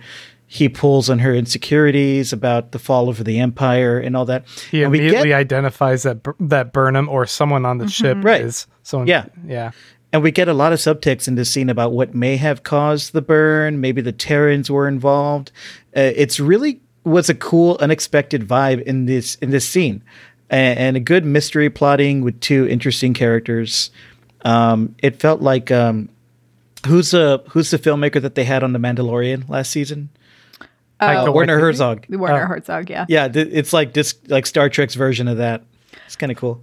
he 0.54 0.68
pulls 0.68 1.08
on 1.08 1.20
her 1.20 1.34
insecurities 1.34 2.30
about 2.30 2.72
the 2.72 2.78
fall 2.78 3.08
of 3.08 3.24
the 3.24 3.40
empire 3.40 3.98
and 3.98 4.14
all 4.14 4.26
that. 4.26 4.44
He 4.70 4.82
and 4.82 4.92
we 4.92 4.98
immediately 4.98 5.28
get 5.30 5.38
identifies 5.38 6.02
that 6.02 6.18
that 6.40 6.74
Burnham 6.74 7.08
or 7.08 7.26
someone 7.26 7.64
on 7.64 7.78
the 7.78 7.88
ship 7.88 8.18
Right. 8.20 8.42
is 8.42 8.66
someone. 8.82 9.06
Yeah. 9.08 9.24
yeah. 9.46 9.70
and 10.12 10.22
we 10.22 10.30
get 10.30 10.48
a 10.48 10.52
lot 10.52 10.74
of 10.74 10.78
subtext 10.78 11.26
in 11.26 11.36
this 11.36 11.48
scene 11.50 11.70
about 11.70 11.92
what 11.92 12.14
may 12.14 12.36
have 12.36 12.64
caused 12.64 13.14
the 13.14 13.22
burn. 13.22 13.80
Maybe 13.80 14.02
the 14.02 14.12
Terrans 14.12 14.70
were 14.70 14.86
involved. 14.86 15.52
Uh, 15.96 16.12
it's 16.14 16.38
really 16.38 16.82
was 17.04 17.30
a 17.30 17.34
cool, 17.34 17.78
unexpected 17.80 18.46
vibe 18.46 18.82
in 18.82 19.06
this 19.06 19.36
in 19.36 19.50
this 19.52 19.66
scene, 19.66 20.04
and, 20.50 20.78
and 20.78 20.96
a 20.98 21.00
good 21.00 21.24
mystery 21.24 21.70
plotting 21.70 22.20
with 22.20 22.38
two 22.40 22.68
interesting 22.68 23.14
characters. 23.14 23.90
Um, 24.44 24.94
it 24.98 25.18
felt 25.18 25.40
like 25.40 25.70
um, 25.70 26.10
who's 26.86 27.12
the 27.12 27.42
who's 27.52 27.70
the 27.70 27.78
filmmaker 27.78 28.20
that 28.20 28.34
they 28.34 28.44
had 28.44 28.62
on 28.62 28.74
The 28.74 28.78
Mandalorian 28.78 29.48
last 29.48 29.70
season? 29.70 30.10
Taika 31.08 31.28
Uh, 31.28 31.32
Werner 31.32 31.58
Herzog. 31.58 32.06
Werner 32.08 32.44
Oh. 32.44 32.46
Herzog. 32.46 32.88
Yeah. 32.90 33.06
Yeah, 33.08 33.28
th- 33.28 33.48
it's 33.52 33.72
like 33.72 33.92
this 33.94 34.14
like 34.28 34.46
Star 34.46 34.68
Trek's 34.68 34.94
version 34.94 35.28
of 35.28 35.36
that. 35.38 35.62
It's 36.06 36.16
kind 36.16 36.30
of 36.32 36.38
cool. 36.38 36.62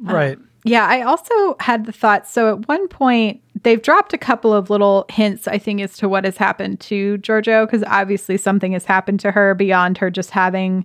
Right. 0.00 0.38
Yeah, 0.64 0.84
I 0.84 1.02
also 1.02 1.56
had 1.60 1.86
the 1.86 1.92
thought. 1.92 2.26
So 2.26 2.54
at 2.56 2.66
one 2.68 2.88
point, 2.88 3.40
they've 3.62 3.80
dropped 3.80 4.12
a 4.12 4.18
couple 4.18 4.52
of 4.52 4.68
little 4.68 5.06
hints, 5.08 5.46
I 5.46 5.58
think, 5.58 5.80
as 5.80 5.96
to 5.98 6.08
what 6.08 6.24
has 6.24 6.36
happened 6.36 6.80
to 6.80 7.18
Georgiou, 7.18 7.66
because 7.66 7.84
obviously 7.86 8.36
something 8.36 8.72
has 8.72 8.84
happened 8.84 9.20
to 9.20 9.30
her 9.30 9.54
beyond 9.54 9.96
her 9.98 10.10
just 10.10 10.30
having, 10.32 10.84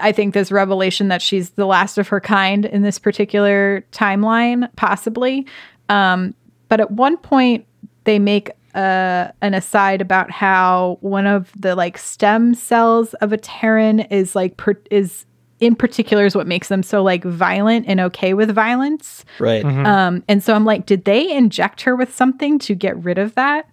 I 0.00 0.10
think, 0.10 0.32
this 0.32 0.50
revelation 0.50 1.08
that 1.08 1.20
she's 1.20 1.50
the 1.50 1.66
last 1.66 1.98
of 1.98 2.08
her 2.08 2.18
kind 2.20 2.64
in 2.64 2.80
this 2.80 2.98
particular 2.98 3.84
timeline, 3.92 4.68
possibly. 4.76 5.46
Um, 5.90 6.34
but 6.70 6.80
at 6.80 6.90
one 6.90 7.18
point, 7.18 7.66
they 8.04 8.18
make 8.18 8.50
uh, 8.74 9.28
an 9.42 9.54
aside 9.54 10.00
about 10.00 10.30
how 10.30 10.98
one 11.00 11.26
of 11.26 11.52
the 11.58 11.74
like 11.74 11.98
stem 11.98 12.54
cells 12.54 13.14
of 13.14 13.32
a 13.32 13.36
Terran 13.36 14.00
is 14.00 14.34
like 14.34 14.56
per- 14.56 14.80
is 14.90 15.24
in 15.60 15.76
particular 15.76 16.24
is 16.26 16.34
what 16.34 16.46
makes 16.46 16.68
them 16.68 16.82
so 16.82 17.02
like 17.02 17.22
violent 17.22 17.86
and 17.86 18.00
okay 18.00 18.34
with 18.34 18.50
violence. 18.50 19.24
Right. 19.38 19.64
Um, 19.64 20.24
and 20.26 20.42
so 20.42 20.54
I'm 20.54 20.64
like, 20.64 20.86
did 20.86 21.04
they 21.04 21.30
inject 21.30 21.82
her 21.82 21.94
with 21.94 22.12
something 22.14 22.58
to 22.60 22.74
get 22.74 22.96
rid 23.04 23.18
of 23.18 23.34
that? 23.36 23.68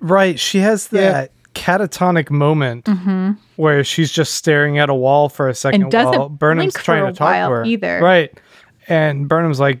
Right. 0.00 0.38
She 0.38 0.58
has 0.60 0.88
Yeah. 0.92 1.10
that 1.12 1.32
catatonic 1.54 2.30
moment 2.30 2.88
where 3.56 3.82
she's 3.82 4.12
just 4.12 4.34
staring 4.34 4.78
at 4.78 4.88
a 4.88 4.94
wall 4.94 5.28
for 5.28 5.48
a 5.48 5.54
second 5.54 5.80
Mm-hmm. 5.82 5.90
doesn't 5.90 6.18
while 6.18 6.28
Burnham's 6.28 6.74
blink 6.74 6.84
trying 6.84 7.02
for 7.06 7.10
to 7.12 7.16
talk 7.18 7.26
while 7.32 7.48
to 7.48 7.54
her. 7.56 7.64
either. 7.64 8.00
Right. 8.00 8.38
And 8.86 9.28
Burnham's 9.28 9.60
like, 9.60 9.80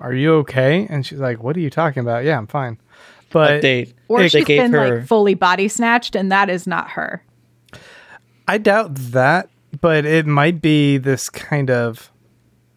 Are 0.00 0.12
you 0.12 0.34
okay? 0.36 0.86
And 0.88 1.04
she's 1.04 1.18
like, 1.18 1.42
What 1.42 1.56
are 1.56 1.60
you 1.60 1.70
talking 1.70 2.00
about? 2.00 2.24
Yeah, 2.24 2.38
I'm 2.38 2.46
fine. 2.46 2.78
But 3.30 3.62
Update. 3.62 3.94
Or 4.08 4.20
They 4.20 4.28
she's 4.28 4.44
gave 4.44 4.62
been 4.62 4.72
her- 4.72 4.98
like 5.00 5.06
fully 5.06 5.34
body 5.34 5.68
snatched, 5.68 6.14
and 6.16 6.30
that 6.32 6.48
is 6.48 6.66
not 6.66 6.90
her. 6.90 7.22
I 8.46 8.56
doubt 8.58 8.94
that, 8.94 9.50
but 9.80 10.06
it 10.06 10.24
might 10.26 10.62
be 10.62 10.96
this 10.96 11.28
kind 11.28 11.70
of 11.70 12.10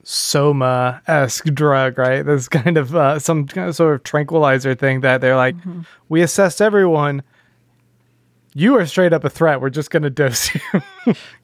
soma 0.03 1.01
esque 1.07 1.45
drug, 1.53 1.97
right? 1.97 2.23
This 2.23 2.47
kind 2.49 2.75
of 2.77 2.95
uh, 2.95 3.19
some 3.19 3.47
kind 3.47 3.69
of 3.69 3.75
sort 3.75 3.95
of 3.95 4.03
tranquilizer 4.03 4.75
thing 4.75 5.01
that 5.01 5.21
they're 5.21 5.35
like, 5.37 5.55
Mm-hmm. 5.55 5.81
we 6.09 6.21
assessed 6.21 6.61
everyone. 6.61 7.23
You 8.53 8.75
are 8.77 8.85
straight 8.85 9.13
up 9.13 9.23
a 9.23 9.29
threat. 9.29 9.61
We're 9.61 9.69
just 9.69 9.91
going 9.91 10.03
to 10.03 10.09
dose 10.09 10.53
you. 10.53 10.61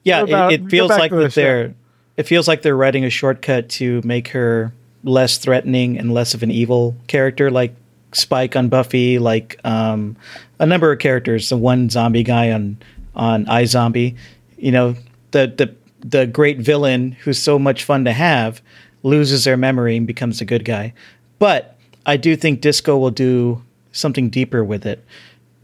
Yeah, 0.04 0.20
about- 0.24 0.52
it, 0.52 0.62
it 0.64 0.70
feels 0.70 0.90
like 0.90 1.10
the 1.10 1.16
that 1.18 1.34
they're. 1.34 1.74
It 2.18 2.24
feels 2.24 2.48
like 2.48 2.62
they're 2.62 2.76
writing 2.76 3.04
a 3.04 3.10
shortcut 3.10 3.68
to 3.70 4.02
make 4.04 4.28
her 4.28 4.72
less 5.08 5.38
threatening 5.38 5.98
and 5.98 6.12
less 6.12 6.34
of 6.34 6.42
an 6.42 6.50
evil 6.50 6.96
character, 7.06 7.50
like 7.50 7.74
Spike 8.12 8.56
on 8.56 8.68
Buffy, 8.68 9.18
like 9.18 9.58
um, 9.64 10.16
a 10.58 10.66
number 10.66 10.92
of 10.92 10.98
characters. 10.98 11.48
The 11.48 11.56
one 11.56 11.90
zombie 11.90 12.22
guy 12.22 12.52
on 12.52 12.78
on 13.14 13.44
iZombie, 13.46 14.16
you 14.56 14.72
know, 14.72 14.94
the 15.32 15.52
the 15.56 15.74
the 16.00 16.26
great 16.26 16.58
villain 16.58 17.12
who's 17.12 17.38
so 17.38 17.58
much 17.58 17.84
fun 17.84 18.04
to 18.04 18.12
have 18.12 18.62
loses 19.02 19.44
their 19.44 19.56
memory 19.56 19.96
and 19.96 20.06
becomes 20.06 20.40
a 20.40 20.44
good 20.44 20.64
guy. 20.64 20.92
But 21.38 21.76
I 22.06 22.16
do 22.16 22.36
think 22.36 22.60
Disco 22.60 22.96
will 22.98 23.10
do 23.10 23.62
something 23.92 24.30
deeper 24.30 24.62
with 24.64 24.86
it. 24.86 25.04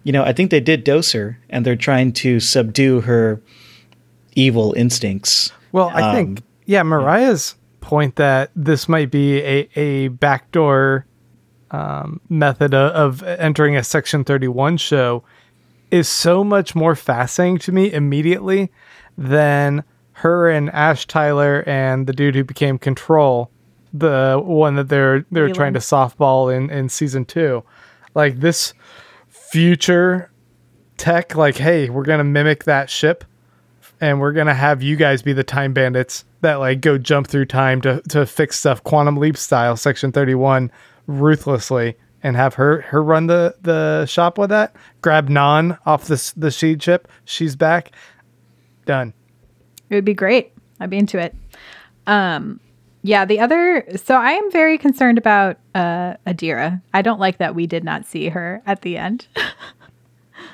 You 0.03 0.13
know, 0.13 0.23
I 0.25 0.33
think 0.33 0.51
they 0.51 0.61
did 0.61 0.85
dose 0.85 1.13
her, 1.13 1.39
and 1.49 1.65
they're 1.65 1.77
trying 1.77 2.13
to 2.15 2.41
subdue 2.41 3.01
her 3.03 3.41
evil 4.35 4.75
instincts. 4.77 5.51
Well, 5.73 5.91
I 5.95 6.03
Um, 6.03 6.15
think 6.15 6.43
yeah, 6.67 6.83
Mariah's 6.83 7.55
point 7.85 8.17
that 8.17 8.51
this 8.57 8.89
might 8.89 9.11
be 9.11 9.39
a 9.43 9.69
a 9.77 10.09
backdoor 10.09 11.07
um, 11.71 12.21
method 12.29 12.75
of, 12.75 13.21
of 13.21 13.23
entering 13.23 13.77
a 13.77 13.85
Section 13.85 14.25
Thirty 14.25 14.49
One 14.49 14.77
show 14.77 15.23
is 15.91 16.09
so 16.09 16.43
much 16.43 16.75
more 16.75 16.97
fascinating 16.97 17.59
to 17.59 17.73
me 17.73 17.93
immediately 17.93 18.73
than 19.17 19.85
her 20.13 20.51
and 20.51 20.71
Ash 20.71 21.07
Tyler 21.07 21.63
and 21.67 22.07
the 22.07 22.13
dude 22.13 22.35
who 22.35 22.45
became 22.45 22.79
Control 22.79 23.51
the 23.95 24.43
one 24.45 24.75
that 24.75 24.89
they're 24.89 25.25
they're 25.31 25.53
trying 25.53 25.73
to 25.73 25.79
softball 25.79 26.55
in 26.55 26.69
in 26.69 26.89
season 26.89 27.25
two. 27.25 27.63
Like 28.15 28.41
this 28.41 28.75
future 29.29 30.31
tech, 30.97 31.37
like, 31.37 31.57
hey, 31.57 31.89
we're 31.89 32.05
gonna 32.05 32.25
mimic 32.25 32.65
that 32.65 32.91
ship, 32.91 33.25
and 34.01 34.21
we're 34.21 34.33
gonna 34.33 34.55
have 34.55 34.83
you 34.83 34.97
guys 34.97 35.23
be 35.23 35.33
the 35.33 35.45
time 35.45 35.73
bandits 35.73 36.25
that 36.45 36.57
like 36.57 36.81
go 36.81 36.97
jump 36.97 37.27
through 37.27 37.47
time 37.47 37.81
to 37.83 38.01
to 38.09 38.25
fix 38.25 38.59
stuff, 38.59 38.83
quantum 38.85 39.17
leap 39.17 39.37
style, 39.37 39.77
section 39.77 40.13
thirty 40.13 40.35
one, 40.35 40.71
ruthlessly, 41.07 41.97
and 42.23 42.37
have 42.37 42.55
her 42.55 42.83
her 42.83 43.03
run 43.03 43.27
the 43.27 43.55
the 43.61 44.07
shop 44.07 44.39
with 44.39 44.51
that. 44.51 44.75
Grab 45.03 45.29
Nhan 45.29 45.79
off 45.85 46.05
the 46.05 46.33
the 46.37 46.51
seed 46.51 46.83
ship 46.83 47.09
She's 47.25 47.57
back. 47.57 47.93
Done. 48.87 49.13
It 49.91 49.95
would 49.95 50.05
be 50.05 50.15
great. 50.15 50.53
I'd 50.81 50.91
be 50.91 50.99
into 50.99 51.19
it. 51.19 51.35
Um, 52.07 52.61
yeah, 53.03 53.25
the 53.25 53.41
other. 53.41 53.87
So 53.97 54.15
I 54.15 54.33
am 54.33 54.51
very 54.51 54.79
concerned 54.79 55.19
about 55.19 55.59
uh, 55.75 56.15
Adira. 56.27 56.81
I 56.93 57.03
don't 57.03 57.21
like 57.21 57.39
that 57.39 57.55
we 57.55 57.67
did 57.67 57.85
not 57.85 58.07
see 58.07 58.29
her 58.29 58.63
at 58.67 58.83
the 58.83 58.97
end, 58.97 59.27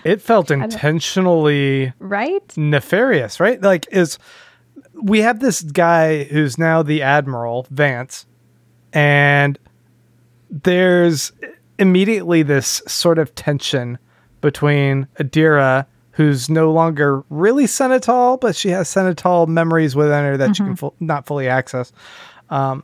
It 0.05 0.20
felt 0.22 0.51
intentionally 0.51 1.93
right? 1.99 2.57
nefarious, 2.57 3.41
right? 3.41 3.61
Like, 3.61 3.86
is 3.91 4.18
we 4.95 5.20
have 5.20 5.41
this 5.41 5.62
guy 5.62 6.24
who's 6.24 6.59
now 6.59 6.82
the 6.82 7.03
admiral, 7.03 7.66
Vance, 7.70 8.26
and 8.93 9.59
there's 10.51 11.32
immediately 11.78 12.43
this 12.43 12.82
sort 12.86 13.18
of 13.18 13.34
tension 13.34 13.99
between 14.41 15.07
Adira, 15.18 15.86
who's 16.12 16.51
no 16.51 16.72
longer 16.72 17.24
really 17.30 17.66
Senna 17.66 18.01
Tal, 18.01 18.36
but 18.36 18.57
she 18.57 18.68
has 18.70 18.88
Senna 18.88 19.14
Tal 19.14 19.47
memories 19.47 19.95
within 19.95 20.24
her 20.24 20.36
that 20.36 20.57
she 20.57 20.62
can 20.62 20.76
fu- 20.76 20.93
not 21.01 21.26
fully 21.26 21.49
access. 21.49 21.93
Um, 22.51 22.82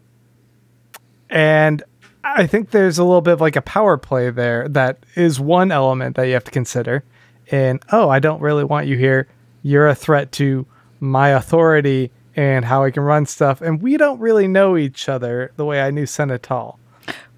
and 1.28 1.82
I 2.24 2.46
think 2.46 2.70
there's 2.70 2.98
a 2.98 3.04
little 3.04 3.20
bit 3.20 3.34
of 3.34 3.40
like 3.40 3.56
a 3.56 3.62
power 3.62 3.96
play 3.96 4.30
there 4.30 4.68
that 4.68 5.04
is 5.14 5.38
one 5.40 5.72
element 5.72 6.16
that 6.16 6.24
you 6.24 6.34
have 6.34 6.44
to 6.44 6.50
consider. 6.50 7.04
And 7.50 7.82
oh, 7.92 8.08
I 8.08 8.18
don't 8.18 8.40
really 8.40 8.64
want 8.64 8.86
you 8.86 8.96
here. 8.96 9.28
You're 9.62 9.88
a 9.88 9.94
threat 9.94 10.32
to 10.32 10.66
my 11.00 11.30
authority 11.30 12.10
and 12.34 12.64
how 12.64 12.84
I 12.84 12.90
can 12.90 13.02
run 13.02 13.26
stuff. 13.26 13.60
And 13.60 13.80
we 13.82 13.96
don't 13.96 14.20
really 14.20 14.46
know 14.46 14.76
each 14.76 15.08
other 15.08 15.52
the 15.56 15.64
way 15.64 15.80
I 15.80 15.90
knew 15.90 16.06
Senna 16.06 16.38
Tal. 16.38 16.78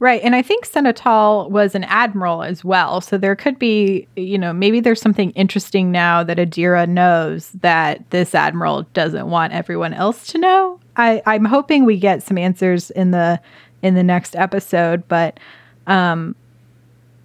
Right. 0.01 0.23
And 0.23 0.35
I 0.35 0.43
think 0.43 0.65
Senna 0.65 0.93
Tal 0.93 1.51
was 1.51 1.75
an 1.75 1.85
admiral 1.85 2.43
as 2.43 2.65
well. 2.65 3.01
So 3.01 3.19
there 3.19 3.35
could 3.35 3.59
be, 3.59 4.07
you 4.17 4.39
know, 4.39 4.53
maybe 4.53 4.81
there's 4.81 5.01
something 5.01 5.31
interesting 5.33 5.91
now 5.91 6.23
that 6.23 6.39
Adira 6.39 6.89
knows 6.89 7.51
that 7.61 8.09
this 8.11 8.35
admiral 8.35 8.85
doesn't 8.95 9.29
want 9.29 9.53
everyone 9.53 9.93
else 9.93 10.27
to 10.29 10.39
know. 10.39 10.81
I, 10.97 11.23
I'm 11.27 11.45
hoping 11.45 11.85
we 11.85 11.99
get 11.99 12.23
some 12.23 12.39
answers 12.39 12.91
in 12.91 13.11
the 13.11 13.41
in 13.83 13.95
the 13.95 14.03
next 14.03 14.35
episode, 14.37 15.07
but 15.09 15.39
um 15.87 16.35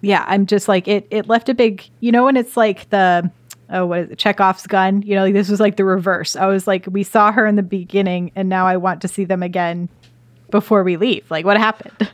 yeah, 0.00 0.24
I'm 0.28 0.46
just 0.46 0.68
like 0.68 0.86
it 0.86 1.06
it 1.10 1.28
left 1.28 1.48
a 1.48 1.54
big 1.54 1.88
you 2.00 2.12
know 2.12 2.24
when 2.24 2.36
it's 2.36 2.56
like 2.56 2.90
the 2.90 3.30
oh 3.74 3.84
what 3.84 4.00
is 4.00 4.10
it, 4.10 4.18
Chekhov's 4.18 4.66
gun, 4.66 5.02
you 5.02 5.14
know, 5.14 5.24
like 5.24 5.34
this 5.34 5.50
was 5.50 5.60
like 5.60 5.76
the 5.76 5.84
reverse. 5.84 6.36
I 6.36 6.46
was 6.46 6.66
like, 6.66 6.86
we 6.88 7.02
saw 7.02 7.32
her 7.32 7.44
in 7.46 7.56
the 7.56 7.62
beginning 7.62 8.32
and 8.34 8.48
now 8.48 8.66
I 8.66 8.78
want 8.78 9.02
to 9.02 9.08
see 9.08 9.24
them 9.24 9.42
again 9.42 9.88
before 10.50 10.84
we 10.84 10.96
leave. 10.96 11.30
Like 11.30 11.44
what 11.44 11.58
happened? 11.58 12.10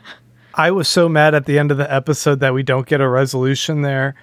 I 0.55 0.71
was 0.71 0.89
so 0.89 1.07
mad 1.07 1.33
at 1.33 1.45
the 1.45 1.57
end 1.57 1.71
of 1.71 1.77
the 1.77 1.91
episode 1.91 2.41
that 2.41 2.53
we 2.53 2.63
don't 2.63 2.87
get 2.87 2.99
a 2.99 3.07
resolution 3.07 3.83
there 3.83 4.15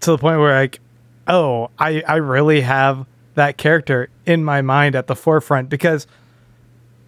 to 0.00 0.12
the 0.12 0.18
point 0.18 0.38
where 0.38 0.58
like, 0.58 0.80
oh, 1.26 1.70
I, 1.78 2.02
I 2.06 2.16
really 2.16 2.62
have 2.62 3.04
that 3.34 3.58
character 3.58 4.08
in 4.24 4.44
my 4.44 4.62
mind 4.62 4.94
at 4.94 5.08
the 5.08 5.16
forefront 5.16 5.68
because 5.68 6.06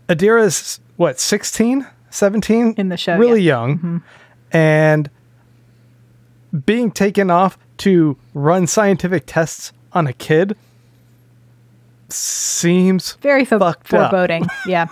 Adira's 0.08 0.80
what, 0.96 1.20
16, 1.20 1.86
17? 2.10 2.74
In 2.76 2.88
the 2.88 2.96
show, 2.96 3.16
Really 3.16 3.42
yeah. 3.42 3.54
Mm-hmm. 3.54 3.86
young. 3.86 4.02
And 4.50 5.10
being 6.66 6.90
taken 6.90 7.30
off 7.30 7.58
to 7.78 8.16
run 8.34 8.66
scientific 8.66 9.24
tests 9.26 9.72
on 9.92 10.06
a 10.06 10.12
kid 10.12 10.56
seems 12.10 13.14
Very 13.20 13.44
fo- 13.44 13.58
Fucked 13.58 13.92
up. 13.94 14.10
foreboding. 14.10 14.46
Yeah. 14.66 14.86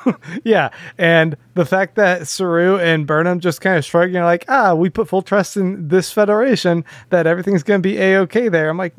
yeah, 0.44 0.70
and 0.98 1.36
the 1.54 1.64
fact 1.64 1.94
that 1.96 2.28
Saru 2.28 2.78
and 2.78 3.06
Burnham 3.06 3.40
just 3.40 3.60
kind 3.60 3.76
of 3.78 3.84
shrugging 3.84 4.22
like, 4.22 4.44
ah, 4.48 4.74
we 4.74 4.90
put 4.90 5.08
full 5.08 5.22
trust 5.22 5.56
in 5.56 5.88
this 5.88 6.12
federation 6.12 6.84
that 7.10 7.26
everything's 7.26 7.62
going 7.62 7.82
to 7.82 7.88
be 7.88 7.98
a 7.98 8.18
okay 8.20 8.48
there. 8.48 8.68
I'm 8.68 8.76
like, 8.78 8.94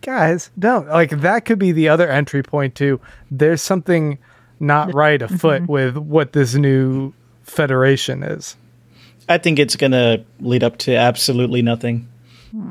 guys, 0.00 0.50
don't 0.58 0.88
like 0.88 1.10
that 1.20 1.44
could 1.44 1.58
be 1.58 1.72
the 1.72 1.88
other 1.88 2.08
entry 2.08 2.42
point 2.42 2.74
too. 2.74 3.00
There's 3.30 3.62
something 3.62 4.18
not 4.60 4.94
right 4.94 5.20
afoot 5.20 5.66
with 5.68 5.96
what 5.96 6.32
this 6.32 6.54
new 6.54 7.12
federation 7.42 8.22
is. 8.22 8.56
I 9.28 9.38
think 9.38 9.58
it's 9.58 9.76
gonna 9.76 10.24
lead 10.40 10.62
up 10.64 10.78
to 10.78 10.94
absolutely 10.94 11.62
nothing. 11.62 12.08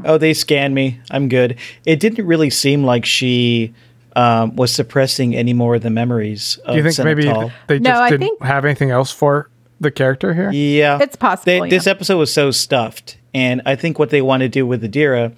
Oh, 0.06 0.18
they 0.18 0.34
scanned 0.34 0.76
me. 0.76 1.00
I'm 1.10 1.28
good. 1.30 1.58
It 1.86 2.00
didn't 2.00 2.26
really 2.26 2.50
seem 2.50 2.84
like 2.84 3.06
she 3.06 3.74
um, 4.16 4.56
was 4.56 4.72
suppressing 4.72 5.36
any 5.36 5.54
more 5.54 5.76
of 5.76 5.82
the 5.82 5.90
memories. 5.90 6.58
Of 6.66 6.76
Do 6.76 6.82
you 6.84 6.92
think 6.92 7.06
maybe 7.06 7.24
they 7.68 7.80
just 7.80 7.84
No, 7.84 8.00
I 8.02 8.10
didn't 8.10 8.28
think- 8.28 8.44
have 8.44 8.66
anything 8.66 8.92
else 8.92 9.12
for 9.12 9.50
the 9.80 9.90
character 9.92 10.34
here? 10.34 10.52
Yeah, 10.52 11.00
It's 11.02 11.16
possible, 11.16 11.46
They, 11.46 11.58
yeah. 11.60 11.66
This 11.70 11.88
episode 11.88 12.18
was 12.18 12.32
so 12.34 12.52
stuffed, 12.52 13.18
and 13.34 13.62
I 13.66 13.76
think 13.76 13.98
what 13.98 14.10
they 14.12 14.22
want 14.22 14.42
to 14.42 14.50
do 14.50 14.68
with 14.68 14.84
Adira 14.84 15.34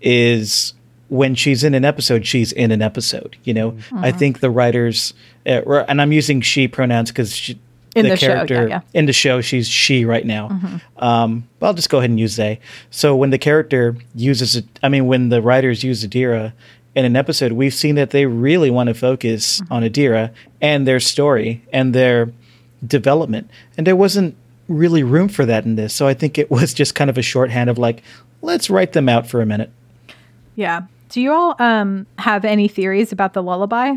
is 0.00 0.72
when 1.08 1.34
she's 1.36 1.62
in 1.62 1.74
an 1.74 1.84
episode, 1.84 2.26
she's 2.26 2.50
in 2.52 2.72
an 2.72 2.82
episode. 2.82 3.36
You 3.44 3.54
know, 3.54 3.70
Mm-hmm. 3.72 3.98
I 4.04 4.10
think 4.12 4.40
the 4.40 4.50
writers, 4.50 5.14
uh, 5.46 5.84
and 5.88 6.02
I'm 6.02 6.10
using 6.12 6.40
she 6.40 6.66
pronouns 6.66 7.10
because 7.10 7.54
In 7.96 8.08
the 8.08 8.16
show, 8.16 8.26
yeah, 8.48 8.66
yeah. 8.66 8.78
Mm-hmm. 8.80 8.96
in 8.96 9.06
the 9.06 9.12
show 9.12 9.40
she's 9.40 9.68
she 9.68 10.04
right 10.04 10.24
now. 10.26 10.58
Um, 10.98 11.48
but 11.58 11.66
I'll 11.66 11.74
just 11.74 11.90
go 11.90 11.98
ahead 11.98 12.10
and 12.10 12.20
use 12.20 12.36
they. 12.36 12.60
So 12.90 13.16
when 13.16 13.30
the 13.30 13.38
character 13.38 13.96
uses, 14.14 14.56
it, 14.56 14.64
I 14.82 14.88
mean, 14.88 15.06
when 15.06 15.28
the 15.30 15.40
writers 15.42 15.82
use 15.82 16.04
Adira 16.04 16.52
in 16.94 17.04
an 17.04 17.16
episode, 17.16 17.52
we've 17.52 17.74
seen 17.74 17.94
that 17.96 18.10
they 18.10 18.26
really 18.26 18.70
want 18.70 18.88
to 18.88 18.94
focus 18.94 19.60
Mm-hmm. 19.60 19.72
on 19.72 19.82
Adira 19.82 20.30
and 20.60 20.86
their 20.86 21.00
story 21.00 21.62
and 21.72 21.94
their 21.94 22.32
development, 22.86 23.50
and 23.76 23.86
there 23.86 23.96
wasn't 23.96 24.36
really 24.68 25.02
room 25.02 25.28
for 25.28 25.46
that 25.46 25.64
in 25.64 25.76
this. 25.76 25.94
So 25.94 26.06
I 26.06 26.14
think 26.14 26.38
it 26.38 26.50
was 26.50 26.74
just 26.74 26.94
kind 26.94 27.08
of 27.08 27.16
a 27.16 27.22
shorthand 27.22 27.70
of 27.70 27.78
like, 27.78 28.02
let's 28.42 28.68
write 28.68 28.92
them 28.92 29.08
out 29.08 29.26
for 29.28 29.40
a 29.40 29.46
minute. 29.46 29.70
yeah. 30.54 30.82
Do 31.08 31.20
you 31.20 31.30
all 31.32 31.54
um, 31.60 32.04
have 32.18 32.44
any 32.44 32.66
theories 32.66 33.12
about 33.12 33.32
the 33.32 33.40
lullaby? 33.42 33.94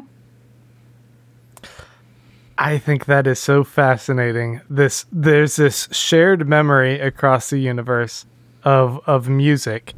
I 2.62 2.78
think 2.78 3.06
that 3.06 3.26
is 3.26 3.40
so 3.40 3.64
fascinating. 3.64 4.60
This 4.70 5.06
there's 5.14 5.56
this 5.56 5.88
shared 5.94 6.46
memory 6.46 7.00
across 7.00 7.50
the 7.50 7.58
universe 7.58 8.26
of 8.66 9.00
of 9.08 9.30
music. 9.30 9.94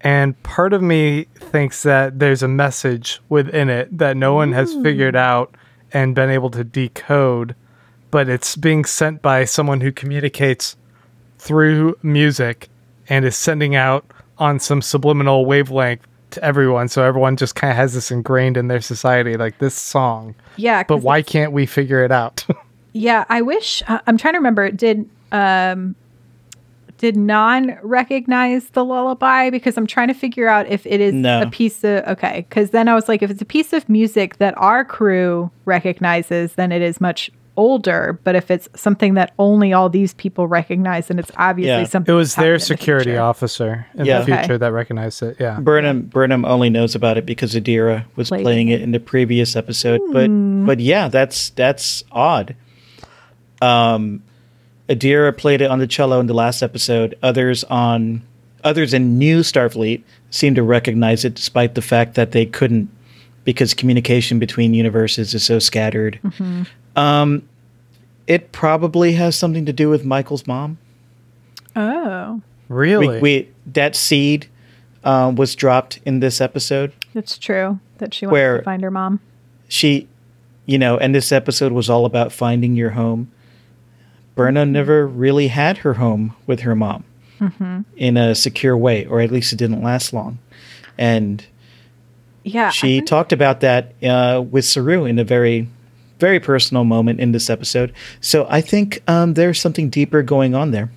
And 0.00 0.40
part 0.42 0.72
of 0.72 0.82
me 0.82 1.28
thinks 1.36 1.84
that 1.84 2.18
there's 2.18 2.42
a 2.42 2.48
message 2.48 3.20
within 3.28 3.70
it 3.70 3.96
that 3.96 4.16
no 4.16 4.34
one 4.34 4.50
has 4.50 4.74
figured 4.82 5.14
out 5.14 5.54
and 5.92 6.12
been 6.12 6.28
able 6.28 6.50
to 6.50 6.64
decode, 6.64 7.54
but 8.10 8.28
it's 8.28 8.56
being 8.56 8.84
sent 8.84 9.22
by 9.22 9.44
someone 9.44 9.80
who 9.80 9.92
communicates 9.92 10.76
through 11.38 11.96
music 12.02 12.68
and 13.08 13.24
is 13.24 13.36
sending 13.36 13.76
out 13.76 14.04
on 14.38 14.58
some 14.58 14.82
subliminal 14.82 15.46
wavelength 15.46 16.04
to 16.32 16.44
everyone 16.44 16.88
so 16.88 17.02
everyone 17.04 17.36
just 17.36 17.54
kind 17.54 17.70
of 17.70 17.76
has 17.76 17.94
this 17.94 18.10
ingrained 18.10 18.56
in 18.56 18.68
their 18.68 18.80
society 18.80 19.36
like 19.36 19.58
this 19.58 19.74
song 19.74 20.34
Yeah. 20.56 20.82
but 20.82 20.98
why 20.98 21.22
can't 21.22 21.52
we 21.52 21.66
figure 21.66 22.04
it 22.04 22.12
out? 22.12 22.44
Yeah, 22.94 23.24
I 23.30 23.40
wish 23.40 23.82
uh, 23.88 24.00
I'm 24.06 24.18
trying 24.18 24.34
to 24.34 24.38
remember. 24.38 24.70
Did 24.70 25.08
um 25.32 25.94
did 26.98 27.16
Nhan 27.16 27.78
recognize 27.82 28.66
the 28.70 28.84
lullaby 28.84 29.48
because 29.48 29.78
I'm 29.78 29.86
trying 29.86 30.08
to 30.08 30.14
figure 30.14 30.46
out 30.46 30.66
if 30.68 30.84
it 30.86 31.00
is 31.00 31.14
No. 31.14 31.40
a 31.42 31.46
piece 31.50 31.82
of 31.84 32.04
okay. 32.06 32.44
Because 32.48 32.70
then 32.70 32.88
I 32.88 32.94
was 32.94 33.08
like, 33.08 33.22
if 33.22 33.30
it's 33.30 33.40
a 33.40 33.46
piece 33.46 33.72
of 33.72 33.88
music 33.88 34.36
that 34.36 34.52
our 34.58 34.84
crew 34.84 35.50
recognizes, 35.64 36.52
then 36.54 36.70
it 36.70 36.82
is 36.82 37.00
much 37.00 37.30
older. 37.56 38.18
But 38.24 38.34
if 38.34 38.50
it's 38.50 38.68
something 38.74 39.14
that 39.14 39.32
only 39.38 39.72
all 39.72 39.88
these 39.88 40.14
people 40.14 40.46
recognize, 40.46 41.08
then 41.08 41.18
it's 41.18 41.30
obviously 41.36 41.68
Yeah. 41.82 41.84
something. 41.84 42.12
it 42.12 42.16
was 42.16 42.34
their 42.34 42.44
happened 42.44 42.52
in 42.54 42.58
the 42.58 42.64
security 42.64 43.16
officer 43.16 43.86
in 43.96 44.04
Yeah. 44.06 44.18
the 44.22 44.32
Okay. 44.32 44.38
future 44.42 44.58
that 44.58 44.72
recognized 44.72 45.22
it. 45.22 45.36
Yeah. 45.38 45.58
Burnham 45.60 46.02
Burnham 46.02 46.44
only 46.44 46.70
knows 46.70 46.94
about 46.94 47.18
it 47.18 47.26
because 47.26 47.54
Adira 47.54 48.04
was 48.16 48.28
Played 48.28 48.42
playing 48.42 48.68
it 48.68 48.80
in 48.80 48.92
the 48.92 49.00
previous 49.00 49.54
episode. 49.56 50.00
But 50.12 50.28
but 50.28 50.80
yeah, 50.80 51.08
that's 51.08 51.50
that's 51.50 52.04
odd. 52.12 52.54
Um, 53.60 54.22
Adira 54.88 55.36
played 55.36 55.60
it 55.62 55.70
on 55.70 55.78
the 55.78 55.86
cello 55.86 56.20
in 56.20 56.26
the 56.26 56.34
last 56.34 56.62
episode. 56.62 57.14
Others 57.22 57.64
on 57.64 58.22
others 58.64 58.92
in 58.94 59.18
New 59.18 59.40
Starfleet 59.40 60.02
seem 60.30 60.54
to 60.54 60.62
recognize 60.62 61.24
it, 61.24 61.34
despite 61.34 61.74
the 61.74 61.82
fact 61.82 62.14
that 62.14 62.32
they 62.32 62.46
couldn't 62.46 62.88
because 63.44 63.74
communication 63.74 64.38
between 64.38 64.72
universes 64.74 65.34
is 65.34 65.42
so 65.42 65.58
scattered. 65.58 66.18
Um, 66.96 67.48
it 68.26 68.52
probably 68.52 69.12
has 69.14 69.36
something 69.36 69.66
to 69.66 69.72
do 69.72 69.88
with 69.88 70.04
Michael's 70.04 70.46
mom. 70.46 70.78
Oh, 71.74 72.40
Really? 72.68 73.08
We, 73.08 73.20
we 73.20 73.48
that 73.72 73.94
seed 73.96 74.46
um, 75.04 75.34
was 75.36 75.54
dropped 75.54 75.98
in 76.06 76.20
this 76.20 76.40
episode. 76.40 76.92
that's 77.14 77.36
true. 77.38 77.78
That 77.98 78.14
she 78.14 78.26
wants 78.26 78.32
Where- 78.32 78.58
to 78.58 78.64
find 78.64 78.82
her 78.82 78.90
mom. 78.90 79.20
she 79.68 80.08
you 80.64 80.78
know 80.78 80.96
and 80.96 81.12
this 81.14 81.32
episode 81.32 81.72
was 81.72 81.90
all 81.90 82.04
about 82.06 82.30
finding 82.32 82.76
your 82.76 82.90
home 82.90 83.30
Burnham 84.36 84.70
never 84.72 85.06
really 85.06 85.48
had 85.48 85.78
her 85.78 85.94
home 85.94 86.34
with 86.46 86.60
her 86.60 86.74
mom 86.76 87.04
in 87.96 88.16
a 88.16 88.34
secure 88.36 88.76
way, 88.76 89.04
or 89.06 89.20
at 89.20 89.30
least 89.32 89.52
it 89.52 89.56
didn't 89.56 89.82
last 89.82 90.12
long. 90.12 90.38
And 90.96 91.44
Yeah. 92.44 92.70
She 92.70 93.00
talked 93.02 93.32
about 93.32 93.60
that 93.60 93.92
uh, 94.02 94.40
with 94.40 94.64
Saru 94.64 95.04
in 95.04 95.18
a 95.18 95.24
very, 95.24 95.68
very 96.22 96.38
personal 96.38 96.84
moment 96.84 97.18
in 97.18 97.32
this 97.32 97.50
episode. 97.50 97.92
So 98.20 98.46
I 98.48 98.60
think 98.60 99.02
um, 99.08 99.34
there's 99.34 99.60
something 99.60 99.90
deeper 99.90 100.22
going 100.22 100.54
on 100.54 100.70
there. 100.70 100.88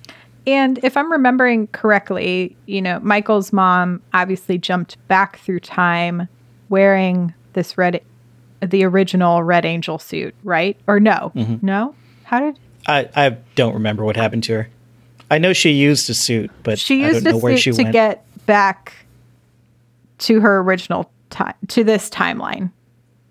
And 0.46 0.78
if 0.84 0.96
I'm 0.96 1.10
remembering 1.10 1.66
correctly, 1.72 2.56
you 2.66 2.80
know, 2.80 3.00
Michael's 3.00 3.52
mom 3.52 4.00
obviously 4.14 4.56
jumped 4.56 4.96
back 5.08 5.40
through 5.40 5.58
time 5.60 6.28
wearing 6.68 7.34
this 7.54 7.76
red, 7.76 8.00
the 8.62 8.84
original 8.84 9.42
Red 9.42 9.64
Angel 9.64 9.98
suit, 9.98 10.32
right? 10.44 10.78
Or 10.86 11.00
no? 11.00 11.32
Mm-hmm. 11.34 11.66
No? 11.66 11.96
How 12.22 12.38
did 12.38 12.60
I, 12.86 13.08
I 13.16 13.36
don't 13.56 13.74
remember 13.74 14.04
what 14.04 14.14
happened 14.14 14.44
to 14.44 14.52
her. 14.52 14.68
I 15.28 15.38
know 15.38 15.52
she 15.52 15.70
used 15.70 16.08
a 16.08 16.14
suit, 16.14 16.52
but 16.62 16.78
she 16.78 17.04
I 17.04 17.08
used 17.08 17.24
don't 17.24 17.32
a 17.32 17.36
know 17.36 17.42
where 17.42 17.56
she 17.56 17.72
suit 17.72 17.78
to 17.78 17.82
went. 17.82 17.92
get 17.92 18.46
back 18.46 18.92
to 20.18 20.38
her 20.38 20.60
original 20.60 21.10
time, 21.30 21.54
to 21.66 21.82
this 21.82 22.08
timeline? 22.08 22.70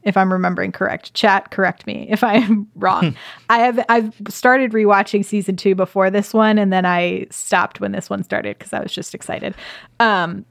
If 0.05 0.15
I'm 0.15 0.31
remembering 0.31 0.71
correct, 0.71 1.13
chat 1.13 1.51
correct 1.51 1.85
me 1.85 2.07
if 2.09 2.23
I 2.23 2.35
am 2.35 2.67
wrong. 2.75 3.15
I 3.49 3.59
have 3.59 3.83
I've 3.89 4.13
started 4.29 4.71
rewatching 4.71 5.25
season 5.25 5.55
two 5.55 5.75
before 5.75 6.09
this 6.09 6.33
one, 6.33 6.57
and 6.57 6.71
then 6.71 6.85
I 6.85 7.27
stopped 7.31 7.81
when 7.81 7.91
this 7.91 8.09
one 8.09 8.23
started 8.23 8.57
because 8.57 8.71
I 8.71 8.79
was 8.81 8.93
just 8.93 9.13
excited. 9.13 9.55
Um, 9.99 10.45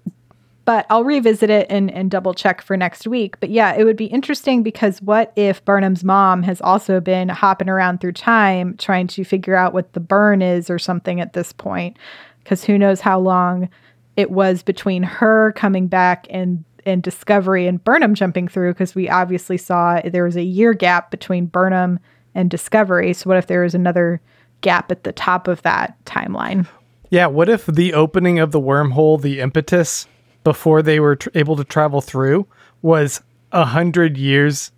but 0.64 0.86
I'll 0.88 1.04
revisit 1.04 1.50
it 1.50 1.66
and, 1.68 1.90
and 1.90 2.10
double 2.10 2.32
check 2.32 2.62
for 2.62 2.76
next 2.76 3.06
week. 3.06 3.38
But 3.40 3.50
yeah, 3.50 3.74
it 3.74 3.84
would 3.84 3.96
be 3.96 4.06
interesting 4.06 4.62
because 4.62 5.00
what 5.02 5.32
if 5.36 5.64
Burnham's 5.64 6.04
mom 6.04 6.42
has 6.42 6.60
also 6.60 7.00
been 7.00 7.28
hopping 7.28 7.68
around 7.68 8.00
through 8.00 8.12
time 8.12 8.76
trying 8.78 9.06
to 9.08 9.24
figure 9.24 9.54
out 9.54 9.74
what 9.74 9.92
the 9.92 10.00
burn 10.00 10.42
is 10.42 10.70
or 10.70 10.78
something 10.78 11.20
at 11.20 11.34
this 11.34 11.52
point? 11.52 11.98
Because 12.42 12.64
who 12.64 12.78
knows 12.78 13.00
how 13.00 13.18
long 13.18 13.68
it 14.16 14.30
was 14.30 14.62
between 14.62 15.02
her 15.02 15.52
coming 15.52 15.86
back 15.86 16.26
and 16.30 16.64
and 16.86 17.02
Discovery 17.02 17.66
and 17.66 17.82
Burnham 17.82 18.14
jumping 18.14 18.48
through 18.48 18.72
because 18.72 18.94
we 18.94 19.08
obviously 19.08 19.56
saw 19.56 20.00
there 20.04 20.24
was 20.24 20.36
a 20.36 20.42
year 20.42 20.72
gap 20.74 21.10
between 21.10 21.46
Burnham 21.46 21.98
and 22.34 22.50
Discovery. 22.50 23.12
So 23.12 23.28
what 23.28 23.38
if 23.38 23.46
there 23.46 23.62
was 23.62 23.74
another 23.74 24.20
gap 24.60 24.90
at 24.90 25.04
the 25.04 25.12
top 25.12 25.48
of 25.48 25.62
that 25.62 26.02
timeline? 26.04 26.66
Yeah, 27.10 27.26
what 27.26 27.48
if 27.48 27.66
the 27.66 27.94
opening 27.94 28.38
of 28.38 28.50
the 28.50 28.60
wormhole, 28.60 29.20
the 29.20 29.40
impetus 29.40 30.06
before 30.42 30.82
they 30.82 31.00
were 31.00 31.16
tr- 31.16 31.28
able 31.34 31.56
to 31.56 31.64
travel 31.64 32.00
through, 32.00 32.46
was 32.82 33.22
a 33.52 33.64
hundred 33.64 34.16
years 34.18 34.72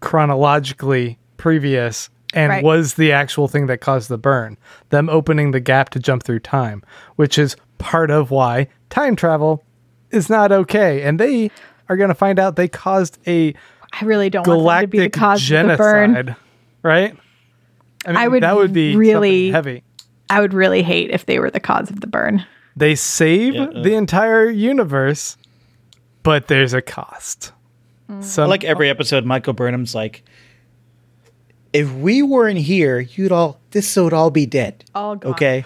chronologically 0.00 1.18
previous 1.36 2.10
and 2.32 2.50
Right. 2.50 2.64
was 2.64 2.94
the 2.94 3.12
actual 3.12 3.48
thing 3.48 3.66
that 3.66 3.80
caused 3.80 4.08
the 4.08 4.18
burn? 4.18 4.56
Them 4.90 5.08
opening 5.08 5.50
the 5.50 5.60
gap 5.60 5.90
to 5.90 5.98
jump 5.98 6.22
through 6.22 6.40
time, 6.40 6.82
which 7.16 7.38
is 7.38 7.56
part 7.78 8.10
of 8.10 8.30
why 8.30 8.68
time 8.88 9.16
travel 9.16 9.62
is 10.10 10.28
not 10.30 10.52
okay. 10.52 11.02
And 11.02 11.18
they 11.20 11.50
are 11.88 11.96
going 11.96 12.08
to 12.08 12.14
find 12.14 12.38
out 12.38 12.56
they 12.56 12.68
caused 12.68 13.18
a 13.26 13.54
I 13.92 14.04
really 14.04 14.30
don't 14.30 14.46
want 14.46 14.62
them 14.64 14.80
to 14.82 14.86
be 14.86 14.98
the 15.00 15.08
galactic 15.08 15.12
cause 15.20 15.50
of 15.50 15.66
the 15.68 15.76
burn. 15.76 16.36
right? 16.82 17.16
I 18.06 18.08
mean, 18.08 18.16
I 18.16 18.28
would 18.28 18.42
that 18.42 18.56
would 18.56 18.72
be 18.72 18.96
really- 18.96 19.50
heavy. 19.50 19.82
I 20.32 20.40
would 20.40 20.54
really 20.54 20.82
hate 20.84 21.10
if 21.10 21.26
they 21.26 21.40
were 21.40 21.50
the 21.50 21.58
cause 21.58 21.90
of 21.90 22.00
the 22.00 22.06
burn. 22.06 22.46
They 22.76 22.94
save 22.94 23.54
Yeah, 23.54 23.64
uh, 23.64 23.82
the 23.82 23.94
entire 23.94 24.48
universe, 24.48 25.36
but 26.22 26.46
there's 26.46 26.72
a 26.72 26.80
cost. 26.80 27.52
Some, 28.20 28.48
like 28.48 28.64
every 28.64 28.88
episode, 28.90 29.24
Michael 29.24 29.52
Burnham's 29.54 29.94
like, 29.94 30.24
if 31.72 31.92
we 31.92 32.22
weren't 32.22 32.58
here, 32.58 32.98
you'd 33.00 33.30
all 33.32 33.58
this 33.70 33.94
would 33.96 34.12
all 34.12 34.30
be 34.30 34.46
dead. 34.46 34.84
All 34.94 35.16
gone. 35.16 35.32
Okay, 35.32 35.64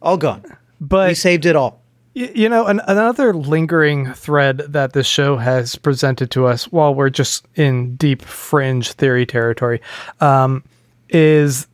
all 0.00 0.16
gone. 0.16 0.44
But 0.80 1.08
we 1.08 1.14
saved 1.14 1.46
it 1.46 1.56
all. 1.56 1.81
You 2.14 2.50
know, 2.50 2.66
an, 2.66 2.82
another 2.86 3.32
lingering 3.32 4.12
thread 4.12 4.58
that 4.68 4.92
this 4.92 5.06
show 5.06 5.38
has 5.38 5.76
presented 5.76 6.30
to 6.32 6.46
us 6.46 6.70
while 6.70 6.94
we're 6.94 7.08
just 7.08 7.46
in 7.54 7.96
deep 7.96 8.20
fringe 8.20 8.92
theory 8.92 9.24
territory 9.24 9.80
um, 10.20 10.62
is 11.08 11.66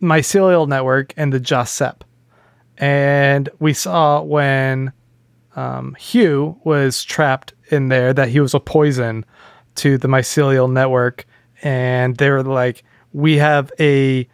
mycelial 0.00 0.66
network 0.66 1.12
and 1.18 1.34
the 1.34 1.40
JahSepp. 1.40 2.00
And 2.78 3.50
we 3.58 3.74
saw 3.74 4.22
when 4.22 4.92
um, 5.54 5.94
Hugh 5.96 6.58
was 6.64 7.04
trapped 7.04 7.52
in 7.70 7.88
there 7.88 8.14
that 8.14 8.30
he 8.30 8.40
was 8.40 8.54
a 8.54 8.60
poison 8.60 9.24
to 9.76 9.98
the 9.98 10.08
mycelial 10.08 10.70
network. 10.70 11.26
And 11.62 12.16
they 12.16 12.30
were 12.30 12.42
like, 12.42 12.84
we 13.12 13.36
have 13.36 13.70
a 13.78 14.26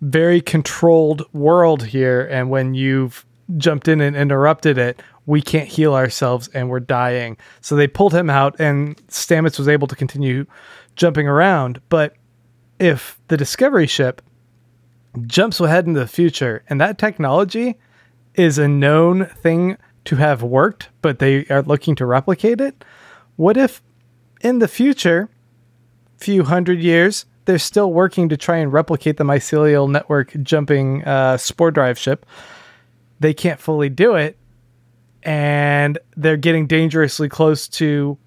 very 0.00 0.40
controlled 0.40 1.22
world 1.34 1.84
here. 1.84 2.22
And 2.22 2.48
when 2.48 2.72
you've 2.72 3.26
jumped 3.56 3.88
in 3.88 4.00
and 4.00 4.16
interrupted 4.16 4.78
it, 4.78 5.02
we 5.26 5.40
can't 5.40 5.68
heal 5.68 5.94
ourselves 5.94 6.48
and 6.48 6.68
we're 6.68 6.80
dying. 6.80 7.36
So 7.60 7.76
they 7.76 7.86
pulled 7.86 8.14
him 8.14 8.28
out, 8.30 8.58
and 8.58 8.96
Stamets 9.08 9.58
was 9.58 9.68
able 9.68 9.86
to 9.88 9.96
continue 9.96 10.46
jumping 10.96 11.28
around. 11.28 11.80
But 11.88 12.14
if 12.78 13.20
the 13.28 13.36
Discovery 13.36 13.86
ship 13.86 14.22
jumps 15.26 15.60
ahead 15.60 15.86
into 15.86 16.00
the 16.00 16.06
future, 16.06 16.64
and 16.68 16.80
that 16.80 16.98
technology 16.98 17.76
is 18.34 18.58
a 18.58 18.68
known 18.68 19.26
thing 19.26 19.76
to 20.06 20.16
have 20.16 20.42
worked, 20.42 20.90
but 21.02 21.18
they 21.18 21.46
are 21.46 21.62
looking 21.62 21.94
to 21.96 22.06
replicate 22.06 22.60
it. 22.60 22.84
What 23.36 23.56
if 23.56 23.82
in 24.40 24.58
the 24.58 24.68
future, 24.68 25.28
few 26.18 26.44
hundred 26.44 26.80
years, 26.80 27.24
they're 27.46 27.58
still 27.58 27.92
working 27.92 28.28
to 28.28 28.36
try 28.36 28.56
and 28.56 28.72
replicate 28.72 29.16
the 29.16 29.24
mycelial 29.24 29.90
network 29.90 30.34
jumping 30.42 31.04
uh, 31.04 31.36
spore 31.36 31.70
drive 31.70 31.98
ship? 31.98 32.26
They 33.24 33.32
can't 33.32 33.58
fully 33.58 33.88
do 33.88 34.16
it, 34.16 34.36
and 35.22 35.98
they're 36.14 36.36
getting 36.36 36.66
dangerously 36.66 37.30
close 37.30 37.68
to 37.68 38.18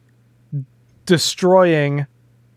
destroying 1.05 2.07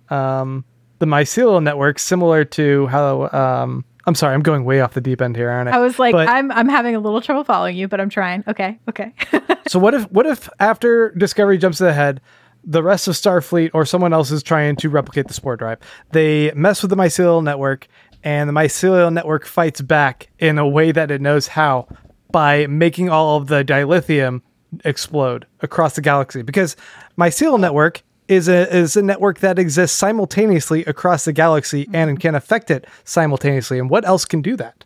um, 0.08 0.64
the 1.00 1.04
mycelial 1.04 1.62
network, 1.62 1.98
similar 1.98 2.46
to 2.46 2.86
how. 2.86 3.28
Um, 3.28 3.84
I'm 4.06 4.14
sorry, 4.14 4.32
I'm 4.32 4.40
going 4.40 4.64
way 4.64 4.80
off 4.80 4.94
the 4.94 5.02
deep 5.02 5.20
end 5.20 5.36
here, 5.36 5.50
aren't 5.50 5.68
I? 5.68 5.72
I 5.76 5.80
was 5.80 5.98
like, 5.98 6.12
But- 6.12 6.30
I'm 6.30 6.50
I'm 6.50 6.70
having 6.70 6.96
a 6.96 6.98
little 6.98 7.20
trouble 7.20 7.44
following 7.44 7.76
you, 7.76 7.88
but 7.88 8.00
I'm 8.00 8.08
trying. 8.08 8.42
Okay, 8.48 8.78
okay. 8.88 9.12
So 9.68 9.78
what 9.78 9.92
if 9.92 10.10
what 10.10 10.24
if 10.24 10.48
after 10.58 11.10
Discovery 11.10 11.58
jumps 11.58 11.78
ahead, 11.82 11.90
the 11.90 11.94
head, 11.94 12.20
the 12.64 12.82
rest 12.82 13.06
of 13.06 13.16
Starfleet 13.16 13.70
or 13.74 13.84
someone 13.84 14.14
else 14.14 14.30
is 14.30 14.42
trying 14.42 14.76
to 14.76 14.88
replicate 14.88 15.28
the 15.28 15.34
spore 15.34 15.58
drive? 15.58 15.78
They 16.12 16.52
mess 16.52 16.80
with 16.80 16.88
the 16.88 16.96
mycelial 16.96 17.44
network, 17.44 17.86
and 18.24 18.48
the 18.48 18.54
mycelial 18.54 19.12
network 19.12 19.44
fights 19.44 19.82
back 19.82 20.30
in 20.38 20.56
a 20.56 20.66
way 20.66 20.90
that 20.90 21.10
it 21.10 21.20
knows 21.20 21.46
how 21.48 21.86
by 22.32 22.66
making 22.66 23.08
all 23.08 23.36
of 23.36 23.48
the 23.48 23.64
dilithium 23.64 24.42
explode 24.84 25.46
across 25.60 25.94
the 25.94 26.00
galaxy. 26.00 26.42
Because 26.42 26.76
mycelial 27.18 27.58
network 27.58 28.02
is 28.28 28.48
a 28.48 28.74
is 28.74 28.96
a 28.96 29.02
network 29.02 29.40
that 29.40 29.58
exists 29.58 29.96
simultaneously 29.96 30.84
across 30.84 31.24
the 31.24 31.32
galaxy 31.32 31.88
and 31.92 32.10
mm-hmm. 32.10 32.16
can 32.16 32.34
affect 32.34 32.70
it 32.70 32.86
simultaneously. 33.04 33.78
And 33.78 33.90
what 33.90 34.04
else 34.04 34.24
can 34.24 34.40
do 34.40 34.56
that? 34.56 34.84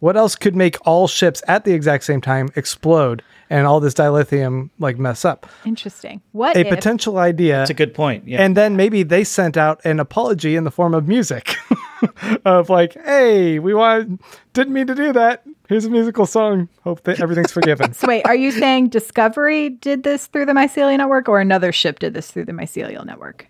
What 0.00 0.16
else 0.16 0.36
could 0.36 0.54
make 0.54 0.76
all 0.86 1.08
ships 1.08 1.42
at 1.48 1.64
the 1.64 1.72
exact 1.72 2.04
same 2.04 2.20
time 2.20 2.50
explode 2.54 3.20
and 3.50 3.66
all 3.66 3.80
this 3.80 3.94
dilithium 3.94 4.70
like 4.78 4.96
mess 4.96 5.24
up? 5.24 5.48
Interesting. 5.64 6.22
What 6.30 6.56
A 6.56 6.60
if 6.60 6.68
potential 6.68 7.18
idea. 7.18 7.56
That's 7.56 7.70
a 7.70 7.74
good 7.74 7.94
point. 7.94 8.28
Yeah. 8.28 8.40
And 8.40 8.56
then 8.56 8.76
maybe 8.76 9.02
they 9.02 9.24
sent 9.24 9.56
out 9.56 9.84
an 9.84 9.98
apology 9.98 10.54
in 10.54 10.62
the 10.62 10.70
form 10.70 10.94
of 10.94 11.08
music 11.08 11.56
of 12.44 12.70
like, 12.70 12.94
hey, 13.04 13.58
we 13.58 13.74
want 13.74 14.22
didn't 14.52 14.72
mean 14.72 14.86
to 14.86 14.94
do 14.94 15.12
that. 15.14 15.44
Here's 15.68 15.84
a 15.84 15.90
musical 15.90 16.26
song. 16.26 16.68
Hope 16.82 17.02
that 17.02 17.20
everything's 17.20 17.52
forgiven. 17.52 17.92
So 17.94 18.08
wait, 18.08 18.24
are 18.26 18.34
you 18.34 18.50
saying 18.52 18.88
Discovery 18.88 19.70
did 19.70 20.02
this 20.02 20.26
through 20.26 20.46
the 20.46 20.52
mycelial 20.52 20.96
network, 20.96 21.28
or 21.28 21.40
another 21.40 21.72
ship 21.72 21.98
did 21.98 22.14
this 22.14 22.30
through 22.30 22.46
the 22.46 22.52
mycelial 22.52 23.04
network? 23.04 23.46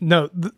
no, 0.00 0.28
the, 0.34 0.52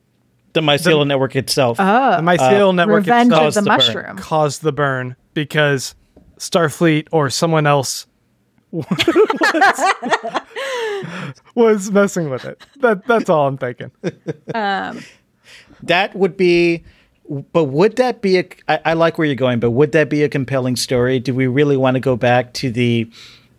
the 0.54 0.60
mycelial 0.60 1.06
network 1.06 1.36
itself. 1.36 1.76
Oh, 1.78 2.16
the 2.16 2.22
mycelial 2.22 2.74
network 2.74 3.04
Revenge 3.04 3.28
itself 3.30 3.48
of 3.48 3.54
the, 3.54 3.60
the. 3.60 3.68
Mushroom. 3.68 4.16
caused 4.16 4.62
the 4.62 4.72
burn 4.72 5.14
because 5.34 5.94
Starfleet 6.38 7.06
or 7.12 7.30
someone 7.30 7.66
else 7.66 8.06
was, 8.72 8.86
was 11.54 11.90
messing 11.90 12.30
with 12.30 12.44
it. 12.44 12.60
That 12.80 13.06
that's 13.06 13.30
all 13.30 13.46
I'm 13.46 13.58
thinking. 13.58 13.90
Um, 14.54 15.02
that 15.82 16.14
would 16.16 16.36
be 16.36 16.84
but 17.52 17.64
would 17.64 17.96
that 17.96 18.22
be 18.22 18.38
a 18.38 18.48
I, 18.68 18.80
I 18.86 18.92
like 18.94 19.18
where 19.18 19.26
you're 19.26 19.34
going 19.34 19.60
but 19.60 19.70
would 19.72 19.92
that 19.92 20.08
be 20.08 20.22
a 20.22 20.28
compelling 20.28 20.76
story? 20.76 21.18
Do 21.18 21.34
we 21.34 21.46
really 21.46 21.76
want 21.76 21.94
to 21.94 22.00
go 22.00 22.16
back 22.16 22.52
to 22.54 22.70
the 22.70 23.10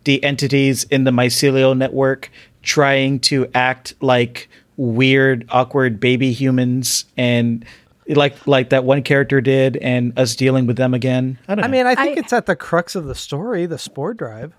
the 0.04 0.22
entities 0.24 0.84
in 0.84 1.04
the 1.04 1.10
mycelial 1.10 1.76
network 1.76 2.30
trying 2.62 3.20
to 3.20 3.46
act 3.54 3.94
like 4.00 4.48
weird 4.76 5.44
awkward 5.50 5.98
baby 6.00 6.32
humans 6.32 7.04
and 7.16 7.64
like 8.08 8.46
like 8.46 8.70
that 8.70 8.84
one 8.84 9.02
character 9.02 9.40
did 9.40 9.76
and 9.78 10.18
us 10.18 10.34
dealing 10.34 10.66
with 10.66 10.76
them 10.76 10.94
again? 10.94 11.38
I 11.46 11.54
don't 11.54 11.62
know. 11.62 11.68
I 11.68 11.70
mean, 11.70 11.86
I 11.86 11.94
think 11.94 12.16
I- 12.16 12.20
it's 12.20 12.32
at 12.32 12.46
the 12.46 12.56
crux 12.56 12.94
of 12.94 13.04
the 13.04 13.14
story, 13.14 13.66
the 13.66 13.78
spore 13.78 14.14
drive. 14.14 14.54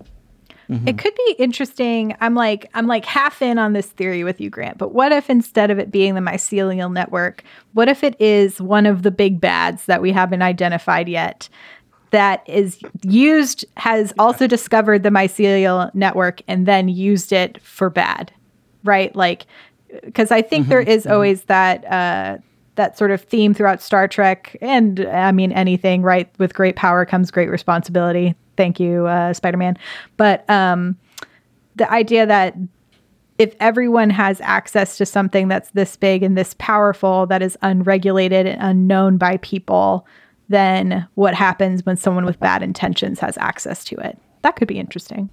It 0.86 0.98
could 0.98 1.14
be 1.26 1.36
interesting. 1.38 2.14
I'm 2.20 2.34
like 2.34 2.70
I'm 2.74 2.86
like 2.86 3.04
half 3.04 3.42
in 3.42 3.58
on 3.58 3.72
this 3.72 3.86
theory 3.86 4.22
with 4.22 4.40
you, 4.40 4.50
Grant. 4.50 4.78
But 4.78 4.92
what 4.94 5.10
if 5.10 5.28
instead 5.28 5.70
of 5.70 5.78
it 5.78 5.90
being 5.90 6.14
the 6.14 6.20
mycelial 6.20 6.92
network, 6.92 7.42
what 7.72 7.88
if 7.88 8.04
it 8.04 8.20
is 8.20 8.60
one 8.60 8.86
of 8.86 9.02
the 9.02 9.10
big 9.10 9.40
bads 9.40 9.86
that 9.86 10.00
we 10.00 10.12
haven't 10.12 10.42
identified 10.42 11.08
yet? 11.08 11.48
That 12.10 12.48
is 12.48 12.78
used 13.02 13.64
has 13.76 14.12
also 14.18 14.46
discovered 14.46 15.02
the 15.02 15.10
mycelial 15.10 15.92
network 15.94 16.40
and 16.46 16.66
then 16.66 16.88
used 16.88 17.32
it 17.32 17.60
for 17.62 17.90
bad, 17.90 18.32
right? 18.84 19.14
Like 19.16 19.46
because 20.04 20.30
I 20.30 20.42
think 20.42 20.68
there 20.68 20.80
is 20.80 21.06
always 21.06 21.42
that 21.44 21.84
uh, 21.90 22.38
that 22.76 22.96
sort 22.96 23.10
of 23.10 23.22
theme 23.22 23.54
throughout 23.54 23.82
Star 23.82 24.06
Trek, 24.06 24.56
and 24.60 25.00
I 25.00 25.32
mean 25.32 25.52
anything, 25.52 26.02
right? 26.02 26.30
With 26.38 26.54
great 26.54 26.76
power 26.76 27.04
comes 27.04 27.30
great 27.30 27.50
responsibility. 27.50 28.34
Thank 28.60 28.78
you, 28.78 29.06
uh, 29.06 29.32
Spider 29.32 29.56
Man. 29.56 29.78
But 30.18 30.44
um, 30.50 30.98
the 31.76 31.90
idea 31.90 32.26
that 32.26 32.54
if 33.38 33.54
everyone 33.58 34.10
has 34.10 34.38
access 34.42 34.98
to 34.98 35.06
something 35.06 35.48
that's 35.48 35.70
this 35.70 35.96
big 35.96 36.22
and 36.22 36.36
this 36.36 36.54
powerful, 36.58 37.24
that 37.28 37.40
is 37.40 37.56
unregulated 37.62 38.46
and 38.46 38.60
unknown 38.60 39.16
by 39.16 39.38
people, 39.38 40.06
then 40.50 41.08
what 41.14 41.32
happens 41.32 41.86
when 41.86 41.96
someone 41.96 42.26
with 42.26 42.38
bad 42.38 42.62
intentions 42.62 43.18
has 43.20 43.38
access 43.38 43.82
to 43.84 43.96
it? 43.96 44.18
That 44.42 44.56
could 44.56 44.68
be 44.68 44.78
interesting. 44.78 45.30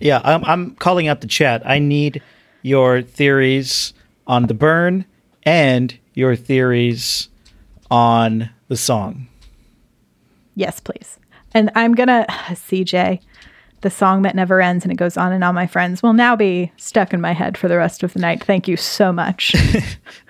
Yeah, 0.00 0.22
I'm, 0.24 0.42
I'm 0.46 0.76
calling 0.76 1.08
out 1.08 1.20
the 1.20 1.26
chat. 1.26 1.60
I 1.66 1.78
need 1.78 2.22
your 2.62 3.02
theories 3.02 3.92
on 4.26 4.46
the 4.46 4.54
burn 4.54 5.04
and 5.42 5.94
your 6.14 6.36
theories 6.36 7.28
on 7.90 8.48
the 8.68 8.78
song. 8.78 9.28
Yes, 10.54 10.80
please. 10.80 11.18
And 11.58 11.72
I'm 11.74 11.92
gonna 11.92 12.24
CJ, 12.30 13.20
the 13.80 13.90
song 13.90 14.22
that 14.22 14.36
never 14.36 14.60
ends 14.60 14.84
and 14.84 14.92
it 14.92 14.96
goes 14.96 15.16
on 15.16 15.32
and 15.32 15.42
on. 15.42 15.56
My 15.56 15.66
friends 15.66 16.04
will 16.04 16.12
now 16.12 16.36
be 16.36 16.70
stuck 16.76 17.12
in 17.12 17.20
my 17.20 17.32
head 17.32 17.58
for 17.58 17.66
the 17.66 17.76
rest 17.76 18.04
of 18.04 18.12
the 18.12 18.20
night. 18.20 18.44
Thank 18.44 18.68
you 18.68 18.76
so 18.76 19.12
much. 19.12 19.54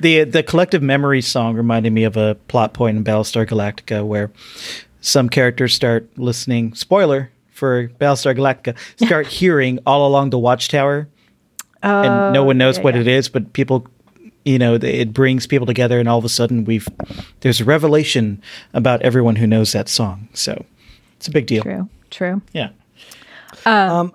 The 0.01 0.25
the 0.25 0.43
collective 0.43 0.83
memory 0.83 1.21
song 1.21 1.55
reminded 1.55 1.93
me 1.93 2.05
of 2.05 2.17
a 2.17 2.37
plot 2.47 2.73
point 2.73 2.97
in 2.97 3.05
Battlestar 3.05 3.47
Galactica 3.47 4.07
where 4.07 4.31
some 5.01 5.29
characters 5.29 5.75
start 5.75 6.09
listening. 6.17 6.75
Spoiler 6.75 7.31
for 7.51 7.89
Battlestar 8.01 8.37
Galactica: 8.37 8.77
start 8.97 9.27
hearing 9.41 9.81
all 9.87 10.07
along 10.07 10.31
the 10.31 10.39
watchtower, 10.39 11.09
and 11.83 12.13
oh, 12.13 12.33
no 12.33 12.45
one 12.45 12.59
knows 12.59 12.79
yeah, 12.79 12.85
what 12.85 12.95
yeah. 12.95 13.01
it 13.03 13.09
is, 13.09 13.29
but 13.29 13.53
people. 13.53 13.87
You 14.45 14.59
know, 14.59 14.75
it 14.77 15.13
brings 15.13 15.47
people 15.47 15.67
together, 15.67 15.99
and 15.99 16.09
all 16.09 16.19
of 16.19 16.25
a 16.25 16.29
sudden, 16.29 16.65
we've 16.65 16.89
there's 17.41 17.61
a 17.61 17.65
revelation 17.65 18.41
about 18.73 19.03
everyone 19.03 19.37
who 19.37 19.47
knows 19.47 19.73
that 19.73 19.89
song. 19.89 20.29
So 20.33 20.65
it's 21.19 21.29
a 21.29 21.31
big 21.31 21.47
deal. 21.47 21.63
true, 21.63 21.89
true. 22.11 22.41
Yeah. 22.53 22.71
Um. 23.67 24.15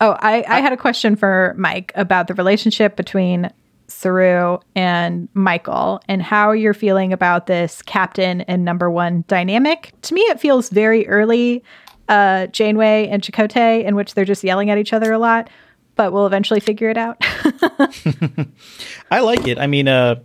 Oh, 0.00 0.16
I, 0.18 0.44
I 0.48 0.60
had 0.60 0.72
a 0.72 0.76
question 0.76 1.14
for 1.14 1.54
Mike 1.56 1.92
about 1.94 2.26
the 2.26 2.34
relationship 2.34 2.96
between 2.96 3.52
Saru 3.86 4.58
and 4.74 5.28
Michael 5.34 6.00
and 6.08 6.20
how 6.20 6.50
you're 6.52 6.74
feeling 6.74 7.12
about 7.12 7.46
this 7.46 7.82
captain 7.82 8.40
and 8.42 8.64
number 8.64 8.90
one 8.90 9.24
dynamic. 9.28 9.92
To 10.02 10.14
me, 10.14 10.22
it 10.22 10.40
feels 10.40 10.70
very 10.70 11.06
early 11.06 11.62
uh, 12.08 12.48
Janeway 12.48 13.08
and 13.08 13.22
Chakotay, 13.22 13.84
in 13.84 13.94
which 13.94 14.14
they're 14.14 14.24
just 14.24 14.42
yelling 14.42 14.70
at 14.70 14.78
each 14.78 14.92
other 14.92 15.12
a 15.12 15.18
lot, 15.18 15.48
but 15.94 16.12
we'll 16.12 16.26
eventually 16.26 16.60
figure 16.60 16.90
it 16.90 16.96
out. 16.96 17.16
I 19.10 19.20
like 19.20 19.46
it. 19.46 19.58
I 19.58 19.66
mean, 19.66 19.88
uh, 19.88 20.16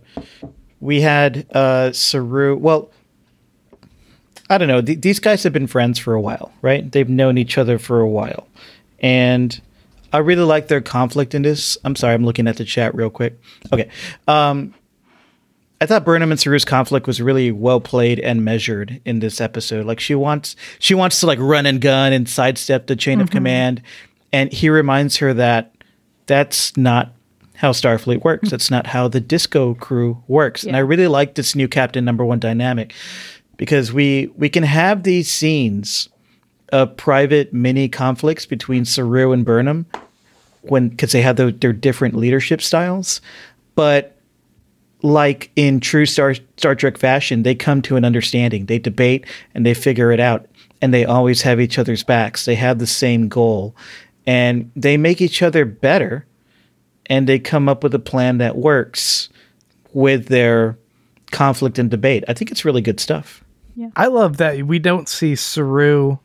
we 0.80 1.00
had 1.00 1.46
uh, 1.54 1.92
Saru. 1.92 2.56
Well, 2.56 2.90
I 4.50 4.58
don't 4.58 4.68
know. 4.68 4.80
Th- 4.80 5.00
these 5.00 5.20
guys 5.20 5.42
have 5.42 5.52
been 5.52 5.66
friends 5.66 5.98
for 5.98 6.14
a 6.14 6.20
while, 6.20 6.52
right? 6.62 6.90
They've 6.90 7.08
known 7.08 7.38
each 7.38 7.58
other 7.58 7.78
for 7.78 8.00
a 8.00 8.08
while, 8.08 8.48
and 9.00 9.60
I 10.12 10.18
really 10.18 10.42
like 10.42 10.68
their 10.68 10.80
conflict 10.80 11.34
in 11.34 11.42
this. 11.42 11.76
I'm 11.84 11.96
sorry, 11.96 12.14
I'm 12.14 12.24
looking 12.24 12.48
at 12.48 12.56
the 12.56 12.64
chat 12.64 12.94
real 12.94 13.10
quick. 13.10 13.38
Okay, 13.72 13.90
um, 14.26 14.74
I 15.80 15.86
thought 15.86 16.04
Burnham 16.04 16.32
and 16.32 16.40
Saru's 16.40 16.64
conflict 16.64 17.06
was 17.06 17.20
really 17.20 17.52
well 17.52 17.80
played 17.80 18.18
and 18.20 18.44
measured 18.44 19.00
in 19.04 19.20
this 19.20 19.40
episode. 19.40 19.86
Like 19.86 20.00
she 20.00 20.14
wants, 20.14 20.56
she 20.78 20.94
wants 20.94 21.20
to 21.20 21.26
like 21.26 21.38
run 21.38 21.66
and 21.66 21.80
gun 21.80 22.12
and 22.12 22.28
sidestep 22.28 22.86
the 22.86 22.96
chain 22.96 23.20
of 23.20 23.30
command, 23.30 23.82
and 24.32 24.52
he 24.52 24.70
reminds 24.70 25.18
her 25.18 25.34
that 25.34 25.74
that's 26.26 26.76
not 26.76 27.12
how 27.54 27.72
Starfleet 27.72 28.22
works. 28.22 28.50
That's 28.50 28.70
not 28.70 28.86
how 28.86 29.08
the 29.08 29.20
Disco 29.20 29.74
crew 29.74 30.22
works. 30.28 30.62
And 30.62 30.76
I 30.76 30.78
really 30.80 31.08
like 31.08 31.34
this 31.34 31.56
new 31.56 31.66
Captain 31.66 32.04
Number 32.04 32.24
One 32.24 32.38
dynamic 32.38 32.94
because 33.58 33.92
we 33.92 34.32
we 34.36 34.48
can 34.48 34.62
have 34.62 35.02
these 35.02 35.30
scenes 35.30 36.08
of 36.70 36.96
private 36.96 37.52
mini 37.52 37.88
conflicts 37.88 38.46
between 38.46 38.86
Saru 38.86 39.32
and 39.32 39.44
Burnham 39.44 39.86
when 40.62 40.88
because 40.88 41.12
they 41.12 41.22
have 41.22 41.36
their, 41.36 41.50
their 41.50 41.74
different 41.74 42.14
leadership 42.14 42.62
styles, 42.62 43.20
but 43.74 44.16
like 45.02 45.50
in 45.54 45.80
true 45.80 46.06
Star 46.06 46.34
Star 46.56 46.74
Trek 46.74 46.96
fashion, 46.96 47.42
they 47.42 47.54
come 47.54 47.82
to 47.82 47.96
an 47.96 48.04
understanding. 48.04 48.66
They 48.66 48.78
debate 48.78 49.26
and 49.54 49.66
they 49.66 49.74
figure 49.74 50.10
it 50.10 50.20
out, 50.20 50.46
and 50.80 50.94
they 50.94 51.04
always 51.04 51.42
have 51.42 51.60
each 51.60 51.78
other's 51.78 52.02
backs. 52.02 52.44
They 52.44 52.54
have 52.54 52.78
the 52.78 52.86
same 52.86 53.28
goal, 53.28 53.76
and 54.26 54.70
they 54.74 54.96
make 54.96 55.20
each 55.20 55.42
other 55.42 55.64
better, 55.64 56.26
and 57.06 57.28
they 57.28 57.38
come 57.38 57.68
up 57.68 57.82
with 57.82 57.94
a 57.94 58.00
plan 58.00 58.38
that 58.38 58.56
works 58.56 59.28
with 59.92 60.26
their 60.26 60.78
conflict 61.30 61.78
and 61.78 61.90
debate. 61.90 62.24
I 62.28 62.34
think 62.34 62.50
it's 62.50 62.64
really 62.64 62.82
good 62.82 63.00
stuff. 63.00 63.44
I 63.96 64.06
love 64.06 64.38
that 64.38 64.66
we 64.66 64.78
don't 64.78 65.08
see 65.08 65.34
Saru 65.36 66.18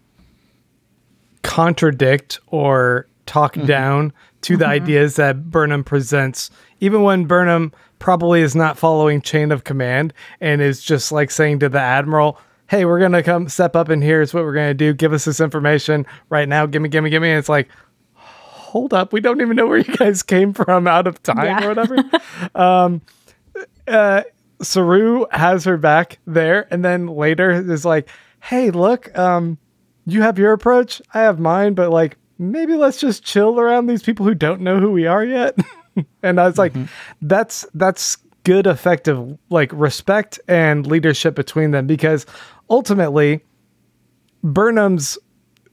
contradict 1.43 2.39
or 2.47 3.07
talk 3.25 3.53
mm-hmm. 3.55 3.67
down 3.67 4.13
to 4.41 4.57
the 4.57 4.65
mm-hmm. 4.65 4.71
ideas 4.71 5.15
that 5.15 5.49
Burnham 5.49 5.83
presents, 5.83 6.49
even 6.79 7.03
when 7.03 7.25
Burnham 7.25 7.71
probably 7.99 8.41
is 8.41 8.55
not 8.55 8.77
following 8.77 9.21
chain 9.21 9.51
of 9.51 9.63
command 9.63 10.13
and 10.41 10.61
is 10.61 10.81
just 10.83 11.11
like 11.11 11.31
saying 11.31 11.59
to 11.59 11.69
the 11.69 11.79
admiral, 11.79 12.37
Hey, 12.67 12.85
we're 12.85 12.99
gonna 12.99 13.23
come 13.23 13.49
step 13.49 13.75
up 13.75 13.89
and 13.89 14.03
here's 14.03 14.33
what 14.33 14.43
we're 14.43 14.53
gonna 14.53 14.73
do. 14.73 14.93
Give 14.93 15.13
us 15.13 15.25
this 15.25 15.39
information 15.39 16.05
right 16.29 16.47
now. 16.49 16.65
Gimme, 16.65 16.89
gimme, 16.89 17.09
gimme. 17.09 17.29
And 17.29 17.39
it's 17.39 17.49
like, 17.49 17.69
hold 18.15 18.93
up, 18.93 19.13
we 19.13 19.21
don't 19.21 19.39
even 19.41 19.55
know 19.55 19.67
where 19.67 19.77
you 19.77 19.95
guys 19.95 20.23
came 20.23 20.53
from 20.53 20.87
out 20.87 21.05
of 21.07 21.21
time 21.21 21.45
Yeah. 21.45 21.65
or 21.65 21.67
whatever. 21.69 21.97
Um, 22.55 23.01
uh, 23.87 24.23
Saru 24.63 25.25
has 25.31 25.65
her 25.65 25.77
back 25.77 26.19
there, 26.25 26.67
and 26.71 26.83
then 26.83 27.07
later 27.07 27.51
is 27.51 27.85
like, 27.85 28.09
"Hey, 28.39 28.71
look, 28.71 29.15
um, 29.17 29.57
you 30.05 30.21
have 30.21 30.39
your 30.39 30.53
approach, 30.53 31.01
I 31.13 31.21
have 31.21 31.39
mine, 31.39 31.73
but 31.73 31.91
like 31.91 32.17
maybe 32.37 32.75
let's 32.75 32.99
just 32.99 33.23
chill 33.23 33.59
around 33.59 33.87
these 33.87 34.03
people 34.03 34.25
who 34.25 34.35
don't 34.35 34.61
know 34.61 34.79
who 34.79 34.91
we 34.91 35.05
are 35.05 35.23
yet." 35.23 35.57
and 36.23 36.39
I 36.39 36.47
was 36.47 36.57
like, 36.57 36.73
"That's 37.21 37.65
that's 37.73 38.17
good, 38.43 38.67
effective 38.67 39.37
like 39.49 39.71
respect 39.73 40.39
and 40.47 40.85
leadership 40.85 41.35
between 41.35 41.71
them 41.71 41.87
because 41.87 42.25
ultimately, 42.69 43.43
Burnham's 44.43 45.17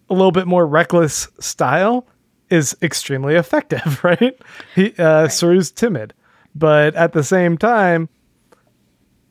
a 0.09 0.15
little 0.15 0.33
bit 0.33 0.47
more 0.47 0.67
reckless 0.67 1.29
style 1.39 2.07
is 2.51 2.77
extremely 2.83 3.37
effective, 3.37 4.01
right? 4.05 4.39
He 4.75 4.95
uh, 4.99 5.29
Saru's 5.29 5.71
timid, 5.71 6.15
but 6.55 6.95
at 6.95 7.13
the 7.13 7.25
same 7.25 7.57
time." 7.59 8.09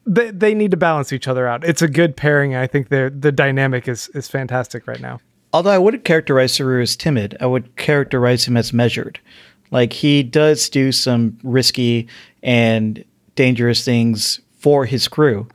They, 0.10 0.32
they 0.32 0.54
need 0.54 0.72
to 0.72 0.78
balance 0.78 1.14
each 1.14 1.28
other 1.28 1.48
out. 1.48 1.64
It's 1.64 1.82
a 1.82 1.88
good 1.88 2.18
pairing. 2.18 2.56
I 2.56 2.68
think 2.68 2.90
the 2.90 3.14
the 3.18 3.32
dynamic 3.32 3.88
is 3.88 4.10
is 4.10 4.28
fantastic 4.28 4.88
right 4.88 5.00
now. 5.00 5.20
Although 5.54 5.72
I 5.72 5.78
wouldn't 5.78 6.04
characterize 6.04 6.54
Saru 6.54 6.82
as 6.82 6.96
timid, 6.96 7.36
I 7.40 7.46
would 7.46 7.76
characterize 7.76 8.46
him 8.46 8.56
as 8.58 8.72
measured. 8.74 9.20
Like 9.72 9.94
he 9.94 10.24
does 10.24 10.70
do 10.70 10.92
some 10.92 11.38
risky 11.44 12.08
and 12.44 13.04
dangerous 13.36 13.84
things 13.86 14.40
for 14.58 14.86
his 14.86 15.08
crew 15.08 15.48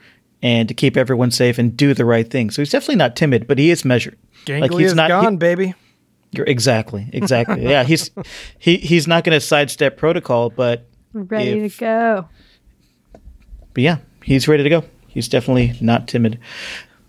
and 0.43 0.69
to 0.69 0.75
keep 0.75 0.97
everyone 0.97 1.31
safe 1.31 1.59
and 1.59 1.77
do 1.77 1.95
the 1.95 2.05
right 2.05 2.29
thing. 2.31 2.51
So 2.51 2.61
he's 2.63 2.71
definitely 2.71 2.97
not 2.97 3.17
timid, 3.17 3.47
but 3.47 3.59
he 3.59 3.71
is 3.71 3.85
measured. 3.85 4.17
Gangly 4.47 4.81
he's 4.81 4.91
is 4.91 4.95
not- 4.95 5.09
gone, 5.09 5.33
he- 5.35 5.39
baby. 5.39 5.75
You're 6.33 6.47
exactly, 6.47 7.09
exactly. 7.13 7.63
yeah, 7.63 7.85
he's 7.85 8.11
he 8.59 8.77
he's 8.79 9.07
not 9.07 9.23
going 9.25 9.35
to 9.37 9.41
sidestep 9.41 9.97
protocol, 9.97 10.51
but 10.51 10.87
Ready 11.13 11.51
If- 11.67 11.75
to 11.79 11.81
go. 11.81 12.29
but 13.73 13.83
yeah, 13.83 13.99
he's 14.25 14.49
ready 14.49 14.63
to 14.63 14.69
go. 14.69 14.85
He's 15.09 15.29
definitely 15.29 15.75
not 15.81 16.09
timid. 16.09 16.39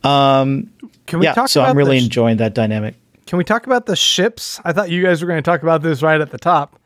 Um, 0.03 0.72
Can 1.07 1.20
we 1.20 1.26
yeah, 1.26 1.34
talk 1.34 1.49
so 1.49 1.61
about 1.61 1.72
I'm 1.72 1.78
really 1.78 1.99
sh- 1.99 2.03
enjoying 2.03 2.38
that 2.38 2.53
dynamic. 2.53 2.95
Can 3.26 3.38
we 3.38 3.43
talk 3.43 3.66
about 3.66 3.88
the 3.88 3.95
ships? 3.95 4.59
I 4.63 4.72
thought 4.72 4.89
you 4.91 5.01
guys 5.01 5.22
were 5.22 5.28
going 5.28 5.41
to 5.41 5.49
talk 5.49 5.63
about 5.63 5.82
this 5.82 6.03
right 6.03 6.22
at 6.22 6.30
the 6.30 6.38
top. 6.38 6.80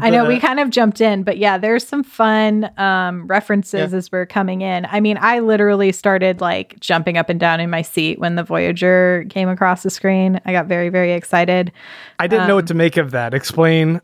I 0.00 0.08
know 0.08 0.24
we 0.24 0.38
kind 0.38 0.60
of 0.60 0.70
jumped 0.70 1.00
in, 1.00 1.24
but 1.24 1.36
yeah, 1.36 1.58
there's 1.58 1.84
some 1.86 2.04
fun 2.04 2.70
um, 2.78 3.26
references 3.26 3.90
Yeah. 3.90 3.98
as 3.98 4.12
we're 4.12 4.24
coming 4.24 4.62
in. 4.62 4.86
I 4.86 5.00
mean, 5.00 5.18
I 5.20 5.40
literally 5.40 5.90
started 5.90 6.40
like 6.40 6.78
jumping 6.78 7.18
up 7.18 7.28
and 7.28 7.40
down 7.40 7.58
in 7.58 7.70
my 7.70 7.82
seat 7.82 8.20
when 8.20 8.36
the 8.36 8.44
Voyager 8.44 9.26
came 9.30 9.48
across 9.48 9.82
the 9.82 9.90
screen. 9.90 10.40
I 10.44 10.52
got 10.52 10.66
very, 10.66 10.90
very 10.90 11.12
excited. 11.12 11.72
I 12.20 12.28
didn't 12.28 12.46
know 12.46 12.54
what 12.54 12.68
to 12.68 12.74
make 12.74 12.96
of 12.96 13.10
that. 13.10 13.34
Explain 13.34 14.00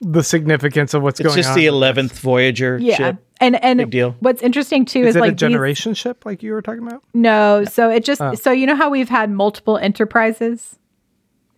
the 0.00 0.22
significance 0.22 0.92
of 0.94 1.02
what's 1.02 1.20
It's 1.20 1.26
going 1.26 1.34
on. 1.34 1.38
It's 1.38 1.48
just 1.48 1.56
the 1.56 1.66
eleventh 1.66 2.18
Voyager 2.18 2.78
Yeah. 2.80 2.96
ship. 2.96 3.16
And 3.40 3.62
and 3.64 3.78
Big 3.78 3.90
deal. 3.90 4.16
what's 4.20 4.42
interesting 4.42 4.84
too 4.84 5.00
is 5.00 5.08
is, 5.08 5.16
it 5.16 5.20
like 5.20 5.28
a 5.28 5.32
these- 5.32 5.40
generation 5.40 5.94
ship 5.94 6.24
like 6.26 6.42
you 6.42 6.52
were 6.52 6.62
talking 6.62 6.86
about? 6.86 7.02
no, 7.14 7.64
so 7.64 7.90
it 7.90 8.04
just 8.04 8.20
Oh. 8.20 8.34
so 8.34 8.50
you 8.52 8.66
know 8.66 8.76
how 8.76 8.90
we've 8.90 9.08
had 9.08 9.30
multiple 9.30 9.76
enterprises 9.78 10.78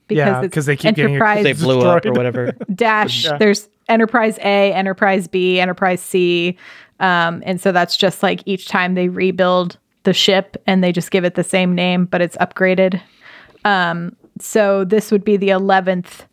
Yeah, 0.08 0.42
it's 0.42 0.54
'cause 0.54 0.66
they 0.66 0.76
keep 0.76 0.94
getting 0.96 1.14
Enterprise 1.16 1.42
They 1.44 1.52
blew 1.52 1.80
up 1.82 2.06
or 2.06 2.12
whatever. 2.12 2.52
dash. 2.74 3.24
Yeah. 3.24 3.36
There's 3.38 3.68
Enterprise 3.88 4.38
A, 4.38 4.72
Enterprise 4.72 5.26
B, 5.28 5.58
Enterprise 5.60 6.00
C, 6.00 6.56
um, 7.00 7.42
and 7.44 7.60
so 7.60 7.72
that's 7.72 7.96
just 7.96 8.22
like 8.22 8.40
each 8.46 8.68
time 8.68 8.94
they 8.94 9.08
rebuild 9.08 9.78
the 10.04 10.12
ship 10.14 10.56
and 10.66 10.82
they 10.84 10.92
just 10.92 11.10
give 11.10 11.24
it 11.24 11.34
the 11.34 11.44
same 11.44 11.74
name, 11.74 12.04
but 12.04 12.20
it's 12.20 12.36
upgraded. 12.36 13.00
Um, 13.64 14.14
so 14.40 14.84
this 14.84 15.10
would 15.10 15.24
be 15.24 15.36
the 15.36 15.50
eleventh 15.50 16.26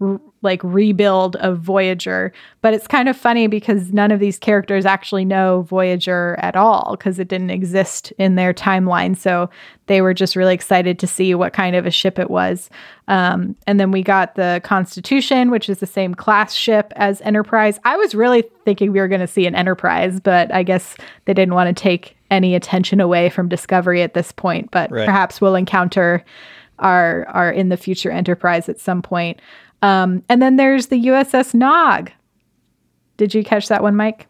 r- 0.00 0.20
like 0.42 0.62
rebuild 0.62 1.34
of 1.36 1.58
Voyager, 1.58 2.32
but 2.60 2.74
it's 2.74 2.86
kind 2.86 3.08
of 3.08 3.16
funny 3.16 3.46
because 3.46 3.92
none 3.92 4.10
of 4.10 4.20
these 4.20 4.38
characters 4.38 4.84
actually 4.84 5.24
know 5.24 5.62
Voyager 5.62 6.36
at 6.40 6.54
all 6.56 6.96
because 6.96 7.18
it 7.18 7.28
didn't 7.28 7.50
exist 7.50 8.12
in 8.18 8.34
their 8.36 8.52
timeline. 8.54 9.16
So 9.16 9.50
they 9.86 10.02
were 10.02 10.14
just 10.14 10.36
really 10.36 10.54
excited 10.54 10.98
to 10.98 11.06
see 11.06 11.34
what 11.34 11.52
kind 11.52 11.74
of 11.74 11.86
a 11.86 11.90
ship 11.90 12.18
it 12.18 12.30
was. 12.30 12.70
Um, 13.08 13.56
and 13.66 13.80
then 13.80 13.90
we 13.90 14.02
got 14.02 14.34
the 14.34 14.60
Constitution, 14.62 15.50
which 15.50 15.68
is 15.68 15.78
the 15.78 15.86
same 15.86 16.14
class 16.14 16.52
ship 16.54 16.92
as 16.96 17.20
Enterprise. 17.22 17.80
I 17.84 17.96
was 17.96 18.14
really 18.14 18.42
thinking 18.64 18.92
we 18.92 19.00
were 19.00 19.08
going 19.08 19.20
to 19.20 19.26
see 19.26 19.46
an 19.46 19.54
Enterprise, 19.54 20.20
but 20.20 20.52
I 20.52 20.62
guess 20.62 20.96
they 21.24 21.34
didn't 21.34 21.54
want 21.54 21.74
to 21.74 21.82
take 21.82 22.16
any 22.30 22.54
attention 22.54 23.00
away 23.00 23.30
from 23.30 23.48
Discovery 23.48 24.02
at 24.02 24.14
this 24.14 24.32
point. 24.32 24.70
But 24.70 24.90
Right. 24.90 25.06
perhaps 25.06 25.40
we'll 25.40 25.54
encounter 25.54 26.24
our 26.78 27.26
our 27.28 27.50
in 27.50 27.70
the 27.70 27.76
future 27.76 28.10
Enterprise 28.10 28.68
at 28.68 28.78
some 28.78 29.00
point. 29.00 29.40
Um, 29.86 30.22
and 30.28 30.40
then 30.42 30.56
there's 30.56 30.86
the 30.86 31.06
USS 31.06 31.54
Nog. 31.54 32.10
Did 33.16 33.34
you 33.34 33.44
catch 33.44 33.68
that 33.68 33.82
one, 33.82 33.96
Mike? 33.96 34.26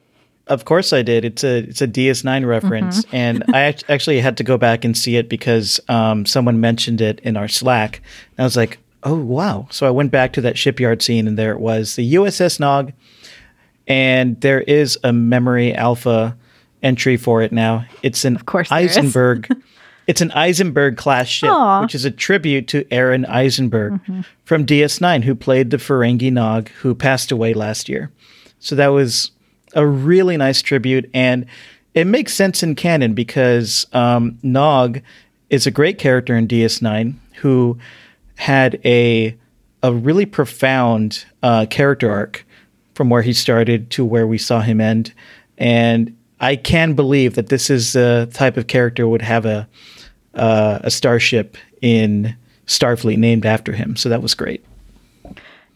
Of 0.48 0.64
course 0.64 0.92
I 0.92 1.02
did. 1.02 1.24
It's 1.24 1.42
a 1.42 1.58
it's 1.58 1.82
a 1.82 1.88
DS9 1.88 2.46
reference, 2.46 3.04
Mm-hmm. 3.06 3.16
and 3.16 3.44
I 3.52 3.74
actually 3.88 4.20
had 4.20 4.36
to 4.36 4.44
go 4.44 4.56
back 4.56 4.84
and 4.84 4.96
see 4.96 5.16
it 5.16 5.28
because 5.28 5.80
um, 5.88 6.24
someone 6.24 6.60
mentioned 6.60 7.00
it 7.00 7.18
in 7.20 7.36
our 7.36 7.48
Slack. 7.48 8.00
And 8.36 8.40
I 8.40 8.44
was 8.44 8.56
like, 8.56 8.78
oh 9.02 9.16
wow! 9.16 9.66
So 9.70 9.86
I 9.88 9.90
went 9.90 10.12
back 10.12 10.32
to 10.34 10.40
that 10.42 10.56
shipyard 10.56 11.02
scene, 11.02 11.26
and 11.26 11.36
there 11.36 11.50
it 11.52 11.58
was, 11.58 11.96
the 11.96 12.14
USS 12.14 12.60
Nog, 12.60 12.92
and 13.88 14.40
there 14.40 14.60
is 14.60 14.96
a 15.02 15.12
memory 15.12 15.74
alpha 15.74 16.36
entry 16.80 17.16
for 17.16 17.42
it 17.42 17.50
now. 17.50 17.84
It's 18.04 18.24
an 18.24 18.36
of 18.36 18.46
course 18.46 18.68
there 18.68 18.80
is. 18.80 18.96
Eisenberg. 18.96 19.48
it's 20.06 20.20
an 20.20 20.30
Eisenberg 20.32 20.96
class 20.96 21.26
ship, 21.26 21.50
Aw. 21.50 21.76
Mm-hmm. 21.76 21.84
which 21.84 21.94
is 21.94 22.04
a 22.04 22.10
tribute 22.10 22.68
to 22.68 22.86
Aron 22.92 23.24
Eisenberg 23.26 24.00
from 24.44 24.64
DS9, 24.64 25.24
who 25.24 25.34
played 25.34 25.70
the 25.70 25.78
Ferengi 25.78 26.32
Nog, 26.32 26.68
who 26.80 26.94
passed 26.94 27.32
away 27.32 27.54
last 27.54 27.88
year. 27.88 28.10
So 28.60 28.74
that 28.76 28.88
was 28.88 29.32
a 29.74 29.86
really 29.86 30.36
nice 30.36 30.62
tribute, 30.62 31.10
and 31.12 31.46
it 31.94 32.06
makes 32.06 32.34
sense 32.34 32.62
in 32.62 32.74
canon 32.74 33.14
because 33.14 33.86
um, 33.92 34.38
Nog 34.42 35.00
is 35.50 35.66
a 35.66 35.70
great 35.70 35.98
character 35.98 36.36
in 36.36 36.48
DS9 36.48 37.14
who 37.36 37.78
had 38.36 38.80
a 38.84 39.36
a 39.82 39.92
really 39.92 40.26
profound 40.26 41.24
uh, 41.42 41.66
character 41.66 42.10
arc 42.10 42.44
from 42.94 43.08
where 43.10 43.22
he 43.22 43.32
started 43.32 43.90
to 43.90 44.04
where 44.04 44.26
we 44.26 44.38
saw 44.38 44.60
him 44.60 44.80
end, 44.80 45.12
and 45.58 46.16
I 46.40 46.56
can 46.56 46.94
believe 46.94 47.34
that 47.34 47.48
this 47.48 47.70
is 47.70 47.92
the 47.92 48.28
type 48.32 48.56
of 48.56 48.66
character 48.66 49.06
would 49.06 49.22
have 49.22 49.46
a 49.46 49.68
uh, 50.36 50.80
a 50.82 50.90
starship 50.90 51.56
in 51.82 52.36
Starfleet 52.66 53.18
named 53.18 53.46
after 53.46 53.72
him. 53.72 53.96
So 53.96 54.08
that 54.08 54.22
was 54.22 54.34
great. 54.34 54.64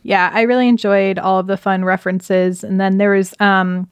Yeah, 0.02 0.30
I 0.32 0.42
really 0.42 0.68
enjoyed 0.68 1.18
all 1.18 1.38
of 1.38 1.46
the 1.46 1.56
fun 1.56 1.84
references. 1.84 2.64
And 2.64 2.80
then 2.80 2.98
there 2.98 3.10
was 3.10 3.34
um, 3.38 3.88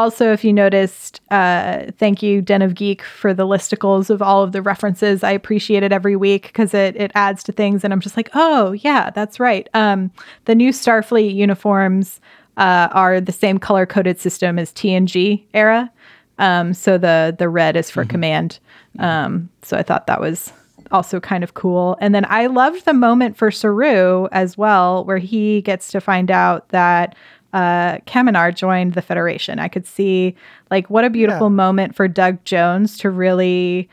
also, 0.00 0.32
if 0.32 0.44
you 0.44 0.52
noticed, 0.52 1.20
uh, 1.30 1.90
thank 1.98 2.22
you, 2.22 2.40
Den 2.40 2.62
of 2.62 2.74
Geek, 2.74 3.02
for 3.02 3.34
the 3.34 3.46
listicles 3.46 4.08
of 4.08 4.22
all 4.22 4.42
of 4.42 4.52
the 4.52 4.62
references. 4.62 5.22
I 5.22 5.32
appreciate 5.32 5.82
it 5.82 5.92
every 5.92 6.16
week 6.16 6.44
because 6.44 6.72
it, 6.72 6.96
it 6.96 7.12
adds 7.14 7.42
to 7.44 7.52
things. 7.52 7.84
And 7.84 7.92
I'm 7.92 8.00
just 8.00 8.16
like, 8.16 8.30
oh, 8.32 8.72
yeah, 8.72 9.10
that's 9.10 9.38
right. 9.38 9.68
Um, 9.74 10.10
the 10.46 10.54
new 10.54 10.70
Starfleet 10.70 11.34
uniforms 11.34 12.20
uh, 12.56 12.88
are 12.92 13.20
the 13.20 13.30
same 13.30 13.58
color 13.58 13.84
coded 13.84 14.18
system 14.18 14.58
as 14.58 14.72
TNG 14.72 15.44
era. 15.52 15.92
Um, 16.40 16.74
so 16.74 16.98
the 16.98 17.34
the 17.38 17.48
red 17.48 17.76
is 17.76 17.90
for 17.90 18.04
command. 18.04 18.58
Um, 18.98 19.48
so 19.62 19.76
I 19.76 19.82
thought 19.84 20.06
that 20.08 20.20
was 20.20 20.52
also 20.90 21.20
kind 21.20 21.44
of 21.44 21.54
cool. 21.54 21.96
And 22.00 22.12
then 22.14 22.24
I 22.28 22.46
loved 22.46 22.84
the 22.84 22.94
moment 22.94 23.36
for 23.36 23.50
Saru 23.52 24.26
as 24.32 24.58
well, 24.58 25.04
where 25.04 25.18
he 25.18 25.62
gets 25.62 25.92
to 25.92 26.00
find 26.00 26.30
out 26.30 26.68
that 26.70 27.14
uh, 27.52 27.98
Kaminar 28.06 28.52
joined 28.54 28.94
the 28.94 29.02
Federation. 29.02 29.58
I 29.60 29.68
could 29.68 29.86
see 29.86 30.34
like 30.70 30.90
what 30.90 31.04
a 31.04 31.10
beautiful 31.10 31.46
Yeah. 31.46 31.54
moment 31.54 31.94
for 31.94 32.08
Doug 32.08 32.42
Jones 32.44 32.98
to 32.98 33.10
really. 33.10 33.88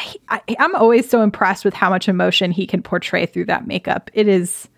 I, 0.00 0.14
I, 0.28 0.56
I'm 0.58 0.74
always 0.74 1.08
so 1.08 1.22
impressed 1.22 1.64
with 1.64 1.74
how 1.74 1.88
much 1.88 2.08
emotion 2.08 2.50
he 2.50 2.66
can 2.66 2.82
portray 2.82 3.26
through 3.26 3.44
that 3.44 3.68
makeup. 3.68 4.10
It 4.12 4.26
is 4.26 4.68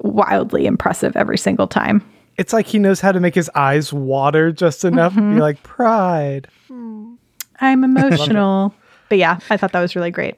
wildly 0.00 0.66
impressive 0.66 1.16
every 1.16 1.38
single 1.38 1.66
time. 1.66 2.04
It's 2.36 2.52
like 2.52 2.66
he 2.66 2.78
knows 2.78 3.00
how 3.00 3.12
to 3.12 3.20
make 3.20 3.34
his 3.34 3.50
eyes 3.54 3.92
water 3.92 4.50
just 4.52 4.84
enough 4.84 5.14
to 5.14 5.20
Mm-hmm. 5.20 5.34
be 5.36 5.40
like 5.40 5.62
pride. 5.62 6.48
I'm 6.70 7.18
emotional. 7.84 8.74
But 9.08 9.18
yeah, 9.18 9.38
I 9.50 9.56
thought 9.56 9.72
that 9.72 9.80
was 9.80 9.94
really 9.94 10.10
great. 10.10 10.34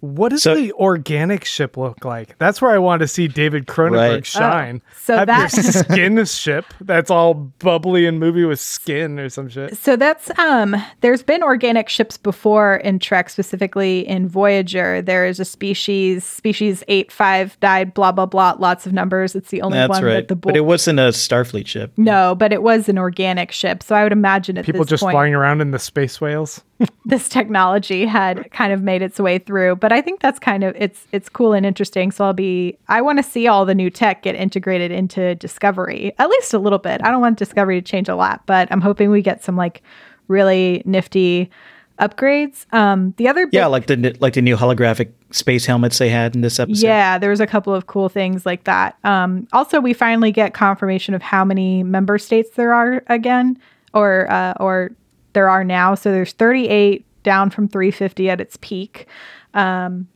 What 0.00 0.28
does 0.28 0.42
So- 0.42 0.54
the 0.54 0.72
organic 0.72 1.44
ship 1.44 1.76
look 1.76 2.04
like? 2.04 2.36
That's 2.38 2.60
where 2.60 2.70
I 2.70 2.78
want 2.78 3.00
to 3.00 3.08
see 3.08 3.28
David 3.28 3.66
Cronenberg 3.66 4.12
Right. 4.14 4.26
shine. 4.26 4.82
Oh, 4.84 4.92
so 5.02 5.16
Have 5.18 5.26
that- 5.28 5.52
your 5.54 5.62
skin 5.72 6.24
ship 6.26 6.64
that's 6.80 7.10
all 7.10 7.34
bubbly 7.34 8.06
and 8.06 8.20
movie 8.20 8.44
with 8.44 8.60
skin 8.60 9.18
or 9.18 9.28
some 9.28 9.48
shit. 9.48 9.76
So 9.78 9.96
that's 9.96 10.30
um 10.38 10.76
there's 11.00 11.22
been 11.22 11.42
organic 11.42 11.88
ships 11.88 12.16
before 12.18 12.76
in 12.76 12.98
Trek, 12.98 13.30
specifically 13.30 14.06
in 14.06 14.28
Voyager. 14.28 15.00
There 15.02 15.26
is 15.26 15.40
a 15.40 15.44
species, 15.44 16.24
species 16.24 16.84
eight 16.88 17.10
five 17.10 17.58
died, 17.60 17.94
blah 17.94 18.12
blah 18.12 18.26
blah, 18.26 18.54
lots 18.58 18.86
of 18.86 18.92
numbers. 18.92 19.34
It's 19.34 19.50
the 19.50 19.62
only 19.62 19.78
That's 19.78 19.90
one 19.90 20.04
right. 20.04 20.14
that 20.14 20.28
the 20.28 20.36
but 20.36 20.56
it 20.56 20.64
wasn't 20.66 20.98
a 21.00 21.08
Starfleet 21.08 21.66
ship. 21.66 21.92
no, 21.96 22.34
but 22.34 22.52
it 22.52 22.62
was 22.62 22.88
an 22.88 22.98
organic 22.98 23.50
ship. 23.50 23.82
So 23.82 23.94
I 23.96 24.02
would 24.02 24.12
imagine 24.12 24.58
at 24.58 24.64
People 24.66 24.82
this 24.82 24.90
just 24.90 25.02
point 25.02 25.14
flying 25.14 25.34
around 25.34 25.60
in 25.62 25.70
the 25.70 25.78
space 25.78 26.20
whales. 26.20 26.62
this 27.04 27.28
technology 27.28 28.04
had 28.04 28.50
kind 28.50 28.72
of 28.72 28.82
made 28.82 29.02
its 29.02 29.18
way 29.18 29.38
through. 29.38 29.76
But 29.76 29.92
I 29.92 30.00
think 30.00 30.20
that's 30.20 30.38
kind 30.38 30.64
of 30.64 30.74
it's 30.76 31.06
it's 31.12 31.28
cool 31.28 31.52
and 31.52 31.64
interesting. 31.64 32.10
So 32.10 32.24
I'll 32.24 32.32
be 32.32 32.78
I 32.88 33.00
want 33.00 33.18
to 33.18 33.22
see 33.22 33.46
all 33.46 33.64
the 33.64 33.74
new 33.74 33.90
tech 33.90 34.22
get 34.22 34.34
integrated 34.34 34.90
into 34.90 35.34
Discovery, 35.36 36.12
at 36.18 36.28
least 36.28 36.54
a 36.54 36.58
little 36.58 36.78
bit. 36.78 37.00
I 37.04 37.10
don't 37.10 37.20
want 37.20 37.38
Discovery 37.38 37.80
to 37.80 37.86
change 37.86 38.08
a 38.08 38.16
lot, 38.16 38.44
but 38.46 38.68
I'm 38.70 38.80
hoping 38.80 39.10
we 39.10 39.22
get 39.22 39.42
some 39.42 39.56
like 39.56 39.82
really 40.28 40.82
nifty 40.84 41.50
upgrades. 41.98 42.72
Um, 42.74 43.14
the 43.16 43.28
other 43.28 43.46
big 43.46 43.54
Yeah, 43.54 43.66
like 43.66 43.86
the 43.86 44.16
like 44.20 44.34
the 44.34 44.42
new 44.42 44.56
holographic 44.56 45.12
space 45.30 45.66
helmets 45.66 45.98
they 45.98 46.08
had 46.08 46.34
in 46.34 46.42
this 46.42 46.60
episode. 46.60 46.84
yeah, 46.86 47.18
there 47.18 47.30
was 47.30 47.40
a 47.40 47.46
couple 47.46 47.74
of 47.74 47.86
cool 47.86 48.08
things 48.08 48.44
like 48.44 48.64
that. 48.64 48.98
Um, 49.04 49.48
also, 49.52 49.80
we 49.80 49.92
finally 49.92 50.32
get 50.32 50.54
confirmation 50.54 51.14
of 51.14 51.22
how 51.22 51.44
many 51.44 51.82
member 51.82 52.18
states 52.18 52.50
there 52.50 52.74
are 52.74 53.02
again, 53.08 53.58
or 53.94 54.30
uh, 54.30 54.54
or 54.60 54.92
there 55.36 55.50
are 55.50 55.62
now. 55.62 55.94
So 55.94 56.10
there's 56.10 56.32
38, 56.32 57.04
down 57.22 57.50
from 57.50 57.68
350 57.68 58.30
at 58.30 58.40
its 58.40 58.56
peak. 58.62 59.06
Um, 59.52 60.08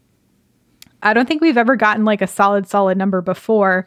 I 1.02 1.12
don't 1.12 1.26
think 1.28 1.42
we've 1.42 1.58
ever 1.58 1.76
gotten 1.76 2.04
like 2.06 2.22
a 2.22 2.26
solid, 2.26 2.66
solid 2.68 2.96
number 2.96 3.20
before. 3.20 3.86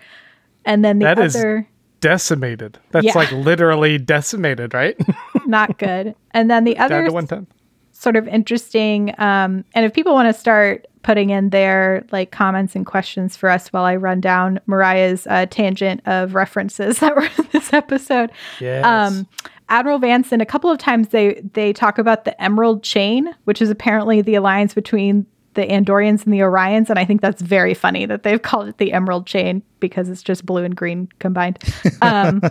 And 0.63 0.85
then 0.85 0.99
the 0.99 1.05
That 1.05 1.19
is 1.19 1.35
other, 1.35 1.67
Decimated. 2.01 2.79
That's 2.91 3.05
Yeah. 3.07 3.13
like 3.15 3.31
literally 3.31 3.97
decimated, 3.97 4.73
right? 4.73 4.95
not 5.47 5.77
good. 5.79 6.15
And 6.31 6.51
then 6.51 6.65
the 6.65 6.77
other 6.77 7.05
to 7.05 7.11
one 7.13 7.27
tenth. 7.27 7.47
sort 7.93 8.15
of 8.17 8.27
interesting. 8.27 9.15
Um, 9.17 9.63
and 9.73 9.85
if 9.85 9.93
people 9.93 10.13
want 10.13 10.33
to 10.33 10.39
start 10.39 10.85
putting 11.01 11.29
in 11.31 11.49
their 11.49 12.05
like 12.11 12.31
comments 12.31 12.75
and 12.75 12.85
questions 12.85 13.35
for 13.37 13.49
us 13.49 13.69
while 13.73 13.83
I 13.85 13.95
run 13.95 14.19
down 14.21 14.59
Mariah's 14.67 15.25
uh, 15.27 15.45
tangent 15.49 16.01
of 16.05 16.35
references 16.35 16.99
that 16.99 17.15
were 17.15 17.23
in 17.23 17.47
this 17.53 17.71
episode, 17.73 18.31
Yes. 18.59 18.85
um, 18.85 19.25
Admiral 19.69 19.99
Vanson, 19.99 20.41
a 20.41 20.45
couple 20.45 20.69
of 20.69 20.77
times 20.77 21.09
they 21.09 21.41
they 21.53 21.73
talk 21.73 21.97
about 21.97 22.25
the 22.25 22.41
Emerald 22.41 22.83
Chain, 22.83 23.33
which 23.45 23.61
is 23.61 23.69
apparently 23.69 24.21
the 24.21 24.35
alliance 24.35 24.73
between 24.73 25.25
the 25.53 25.65
Andorians 25.65 26.25
and 26.25 26.33
the 26.33 26.39
Orions, 26.39 26.89
and 26.89 26.97
I 26.97 27.05
think 27.05 27.21
that's 27.21 27.41
very 27.41 27.73
funny 27.73 28.05
that 28.05 28.23
they've 28.23 28.41
called 28.41 28.69
it 28.69 28.77
the 28.77 28.93
Emerald 28.93 29.25
Chain 29.25 29.63
because 29.79 30.09
it's 30.09 30.23
just 30.23 30.45
blue 30.45 30.63
and 30.63 30.75
green 30.75 31.09
combined. 31.19 31.59
Um, 32.01 32.41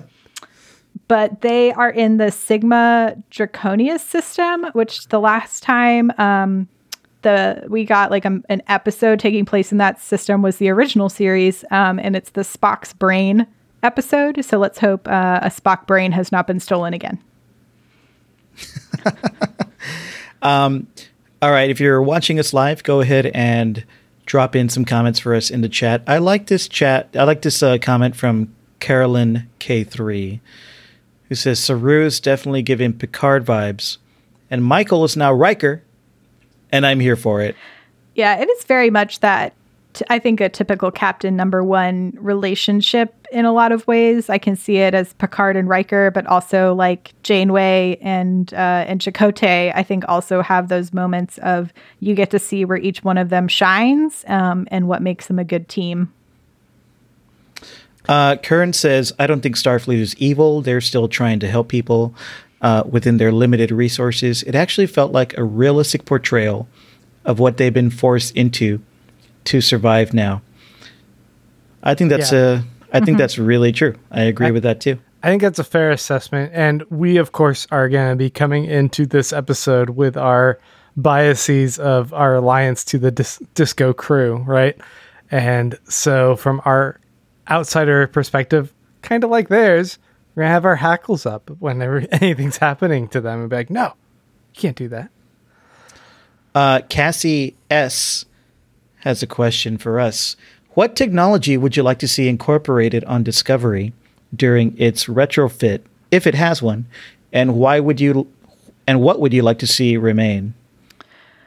but 1.08 1.42
they 1.42 1.72
are 1.72 1.90
in 1.90 2.16
the 2.16 2.30
Sigma 2.30 3.16
Draconis 3.30 4.00
system, 4.00 4.66
which 4.72 5.08
the 5.08 5.20
last 5.20 5.62
time 5.62 6.10
um, 6.16 6.68
the 7.22 7.64
we 7.68 7.84
got 7.84 8.10
like 8.10 8.24
a, 8.24 8.40
an 8.48 8.62
episode 8.68 9.18
taking 9.18 9.44
place 9.44 9.72
in 9.72 9.78
that 9.78 10.00
system 10.00 10.42
was 10.42 10.56
the 10.56 10.68
original 10.68 11.08
series, 11.08 11.64
um, 11.70 11.98
and 11.98 12.16
it's 12.16 12.30
the 12.30 12.42
Spock's 12.42 12.92
brain 12.92 13.46
episode. 13.82 14.44
So 14.44 14.58
let's 14.58 14.78
hope 14.78 15.08
uh, 15.08 15.40
a 15.42 15.48
Spock 15.48 15.86
brain 15.86 16.12
has 16.12 16.32
not 16.32 16.46
been 16.46 16.60
stolen 16.60 16.94
again. 16.94 17.18
All 21.42 21.50
right, 21.50 21.70
if 21.70 21.80
you're 21.80 22.00
watching 22.00 22.38
us 22.38 22.52
live, 22.52 22.84
go 22.84 23.00
ahead 23.00 23.26
and 23.26 23.84
drop 24.26 24.54
in 24.54 24.68
some 24.68 24.84
comments 24.84 25.18
for 25.18 25.34
us 25.34 25.50
in 25.50 25.60
the 25.60 25.68
chat. 25.68 26.02
I 26.06 26.18
like 26.18 26.46
this 26.46 26.68
chat. 26.68 27.08
I 27.14 27.24
like 27.24 27.42
this 27.42 27.62
uh, 27.62 27.78
comment 27.78 28.14
from 28.14 28.54
Carolyn 28.78 29.48
K3, 29.58 30.38
who 31.28 31.34
says 31.34 31.58
Saru 31.58 32.04
is 32.04 32.20
definitely 32.20 32.62
giving 32.62 32.92
Picard 32.92 33.44
vibes, 33.44 33.98
and 34.50 34.64
Michael 34.64 35.04
is 35.04 35.16
now 35.16 35.32
Riker, 35.32 35.82
and 36.70 36.86
I'm 36.86 37.00
here 37.00 37.16
for 37.16 37.40
it. 37.40 37.56
Yeah, 38.14 38.36
it 38.36 38.48
is 38.48 38.64
very 38.64 38.90
much 38.90 39.20
that 39.20 39.54
t- 39.92 40.04
I 40.08 40.18
think 40.18 40.40
a 40.40 40.48
typical 40.48 40.90
captain 40.90 41.36
number 41.36 41.62
one 41.62 42.12
relationship 42.18 43.14
in 43.32 43.44
a 43.44 43.52
lot 43.52 43.72
of 43.72 43.86
ways. 43.86 44.28
I 44.28 44.38
can 44.38 44.56
see 44.56 44.76
it 44.78 44.94
as 44.94 45.12
Picard 45.14 45.56
and 45.56 45.68
Riker, 45.68 46.10
but 46.10 46.26
also 46.26 46.74
like 46.74 47.12
Janeway 47.22 47.98
and 48.00 48.52
uh, 48.54 48.84
and 48.86 49.00
Chakotay. 49.00 49.72
I 49.74 49.82
think 49.82 50.04
also 50.08 50.42
have 50.42 50.68
those 50.68 50.92
moments 50.92 51.38
of 51.38 51.72
you 52.00 52.14
get 52.14 52.30
to 52.30 52.38
see 52.38 52.64
where 52.64 52.78
each 52.78 53.02
one 53.04 53.18
of 53.18 53.28
them 53.28 53.48
shines 53.48 54.24
um, 54.28 54.66
and 54.70 54.88
what 54.88 55.02
makes 55.02 55.26
them 55.26 55.38
a 55.38 55.44
good 55.44 55.68
team. 55.68 56.12
Uh, 58.08 58.36
Kern 58.36 58.72
says, 58.72 59.12
I 59.18 59.26
don't 59.26 59.42
think 59.42 59.56
Starfleet 59.56 59.98
is 59.98 60.16
evil. 60.16 60.60
They're 60.60 60.80
still 60.80 61.08
trying 61.08 61.38
to 61.40 61.48
help 61.48 61.68
people 61.68 62.14
uh, 62.60 62.82
within 62.88 63.16
their 63.16 63.30
limited 63.30 63.70
resources. 63.70 64.42
It 64.42 64.54
actually 64.54 64.88
felt 64.88 65.12
like 65.12 65.36
a 65.38 65.44
realistic 65.44 66.04
portrayal 66.04 66.68
of 67.24 67.38
what 67.38 67.56
they've 67.56 67.72
been 67.72 67.90
forced 67.90 68.36
into 68.36 68.82
to 69.44 69.60
survive 69.60 70.12
now. 70.14 70.42
I 71.82 71.94
think 71.94 72.10
that's 72.10 72.32
Yeah. 72.32 72.38
uh, 72.38 72.62
I 72.92 73.00
think 73.00 73.18
that's 73.18 73.38
really 73.38 73.72
true. 73.72 73.94
I 74.10 74.22
agree 74.22 74.50
with 74.50 74.62
that 74.64 74.80
too. 74.80 74.98
I 75.22 75.28
think 75.28 75.40
that's 75.42 75.58
a 75.58 75.64
fair 75.64 75.90
assessment. 75.92 76.50
And 76.52 76.82
we, 76.90 77.16
of 77.16 77.32
course, 77.32 77.66
are 77.70 77.88
going 77.88 78.10
to 78.10 78.16
be 78.16 78.28
coming 78.28 78.64
into 78.66 79.06
this 79.06 79.32
episode 79.32 79.90
with 79.90 80.16
our 80.16 80.58
biases 80.96 81.78
of 81.78 82.12
our 82.12 82.34
alliance 82.34 82.84
to 82.86 82.98
the 82.98 83.10
dis- 83.10 83.40
disco 83.54 83.92
crew, 83.92 84.44
right? 84.46 84.76
And 85.30 85.78
so, 85.88 86.36
from 86.36 86.60
our 86.64 87.00
outsider 87.48 88.06
perspective, 88.08 88.74
kind 89.00 89.24
of 89.24 89.30
like 89.30 89.48
theirs, 89.48 89.98
we're 90.34 90.42
going 90.42 90.50
to 90.50 90.54
have 90.54 90.64
our 90.66 90.76
hackles 90.76 91.24
up 91.24 91.50
whenever 91.60 92.04
anything's 92.12 92.58
happening 92.58 93.08
to 93.08 93.20
them 93.20 93.40
and 93.40 93.48
be 93.50 93.56
like, 93.56 93.70
no, 93.70 93.94
you 94.54 94.60
can't 94.60 94.76
do 94.76 94.88
that. 94.88 95.08
Uh, 96.54 96.80
Cassie 96.88 97.56
S 97.70 98.26
has 99.02 99.22
a 99.22 99.26
question 99.26 99.78
for 99.78 99.98
us. 99.98 100.36
What 100.70 100.96
technology 100.96 101.56
would 101.56 101.76
you 101.76 101.82
like 101.82 101.98
to 101.98 102.08
see 102.08 102.28
incorporated 102.28 103.04
on 103.04 103.22
Discovery 103.22 103.92
during 104.34 104.76
its 104.78 105.06
retrofit, 105.06 105.82
if 106.10 106.26
it 106.26 106.34
has 106.34 106.62
one, 106.62 106.86
and 107.32 107.56
why 107.56 107.80
would 107.80 108.00
you, 108.00 108.28
and 108.86 109.00
what 109.00 109.20
would 109.20 109.32
you 109.32 109.42
like 109.42 109.58
to 109.58 109.66
see 109.66 109.96
remain? 109.96 110.54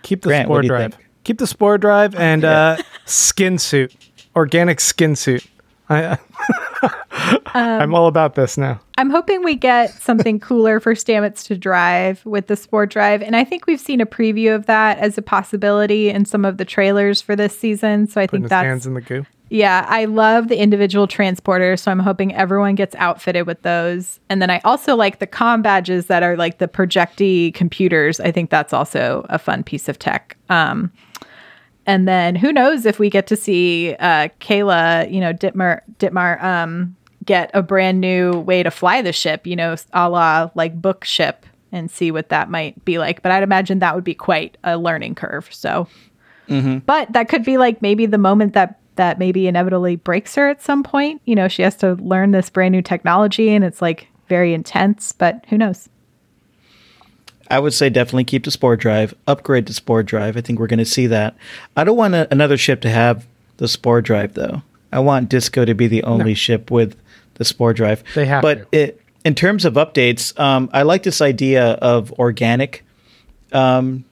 Keep 0.03 0.21
the 0.21 0.29
Grant, 0.29 0.47
spore 0.47 0.61
drive. 0.61 0.93
think? 0.93 1.05
Keep 1.23 1.37
the 1.39 1.47
spore 1.47 1.77
drive 1.77 2.13
and 2.13 2.43
uh, 2.43 2.77
skin 3.05 3.57
suit, 3.57 3.95
organic 4.35 4.79
skin 4.79 5.15
suit. 5.15 5.45
I, 5.89 6.17
I'm 7.53 7.93
all 7.93 8.07
about 8.07 8.35
this 8.35 8.57
now. 8.57 8.79
I'm 8.97 9.09
hoping 9.09 9.43
we 9.43 9.55
get 9.55 9.91
something 9.91 10.39
cooler 10.39 10.79
for 10.79 10.93
Stamets 10.93 11.45
to 11.47 11.57
drive 11.57 12.25
with 12.25 12.47
the 12.47 12.55
Spore 12.55 12.85
Drive. 12.85 13.21
And 13.21 13.35
I 13.35 13.43
think 13.43 13.67
we've 13.67 13.79
seen 13.79 14.01
a 14.01 14.05
preview 14.05 14.55
of 14.55 14.65
that 14.65 14.97
as 14.99 15.17
a 15.17 15.21
possibility 15.21 16.09
in 16.09 16.25
some 16.25 16.45
of 16.45 16.57
the 16.57 16.65
trailers 16.65 17.21
for 17.21 17.35
this 17.35 17.57
season. 17.57 18.07
So 18.07 18.21
I 18.21 18.27
Putting 18.27 18.43
think 18.43 18.49
that's 18.49 18.65
hands 18.65 18.87
in 18.87 18.93
the 18.93 19.01
goo. 19.01 19.25
Yeah, 19.49 19.85
I 19.87 20.05
love 20.05 20.47
the 20.47 20.59
individual 20.59 21.07
transporters, 21.07 21.79
so 21.79 21.91
I'm 21.91 21.99
hoping 21.99 22.33
everyone 22.33 22.73
gets 22.73 22.95
outfitted 22.95 23.45
with 23.45 23.61
those. 23.61 24.19
And 24.27 24.41
then 24.41 24.49
I 24.49 24.59
also 24.65 24.95
like 24.95 25.19
the 25.19 25.27
com 25.27 25.61
badges 25.61 26.07
that 26.07 26.23
are 26.23 26.35
like 26.35 26.57
the 26.57 26.67
projecty 26.67 27.53
computers. 27.53 28.19
I 28.19 28.31
think 28.31 28.49
that's 28.49 28.73
also 28.73 29.25
a 29.29 29.37
fun 29.37 29.63
piece 29.63 29.87
of 29.87 29.99
tech. 29.99 30.35
Um, 30.49 30.91
and 31.85 32.07
then 32.07 32.35
who 32.35 32.51
knows 32.51 32.85
if 32.85 32.99
we 32.99 33.09
get 33.09 33.27
to 33.27 33.35
see 33.35 33.95
uh, 33.99 34.29
Keyla, 34.39 35.11
you 35.11 35.19
know, 35.19 35.33
Detmer, 35.33 35.81
Detmer, 35.99 36.41
um, 36.43 36.95
get 37.23 37.51
a 37.53 37.61
brand 37.61 38.01
new 38.01 38.39
way 38.39 38.63
to 38.63 38.71
fly 38.71 39.01
the 39.01 39.13
ship, 39.13 39.47
you 39.47 39.55
know, 39.55 39.75
a 39.93 40.09
la 40.09 40.49
like 40.55 40.81
book 40.81 41.03
ship, 41.03 41.45
and 41.71 41.89
see 41.89 42.11
what 42.11 42.29
that 42.29 42.49
might 42.49 42.83
be 42.85 42.97
like. 42.97 43.21
But 43.21 43.31
I'd 43.31 43.43
imagine 43.43 43.79
that 43.79 43.95
would 43.95 44.03
be 44.03 44.15
quite 44.15 44.57
a 44.63 44.77
learning 44.77 45.15
curve. 45.15 45.47
So 45.51 45.87
but 46.85 47.11
that 47.13 47.27
could 47.27 47.43
be 47.43 47.57
like 47.57 47.81
maybe 47.81 48.05
the 48.05 48.17
moment 48.17 48.53
that 48.53 48.79
that 48.95 49.19
maybe 49.19 49.47
inevitably 49.47 49.95
breaks 49.97 50.35
her 50.35 50.47
at 50.47 50.61
some 50.61 50.83
point 50.83 51.21
you 51.25 51.35
know 51.35 51.47
she 51.47 51.61
has 51.63 51.75
to 51.75 51.95
learn 51.95 52.31
this 52.31 52.49
brand 52.49 52.71
new 52.71 52.81
technology 52.81 53.49
and 53.49 53.63
it's 53.63 53.81
like 53.81 54.07
very 54.29 54.53
intense 54.53 55.11
but 55.11 55.43
who 55.49 55.57
knows 55.57 55.89
I 57.49 57.59
would 57.59 57.73
say 57.73 57.89
definitely 57.89 58.23
keep 58.23 58.43
the 58.43 58.51
Spore 58.51 58.75
Drive, 58.75 59.13
upgrade 59.27 59.65
the 59.67 59.73
Spore 59.73 60.03
Drive. 60.03 60.37
I 60.37 60.41
think 60.41 60.59
we're 60.59 60.67
going 60.67 60.79
to 60.79 60.85
see 60.85 61.07
that. 61.07 61.35
I 61.75 61.83
don't 61.83 61.97
want 61.97 62.15
a, 62.15 62.27
another 62.31 62.57
ship 62.57 62.81
to 62.81 62.89
have 62.89 63.25
the 63.57 63.67
Spore 63.67 64.01
Drive 64.01 64.33
though. 64.33 64.61
I 64.91 64.99
want 64.99 65.29
Disco 65.29 65.65
to 65.65 65.73
be 65.73 65.87
the 65.87 66.03
only 66.03 66.33
ship 66.33 66.71
with 66.71 66.95
the 67.35 67.45
Spore 67.45 67.73
Drive. 67.73 68.03
They 68.13 68.25
have 68.25 68.41
but. 68.41 68.67
It, 68.71 69.01
in 69.25 69.33
terms 69.33 69.65
of 69.65 69.73
updates, 69.73 70.39
um, 70.39 70.69
I 70.71 70.83
like 70.83 71.01
this 71.01 71.19
idea 71.19 71.71
of 71.73 72.11
organic 72.13 72.85
um, 73.51 74.05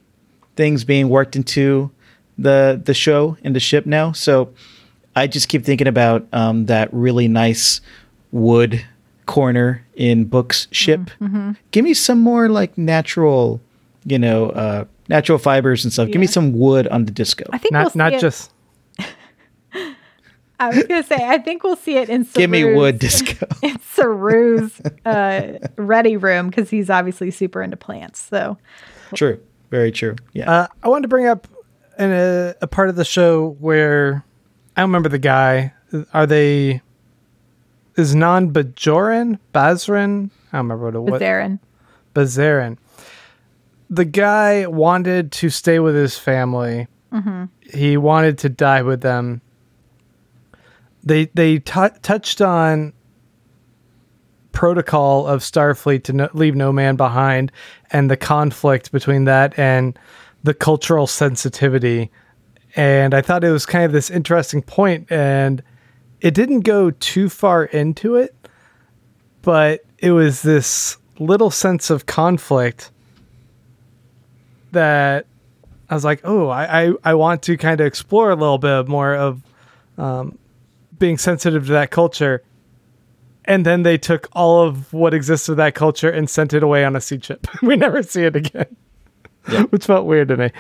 things 0.56 0.84
being 0.84 1.08
worked 1.08 1.36
into 1.36 1.92
the 2.38 2.82
the 2.84 2.96
show 2.96 3.38
and 3.44 3.56
the 3.56 3.60
ship 3.60 3.86
now. 3.86 4.12
So 4.12 4.54
I 5.16 5.28
just 5.28 5.48
keep 5.48 5.64
thinking 5.64 5.88
about 5.88 6.28
um, 6.34 6.66
that 6.66 6.92
really 6.92 7.28
nice 7.28 7.80
wood 8.32 8.84
corner 9.26 9.86
in 9.96 10.26
Book's 10.26 10.68
ship. 10.72 11.10
Give 11.72 11.84
me 11.84 11.94
some 11.94 12.20
more 12.20 12.50
like 12.50 12.78
natural, 12.78 13.62
you 14.06 14.20
know, 14.20 14.50
uh, 14.52 14.86
natural 15.10 15.38
fibers 15.38 15.84
and 15.84 15.92
stuff. 15.94 16.08
Give 16.10 16.20
me 16.22 16.28
some 16.28 16.54
wood 16.58 16.88
on 16.88 17.06
the 17.06 17.12
disco. 17.12 17.44
i 17.52 17.58
think 17.58 17.72
we'll 17.74 17.84
Not 17.84 17.92
see 17.94 18.00
not 18.00 18.14
it- 18.14 18.22
just 18.22 18.52
i 20.60 20.70
was 20.70 20.84
gonna 20.86 21.04
say 21.04 21.18
i 21.28 21.38
think 21.40 21.64
we'll 21.64 21.76
see 21.76 21.98
it 21.98 22.10
in 22.10 22.24
Give 22.34 22.50
me 22.50 22.64
wood 22.76 23.00
disco. 23.00 23.46
in 23.64 23.78
saru's 23.80 24.80
uh, 25.06 25.58
ready 25.76 26.16
room 26.18 26.50
because 26.50 26.70
he's 26.70 26.90
obviously 26.90 27.32
super 27.32 27.62
into 27.62 27.76
plants 27.78 28.20
so 28.22 28.58
true. 29.16 29.40
Very 29.70 29.92
true. 29.92 30.16
Yeah. 30.34 30.52
Uh, 30.52 30.68
I 30.84 30.88
wanted 30.88 31.02
to 31.04 31.08
bring 31.08 31.26
up 31.26 31.48
an, 31.98 32.12
a, 32.12 32.54
a 32.62 32.68
part 32.68 32.90
of 32.90 32.96
the 32.96 33.04
show 33.04 33.56
where 33.60 34.24
I 34.78 34.82
don't 34.82 34.90
remember 34.90 35.10
the 35.10 35.18
guy. 35.18 35.74
Are 36.14 36.28
they? 36.28 36.82
Is 37.96 38.16
Nhan 38.16 38.52
Bajoran 38.52 39.40
Barzan? 39.54 40.30
I 40.52 40.58
don't 40.58 40.70
remember 40.70 40.86
what 40.86 40.96
it 40.96 41.00
was. 41.00 41.22
Bazarin. 41.22 41.60
Bazarin. 42.14 42.78
The 43.90 44.06
guy 44.06 44.66
wanted 44.66 45.32
to 45.34 45.50
stay 45.50 45.80
with 45.80 45.96
his 45.96 46.18
family. 46.18 46.88
Mm-hmm. 47.12 47.46
He 47.62 47.98
wanted 47.98 48.40
to 48.40 48.50
die 48.50 48.82
with 48.82 49.02
them. 49.02 49.42
They 51.04 51.26
they 51.34 51.60
tou 51.60 51.90
touched 52.02 52.42
on 52.42 52.94
protocol 54.52 55.28
of 55.28 55.42
Starfleet 55.42 56.04
to 56.06 56.14
no, 56.14 56.30
leave 56.34 56.56
no 56.56 56.72
man 56.72 56.96
behind, 56.96 57.52
and 57.92 58.10
the 58.10 58.18
conflict 58.18 58.92
between 58.92 59.26
that 59.26 59.58
and 59.60 59.98
the 60.44 60.54
cultural 60.54 61.06
sensitivity. 61.06 62.10
And 62.76 63.14
I 63.14 63.22
thought 63.22 63.44
it 63.44 63.52
was 63.52 63.66
kind 63.66 63.86
of 63.86 63.92
this 63.92 64.10
interesting 64.10 64.62
point, 64.62 65.12
and 65.12 65.62
it 66.24 66.34
didn't 66.34 66.62
go 66.62 66.90
too 66.90 67.28
far 67.28 67.66
into 67.66 68.16
it, 68.16 68.34
but 69.42 69.84
it 70.00 70.12
was 70.12 70.42
this 70.42 70.98
little 71.20 71.52
sense 71.52 71.90
of 71.90 72.06
conflict 72.06 72.92
that 74.72 75.26
I 75.90 75.94
was 75.96 76.06
like, 76.06 76.22
oh, 76.24 76.48
I, 76.48 76.86
I, 76.86 76.94
I 77.04 77.14
want 77.16 77.44
to 77.44 77.58
kind 77.58 77.80
of 77.82 77.86
explore 77.86 78.32
a 78.32 78.36
little 78.36 78.58
bit 78.58 78.88
more 78.88 79.14
of 79.14 79.42
um, 79.98 80.40
being 80.98 81.18
sensitive 81.18 81.66
to 81.68 81.74
that 81.74 81.92
culture. 81.92 82.42
And 83.44 83.66
then 83.66 83.84
they 83.84 83.98
took 83.98 84.30
all 84.32 84.62
of 84.62 84.94
what 84.94 85.14
exists 85.14 85.50
of 85.50 85.58
that 85.58 85.76
culture 85.76 86.10
and 86.10 86.30
sent 86.30 86.54
it 86.54 86.64
away 86.64 86.86
on 86.86 86.96
a 86.96 87.02
sea 87.02 87.18
chip. 87.18 87.46
we 87.62 87.76
never 87.76 88.02
see 88.02 88.24
it 88.24 88.38
again, 88.38 88.74
which 89.72 89.88
felt 89.88 90.06
weird 90.06 90.30
to 90.30 90.38
me. 90.38 90.52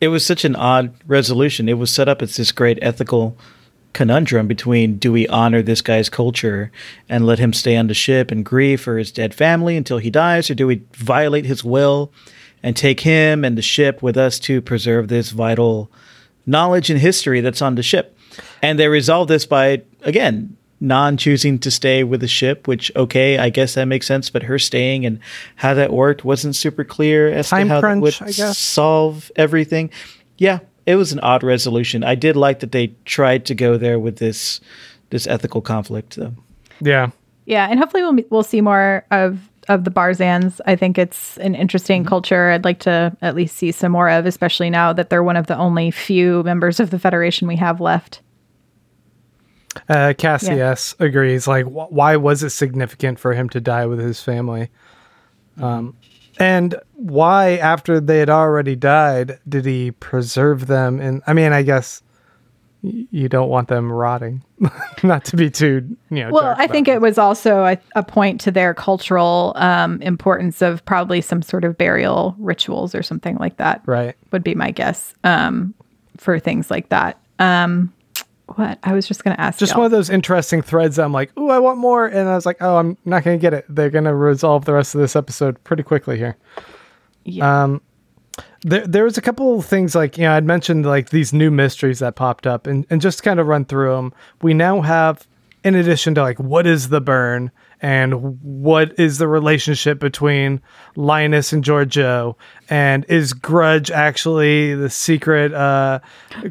it 0.00 0.08
was 0.08 0.26
such 0.26 0.44
an 0.44 0.56
odd 0.56 0.92
resolution. 1.06 1.68
It 1.68 1.78
was 1.78 1.92
set 1.92 2.08
up 2.08 2.22
as 2.22 2.36
this 2.36 2.50
great 2.50 2.80
ethical 2.82 3.36
conundrum 3.92 4.46
between 4.46 4.96
do 4.98 5.12
we 5.12 5.26
honor 5.28 5.62
this 5.62 5.82
guy's 5.82 6.08
culture 6.08 6.70
and 7.08 7.26
let 7.26 7.38
him 7.38 7.52
stay 7.52 7.76
on 7.76 7.86
the 7.88 7.94
ship 7.94 8.30
and 8.30 8.44
grieve 8.44 8.80
for 8.80 8.98
his 8.98 9.12
dead 9.12 9.34
family 9.34 9.76
until 9.76 9.98
he 9.98 10.10
dies, 10.10 10.50
or 10.50 10.54
do 10.54 10.66
we 10.66 10.82
violate 10.94 11.44
his 11.44 11.62
will 11.62 12.12
and 12.62 12.76
take 12.76 13.00
him 13.00 13.44
and 13.44 13.58
the 13.58 13.62
ship 13.62 14.02
with 14.02 14.16
us 14.16 14.38
to 14.40 14.60
preserve 14.62 15.08
this 15.08 15.30
vital 15.30 15.90
knowledge 16.46 16.90
and 16.90 17.00
history 17.00 17.40
that's 17.40 17.62
on 17.62 17.74
the 17.74 17.82
ship? 17.82 18.16
And 18.62 18.78
they 18.78 18.88
resolve 18.88 19.28
this 19.28 19.44
by, 19.44 19.82
again, 20.02 20.56
Nhan 20.82 21.18
choosing 21.18 21.58
to 21.60 21.70
stay 21.70 22.02
with 22.02 22.20
the 22.20 22.28
ship, 22.28 22.66
which, 22.66 22.90
okay, 22.96 23.38
I 23.38 23.50
guess 23.50 23.74
that 23.74 23.84
makes 23.84 24.06
sense, 24.06 24.30
but 24.30 24.44
her 24.44 24.58
staying 24.58 25.06
and 25.06 25.20
how 25.56 25.74
that 25.74 25.92
worked 25.92 26.24
wasn't 26.24 26.56
super 26.56 26.82
clear 26.82 27.28
as 27.28 27.50
Time 27.50 27.68
to 27.68 27.74
how 27.74 27.80
crunch, 27.80 28.18
that 28.18 28.20
would 28.20 28.28
I 28.30 28.32
guess. 28.32 28.58
solve 28.58 29.30
everything. 29.36 29.90
Yeah, 30.38 30.58
it 30.86 30.96
was 30.96 31.12
an 31.12 31.20
odd 31.20 31.42
resolution. 31.42 32.02
I 32.04 32.14
did 32.14 32.36
like 32.36 32.60
that 32.60 32.72
they 32.72 32.88
tried 33.04 33.46
to 33.46 33.54
go 33.54 33.76
there 33.76 33.98
with 33.98 34.16
this 34.16 34.60
this 35.10 35.26
ethical 35.26 35.60
conflict 35.60 36.16
though. 36.16 36.34
Yeah. 36.80 37.10
Yeah, 37.44 37.66
and 37.70 37.78
hopefully 37.78 38.02
we'll 38.02 38.18
we'll 38.30 38.42
see 38.42 38.60
more 38.60 39.04
of 39.10 39.38
of 39.68 39.84
the 39.84 39.90
Barzans. 39.90 40.60
I 40.66 40.74
think 40.76 40.98
it's 40.98 41.36
an 41.38 41.54
interesting 41.54 42.04
culture. 42.04 42.50
I'd 42.50 42.64
like 42.64 42.80
to 42.80 43.16
at 43.22 43.34
least 43.36 43.56
see 43.56 43.70
some 43.72 43.92
more 43.92 44.08
of, 44.10 44.26
especially 44.26 44.70
now 44.70 44.92
that 44.92 45.08
they're 45.10 45.22
one 45.22 45.36
of 45.36 45.46
the 45.46 45.56
only 45.56 45.90
few 45.90 46.42
members 46.42 46.80
of 46.80 46.90
the 46.90 46.98
Federation 46.98 47.46
we 47.46 47.56
have 47.56 47.80
left. 47.80 48.22
Uh, 49.88 50.12
Cassie 50.18 50.54
Yeah. 50.56 50.74
Agrees. 50.98 51.46
Like, 51.46 51.64
wh- 51.66 51.92
why 51.92 52.16
was 52.16 52.42
it 52.42 52.50
significant 52.50 53.18
for 53.18 53.32
him 53.34 53.48
to 53.50 53.60
die 53.60 53.86
with 53.86 54.00
his 54.00 54.20
family? 54.20 54.68
Um, 55.60 55.96
and 56.38 56.74
why, 56.94 57.56
after 57.56 58.00
they 58.00 58.18
had 58.18 58.30
already 58.30 58.76
died, 58.76 59.38
did 59.48 59.64
he 59.64 59.90
preserve 59.90 60.66
them? 60.66 61.00
And 61.00 61.22
I 61.26 61.32
mean, 61.32 61.52
I 61.52 61.62
guess 61.62 62.02
you 62.82 63.28
don't 63.28 63.48
want 63.48 63.68
them 63.68 63.92
rotting. 63.92 64.42
Not 65.02 65.24
to 65.26 65.36
be 65.36 65.50
too, 65.50 65.96
you 66.10 66.24
know. 66.24 66.30
Well, 66.30 66.54
I 66.58 66.66
think 66.66 66.86
this. 66.86 66.96
it 66.96 67.00
was 67.00 67.16
also 67.16 67.64
a, 67.64 67.78
a 67.94 68.02
point 68.02 68.40
to 68.42 68.50
their 68.50 68.74
cultural 68.74 69.52
um, 69.56 70.02
importance 70.02 70.62
of 70.62 70.84
probably 70.84 71.20
some 71.20 71.42
sort 71.42 71.64
of 71.64 71.78
burial 71.78 72.34
rituals 72.38 72.94
or 72.94 73.02
something 73.02 73.36
like 73.36 73.56
that. 73.58 73.82
right. 73.86 74.16
Would 74.32 74.42
be 74.42 74.54
my 74.54 74.72
guess 74.72 75.14
um, 75.22 75.74
for 76.16 76.38
things 76.38 76.70
like 76.70 76.88
that. 76.88 77.20
Um, 77.38 77.92
what 78.52 78.78
I 78.82 78.92
was 78.92 79.06
just 79.06 79.24
going 79.24 79.36
to 79.36 79.40
ask. 79.40 79.58
Just 79.58 79.72
y'all. 79.72 79.80
one 79.80 79.86
of 79.86 79.92
those 79.92 80.10
interesting 80.10 80.62
threads. 80.62 80.98
I'm 80.98 81.12
like, 81.12 81.36
ooh, 81.38 81.50
I 81.50 81.58
want 81.58 81.78
more, 81.78 82.06
and 82.06 82.28
I 82.28 82.34
was 82.34 82.46
like, 82.46 82.58
oh, 82.60 82.76
I'm 82.76 82.96
not 83.04 83.24
going 83.24 83.38
to 83.38 83.40
get 83.40 83.54
it. 83.54 83.64
They're 83.68 83.90
going 83.90 84.04
to 84.04 84.14
resolve 84.14 84.64
the 84.64 84.72
rest 84.72 84.94
of 84.94 85.00
this 85.00 85.16
episode 85.16 85.62
pretty 85.64 85.82
quickly 85.82 86.18
here. 86.18 86.36
Yeah. 87.24 87.64
Um, 87.64 87.82
there, 88.62 88.86
there 88.86 89.04
was 89.04 89.18
a 89.18 89.22
couple 89.22 89.58
of 89.58 89.66
things 89.66 89.94
like 89.94 90.16
you 90.16 90.24
know 90.24 90.32
I'd 90.32 90.44
mentioned 90.44 90.86
like 90.86 91.10
these 91.10 91.32
new 91.32 91.50
mysteries 91.50 91.98
that 91.98 92.14
popped 92.14 92.46
up, 92.46 92.66
and 92.66 92.86
and 92.90 93.00
just 93.00 93.22
kind 93.22 93.40
of 93.40 93.46
run 93.46 93.64
through 93.64 93.94
them. 93.94 94.14
We 94.40 94.54
now 94.54 94.80
have, 94.80 95.26
in 95.64 95.74
addition 95.74 96.14
to 96.14 96.22
like 96.22 96.38
what 96.38 96.66
is 96.66 96.88
the 96.88 97.00
burn 97.00 97.50
and 97.82 98.40
what 98.40 98.98
is 98.98 99.18
the 99.18 99.26
relationship 99.26 99.98
between 99.98 100.62
Linus 100.94 101.52
and 101.52 101.64
Georgiou, 101.64 102.36
and 102.70 103.04
is 103.08 103.32
Grudge 103.32 103.90
actually 103.90 104.74
the 104.76 104.88
secret 104.88 105.52
uh, 105.52 105.98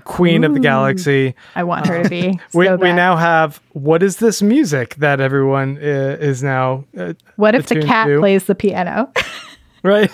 queen 0.04 0.44
of 0.44 0.54
the 0.54 0.60
galaxy? 0.60 1.34
I 1.56 1.64
want 1.64 1.88
her 1.88 2.04
to 2.04 2.10
be. 2.10 2.40
We, 2.54 2.66
so 2.66 2.76
we 2.76 2.92
now 2.92 3.16
have 3.16 3.62
what 3.72 4.04
is 4.04 4.18
this 4.18 4.42
music 4.42 4.96
that 4.96 5.22
everyone 5.22 5.78
uh, 5.78 6.18
is 6.20 6.44
now 6.44 6.84
uh, 6.98 7.14
What 7.38 7.56
if 7.56 7.68
the 7.68 7.82
cat 7.82 8.08
to? 8.08 8.20
plays 8.20 8.44
the 8.44 8.56
piano? 8.56 9.12
right? 9.84 10.12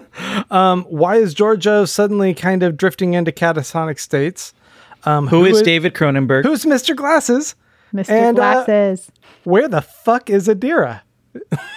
um, 0.50 0.84
why 0.84 1.16
is 1.16 1.34
Georgiou 1.34 1.86
suddenly 1.86 2.32
kind 2.32 2.62
of 2.62 2.78
drifting 2.78 3.12
into 3.12 3.32
catatonic 3.32 3.98
states? 4.00 4.54
Um, 5.04 5.26
Who 5.28 5.44
is 5.44 5.60
David 5.60 5.92
Cronenberg? 5.92 6.44
Who's 6.44 6.64
Mr. 6.64 6.96
Glasses? 6.96 7.54
Mr. 7.94 8.08
And, 8.08 8.38
uh, 8.38 8.64
Glasses. 8.64 9.10
Where 9.44 9.68
the 9.68 9.82
fuck 9.82 10.30
is 10.30 10.48
Adira? 10.48 11.02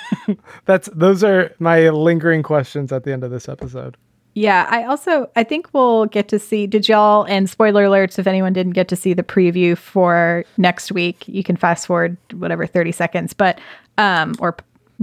That's 0.66 0.90
those 0.94 1.24
are 1.24 1.54
my 1.60 1.90
lingering 1.90 2.44
questions 2.44 2.92
at 2.92 3.04
the 3.04 3.12
end 3.12 3.24
of 3.24 3.32
this 3.32 3.50
episode. 3.50 3.98
Yeah, 4.34 4.68
I 4.70 4.84
also 4.84 5.32
I 5.36 5.44
think 5.44 5.70
we'll 5.74 6.06
get 6.06 6.28
to 6.30 6.40
see. 6.40 6.68
Did 6.68 6.88
y'all 6.88 7.24
and 7.24 7.50
spoiler 7.50 7.86
alerts 7.86 8.20
if 8.20 8.28
anyone 8.28 8.54
didn't 8.54 8.74
get 8.74 8.88
to 8.90 8.96
see 8.96 9.14
the 9.14 9.24
preview 9.24 9.78
for 9.78 10.46
next 10.58 10.92
week, 10.92 11.28
you 11.28 11.44
can 11.44 11.56
fast 11.58 11.88
forward 11.88 12.18
whatever 12.34 12.68
thirty 12.68 12.92
seconds, 12.92 13.34
but 13.34 13.60
um 13.98 14.36
or 14.40 14.56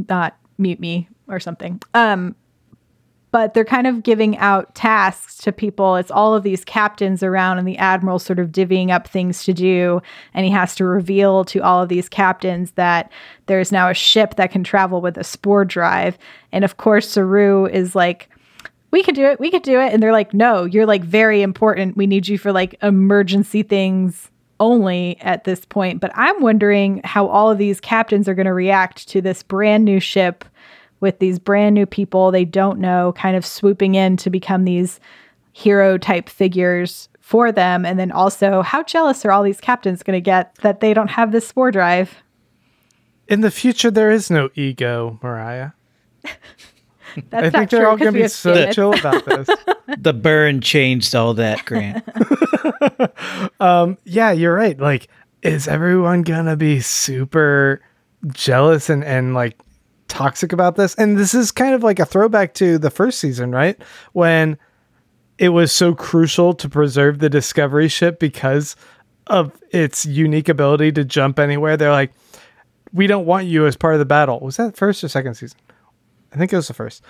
not 0.08 0.36
mute 0.58 0.80
me 0.80 1.08
or 1.28 1.40
something. 1.40 1.80
Um, 1.94 2.36
but 3.34 3.52
they're 3.52 3.64
kind 3.64 3.88
of 3.88 4.04
giving 4.04 4.38
out 4.38 4.76
tasks 4.76 5.38
to 5.38 5.50
people. 5.50 5.96
It's 5.96 6.12
all 6.12 6.36
of 6.36 6.44
these 6.44 6.64
captains 6.64 7.20
around, 7.20 7.58
and 7.58 7.66
the 7.66 7.78
admiral 7.78 8.20
sort 8.20 8.38
of 8.38 8.50
divvying 8.50 8.90
up 8.90 9.08
things 9.08 9.42
to 9.42 9.52
do. 9.52 10.00
And 10.34 10.46
he 10.46 10.52
has 10.52 10.76
to 10.76 10.84
reveal 10.84 11.44
to 11.46 11.58
all 11.58 11.82
of 11.82 11.88
these 11.88 12.08
captains 12.08 12.70
that 12.76 13.10
there's 13.46 13.72
now 13.72 13.90
a 13.90 13.94
ship 13.94 14.36
that 14.36 14.52
can 14.52 14.62
travel 14.62 15.00
with 15.00 15.18
a 15.18 15.24
spore 15.24 15.64
drive. 15.64 16.16
And 16.52 16.64
of 16.64 16.76
course, 16.76 17.08
Saru 17.08 17.66
is 17.66 17.96
like, 17.96 18.30
we 18.92 19.02
could 19.02 19.16
do 19.16 19.24
it. 19.24 19.40
We 19.40 19.50
could 19.50 19.64
do 19.64 19.80
it. 19.80 19.92
And 19.92 20.00
they're 20.00 20.12
like, 20.12 20.32
no, 20.32 20.64
you're 20.64 20.86
like 20.86 21.02
very 21.02 21.42
important. 21.42 21.96
We 21.96 22.06
need 22.06 22.28
you 22.28 22.38
for 22.38 22.52
like 22.52 22.76
emergency 22.84 23.64
things 23.64 24.30
only 24.60 25.18
at 25.20 25.42
this 25.42 25.64
point. 25.64 26.00
But 26.00 26.12
I'm 26.14 26.40
wondering 26.40 27.00
how 27.02 27.26
all 27.26 27.50
of 27.50 27.58
these 27.58 27.80
captains 27.80 28.28
are 28.28 28.34
going 28.34 28.46
to 28.46 28.52
react 28.52 29.08
to 29.08 29.20
this 29.20 29.42
brand 29.42 29.84
new 29.84 29.98
ship 29.98 30.44
with 31.04 31.20
these 31.20 31.38
brand 31.38 31.74
new 31.76 31.86
people 31.86 32.32
they 32.32 32.44
don't 32.44 32.80
know 32.80 33.12
kind 33.12 33.36
of 33.36 33.46
swooping 33.46 33.94
in 33.94 34.16
to 34.16 34.30
become 34.30 34.64
these 34.64 34.98
hero 35.52 35.96
type 35.96 36.28
figures 36.28 37.08
for 37.20 37.52
them. 37.52 37.86
And 37.86 37.98
then 37.98 38.10
also, 38.10 38.62
how 38.62 38.82
jealous 38.82 39.24
are 39.24 39.30
all 39.30 39.42
these 39.44 39.60
captains 39.60 40.02
going 40.02 40.16
to 40.16 40.20
get 40.20 40.56
that 40.62 40.80
they 40.80 40.92
don't 40.92 41.08
have 41.10 41.30
this 41.30 41.46
spore 41.46 41.70
drive? 41.70 42.16
In 43.28 43.40
the 43.40 43.50
future, 43.50 43.90
there 43.90 44.10
is 44.10 44.30
no 44.30 44.50
ego, 44.54 45.18
Mariah. 45.22 45.70
That's 47.30 47.46
I 47.46 47.50
think 47.50 47.70
they're 47.70 47.80
true 47.80 47.88
all 47.88 47.96
'cause 47.96 48.04
going 48.06 48.14
to 48.14 48.20
be 48.22 48.28
so 48.28 48.54
Phoenix. 48.54 48.74
chill 48.74 48.92
about 48.98 49.24
this. 49.24 49.48
the 49.98 50.12
burn 50.12 50.60
changed 50.60 51.14
all 51.14 51.34
that, 51.34 51.64
Grant. 51.64 52.04
Um, 53.60 53.98
yeah, 54.04 54.32
you're 54.32 54.54
right. 54.54 54.78
Like, 54.78 55.08
is 55.42 55.68
everyone 55.68 56.22
gonna 56.22 56.56
be 56.56 56.80
super 56.80 57.80
jealous 58.28 58.88
and 58.90 59.04
and 59.04 59.34
like 59.34 59.56
toxic 60.14 60.52
about 60.52 60.76
this? 60.76 60.94
And 60.94 61.18
this 61.18 61.34
is 61.34 61.50
kind 61.50 61.74
of 61.74 61.82
like 61.82 61.98
a 61.98 62.06
throwback 62.06 62.54
to 62.54 62.78
the 62.78 62.90
first 62.90 63.18
season, 63.18 63.50
right? 63.50 63.76
When 64.12 64.56
it 65.38 65.48
was 65.50 65.72
so 65.72 65.94
crucial 65.94 66.54
to 66.54 66.68
preserve 66.68 67.18
the 67.18 67.28
Discovery 67.28 67.88
ship 67.88 68.18
because 68.18 68.76
of 69.26 69.52
its 69.70 70.06
unique 70.06 70.48
ability 70.48 70.92
to 70.92 71.04
jump 71.04 71.38
anywhere. 71.38 71.76
They're 71.76 71.90
like, 71.90 72.12
we 72.92 73.06
don't 73.06 73.26
want 73.26 73.46
you 73.46 73.66
as 73.66 73.76
part 73.76 73.94
of 73.94 73.98
the 73.98 74.04
battle. 74.04 74.38
Was 74.40 74.56
that 74.56 74.76
first 74.76 75.02
or 75.02 75.08
second 75.08 75.34
season? 75.34 75.58
I 76.32 76.36
think 76.36 76.52
it 76.52 76.56
was 76.56 76.68
the 76.68 76.74
first. 76.74 77.02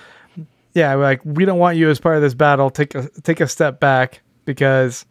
Yeah, 0.74 0.94
like 0.94 1.20
we 1.24 1.44
don't 1.44 1.58
want 1.58 1.76
you 1.76 1.90
as 1.90 2.00
part 2.00 2.16
of 2.16 2.22
this 2.22 2.34
battle. 2.34 2.70
Take 2.70 2.94
a 2.94 3.08
take 3.22 3.40
a 3.40 3.46
step 3.46 3.80
back 3.80 4.22
because 4.44 5.06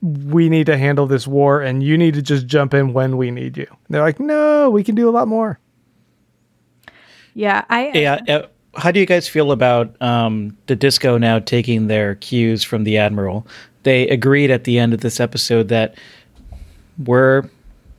we 0.00 0.48
need 0.48 0.66
to 0.66 0.76
handle 0.76 1.06
this 1.06 1.26
war 1.26 1.60
and 1.60 1.82
you 1.82 1.96
need 1.98 2.14
to 2.14 2.22
just 2.22 2.46
jump 2.46 2.74
in 2.74 2.92
when 2.92 3.16
we 3.16 3.30
need 3.30 3.56
you. 3.56 3.66
They're 3.88 4.02
like, 4.02 4.20
no, 4.20 4.70
we 4.70 4.84
can 4.84 4.94
do 4.94 5.08
a 5.08 5.12
lot 5.12 5.28
more. 5.28 5.58
Yeah, 7.34 7.64
I 7.68 7.90
yeah. 7.94 8.20
Uh, 8.28 8.46
how 8.76 8.90
do 8.90 9.00
you 9.00 9.06
guys 9.06 9.28
feel 9.28 9.52
about 9.52 10.00
um, 10.02 10.56
the 10.66 10.76
disco 10.76 11.18
now 11.18 11.38
taking 11.38 11.86
their 11.86 12.16
cues 12.16 12.64
from 12.64 12.84
the 12.84 12.98
admiral? 12.98 13.46
They 13.82 14.08
agreed 14.08 14.50
at 14.50 14.64
the 14.64 14.78
end 14.78 14.94
of 14.94 15.00
this 15.00 15.20
episode 15.20 15.68
that 15.68 15.96
we're 17.04 17.44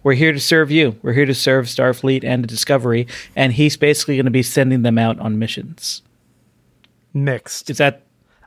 we're 0.03 0.13
here 0.13 0.31
to 0.31 0.39
serve 0.39 0.71
you. 0.71 0.95
We're 1.01 1.13
here 1.13 1.25
to 1.25 1.33
serve 1.33 1.65
Starfleet 1.65 2.23
and 2.23 2.43
the 2.43 2.47
Discovery, 2.47 3.07
and 3.35 3.53
he's 3.53 3.75
basically 3.75 4.17
going 4.17 4.25
to 4.25 4.31
be 4.31 4.43
sending 4.43 4.83
them 4.83 4.97
out 4.97 5.19
on 5.19 5.39
missions. 5.39 6.01
Mixed. 7.13 7.69
Is 7.69 7.77
that 7.77 8.03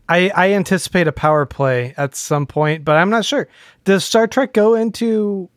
I, 0.08 0.30
I 0.34 0.52
anticipate 0.52 1.06
a 1.08 1.12
power 1.12 1.44
play 1.46 1.94
at 1.96 2.14
some 2.14 2.46
point, 2.46 2.84
but 2.84 2.96
I'm 2.96 3.10
not 3.10 3.24
sure. 3.24 3.48
Does 3.84 4.04
Star 4.04 4.26
Trek 4.26 4.52
go 4.52 4.74
into 4.74 5.50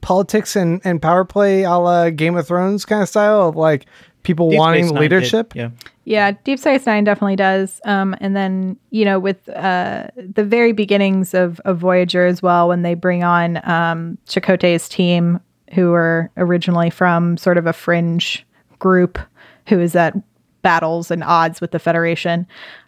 politics 0.00 0.56
and, 0.56 0.80
and 0.84 1.02
power 1.02 1.24
play 1.24 1.64
a 1.64 1.72
la 1.72 2.10
Game 2.10 2.36
of 2.36 2.46
Thrones 2.46 2.84
kind 2.84 3.02
of 3.02 3.08
style 3.08 3.48
of 3.48 3.56
like 3.56 3.86
people 4.22 4.50
Deep 4.50 4.58
wanting 4.58 4.84
Space 4.84 4.92
Nine 4.92 5.02
did, 5.02 5.12
leadership? 5.12 5.54
Yeah. 5.54 5.70
Yeah, 6.04 6.32
Deep 6.44 6.58
Space 6.58 6.86
Nine 6.86 7.04
definitely 7.04 7.36
does. 7.36 7.80
Um, 7.84 8.16
and 8.20 8.34
then 8.34 8.76
you 8.90 9.04
know, 9.04 9.18
with 9.18 9.48
uh, 9.50 10.08
the 10.16 10.44
very 10.44 10.72
beginnings 10.72 11.34
of, 11.34 11.60
of 11.60 11.78
Voyager 11.78 12.26
as 12.26 12.42
well, 12.42 12.68
when 12.68 12.82
they 12.82 12.94
bring 12.94 13.24
on 13.24 13.58
um, 13.68 14.18
Chakotay's 14.26 14.88
team, 14.88 15.40
who 15.74 15.90
were 15.90 16.30
originally 16.36 16.90
from 16.90 17.36
sort 17.36 17.58
of 17.58 17.66
a 17.66 17.72
fringe 17.72 18.46
group, 18.78 19.18
who 19.66 19.78
is 19.80 19.94
at 19.94 20.14
battles 20.62 21.10
and 21.10 21.22
odds 21.22 21.60
with 21.60 21.72
the 21.72 21.78
Federation, 21.78 22.46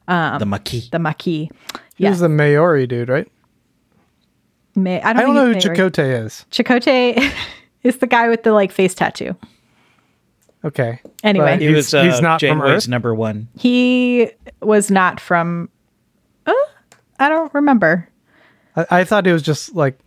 the 0.09 0.47
Maquis. 0.47 0.89
the 0.91 0.99
Maquis. 0.99 1.49
He 1.97 2.09
was 2.09 2.21
the 2.21 2.29
Maori 2.29 2.87
dude, 2.87 3.09
right? 3.09 3.31
May, 4.75 5.01
I 5.03 5.11
I 5.11 5.13
don't, 5.13 5.27
don't 5.27 5.35
know 5.35 5.47
who 5.53 5.61
think 5.61 5.77
Maori. 5.77 5.91
Chakotay 5.91 6.25
is. 6.25 6.47
Chakotay 6.51 7.33
is 7.83 7.99
the 7.99 8.07
guy 8.07 8.29
with 8.29 8.43
the 8.43 8.53
like 8.53 8.73
face 8.73 8.95
tattoo. 8.95 9.37
Okay. 10.65 11.01
Anyway. 11.23 11.55
But 11.55 11.61
he 11.61 11.69
he's, 11.69 11.77
was 11.77 11.95
uh, 11.95 12.05
he's 12.05 12.21
not 12.21 12.41
from 12.41 12.63
Earth. 12.63 12.89
number 12.89 13.15
one. 13.15 13.49
He 13.57 14.31
was 14.61 14.91
not 14.91 15.21
from. 15.21 15.69
Uh, 16.47 16.53
I 17.19 17.29
don't 17.29 17.53
remember. 17.55 18.09
I, 18.77 18.87
I 18.91 19.05
thought 19.05 19.27
it 19.27 19.33
was 19.33 19.43
just 19.43 19.75
like, 19.75 19.99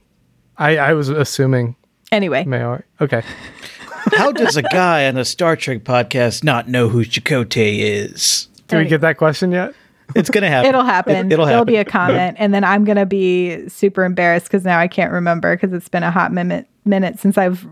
I, 0.57 0.77
I 0.77 0.93
was 0.93 1.09
assuming 1.09 1.75
Anyway, 2.13 2.43
Maori. 2.45 2.83
Okay. 3.01 3.23
How 4.15 4.31
does 4.31 4.55
a 4.55 4.61
guy 4.61 5.07
on 5.07 5.17
a 5.17 5.25
Star 5.25 5.55
Trek 5.55 5.83
podcast 5.83 6.43
not 6.43 6.67
know 6.67 6.89
who 6.89 7.03
Chakotay 7.03 7.79
is? 7.79 8.47
Do 8.67 8.77
we 8.77 8.85
get 8.85 9.01
that 9.01 9.17
question 9.17 9.51
yet? 9.51 9.73
It's 10.15 10.29
gonna 10.29 10.49
happen. 10.49 10.69
It'll 10.69 10.83
happen. 10.83 11.31
It, 11.31 11.37
will 11.39 11.45
happen. 11.45 11.47
There'll 11.47 11.65
be 11.65 11.77
a 11.77 11.85
comment, 11.85 12.35
and 12.37 12.53
then 12.53 12.63
I'm 12.63 12.83
gonna 12.83 13.05
be 13.05 13.67
super 13.69 14.03
embarrassed 14.03 14.45
because 14.45 14.63
now 14.63 14.77
I 14.77 14.87
can't 14.87 15.11
remember 15.11 15.55
because 15.55 15.73
it's 15.73 15.87
been 15.89 16.03
a 16.03 16.11
hot 16.11 16.31
minute 16.31 16.67
minute 16.85 17.19
since 17.19 17.37
I've 17.37 17.65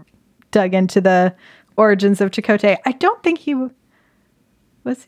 dug 0.49 0.73
into 0.73 1.01
the 1.01 1.35
origins 1.81 2.21
of 2.21 2.31
Chakotay. 2.31 2.77
I 2.85 2.91
don't 2.93 3.21
think 3.23 3.39
he 3.39 3.53
w- 3.53 3.71
was. 4.83 5.07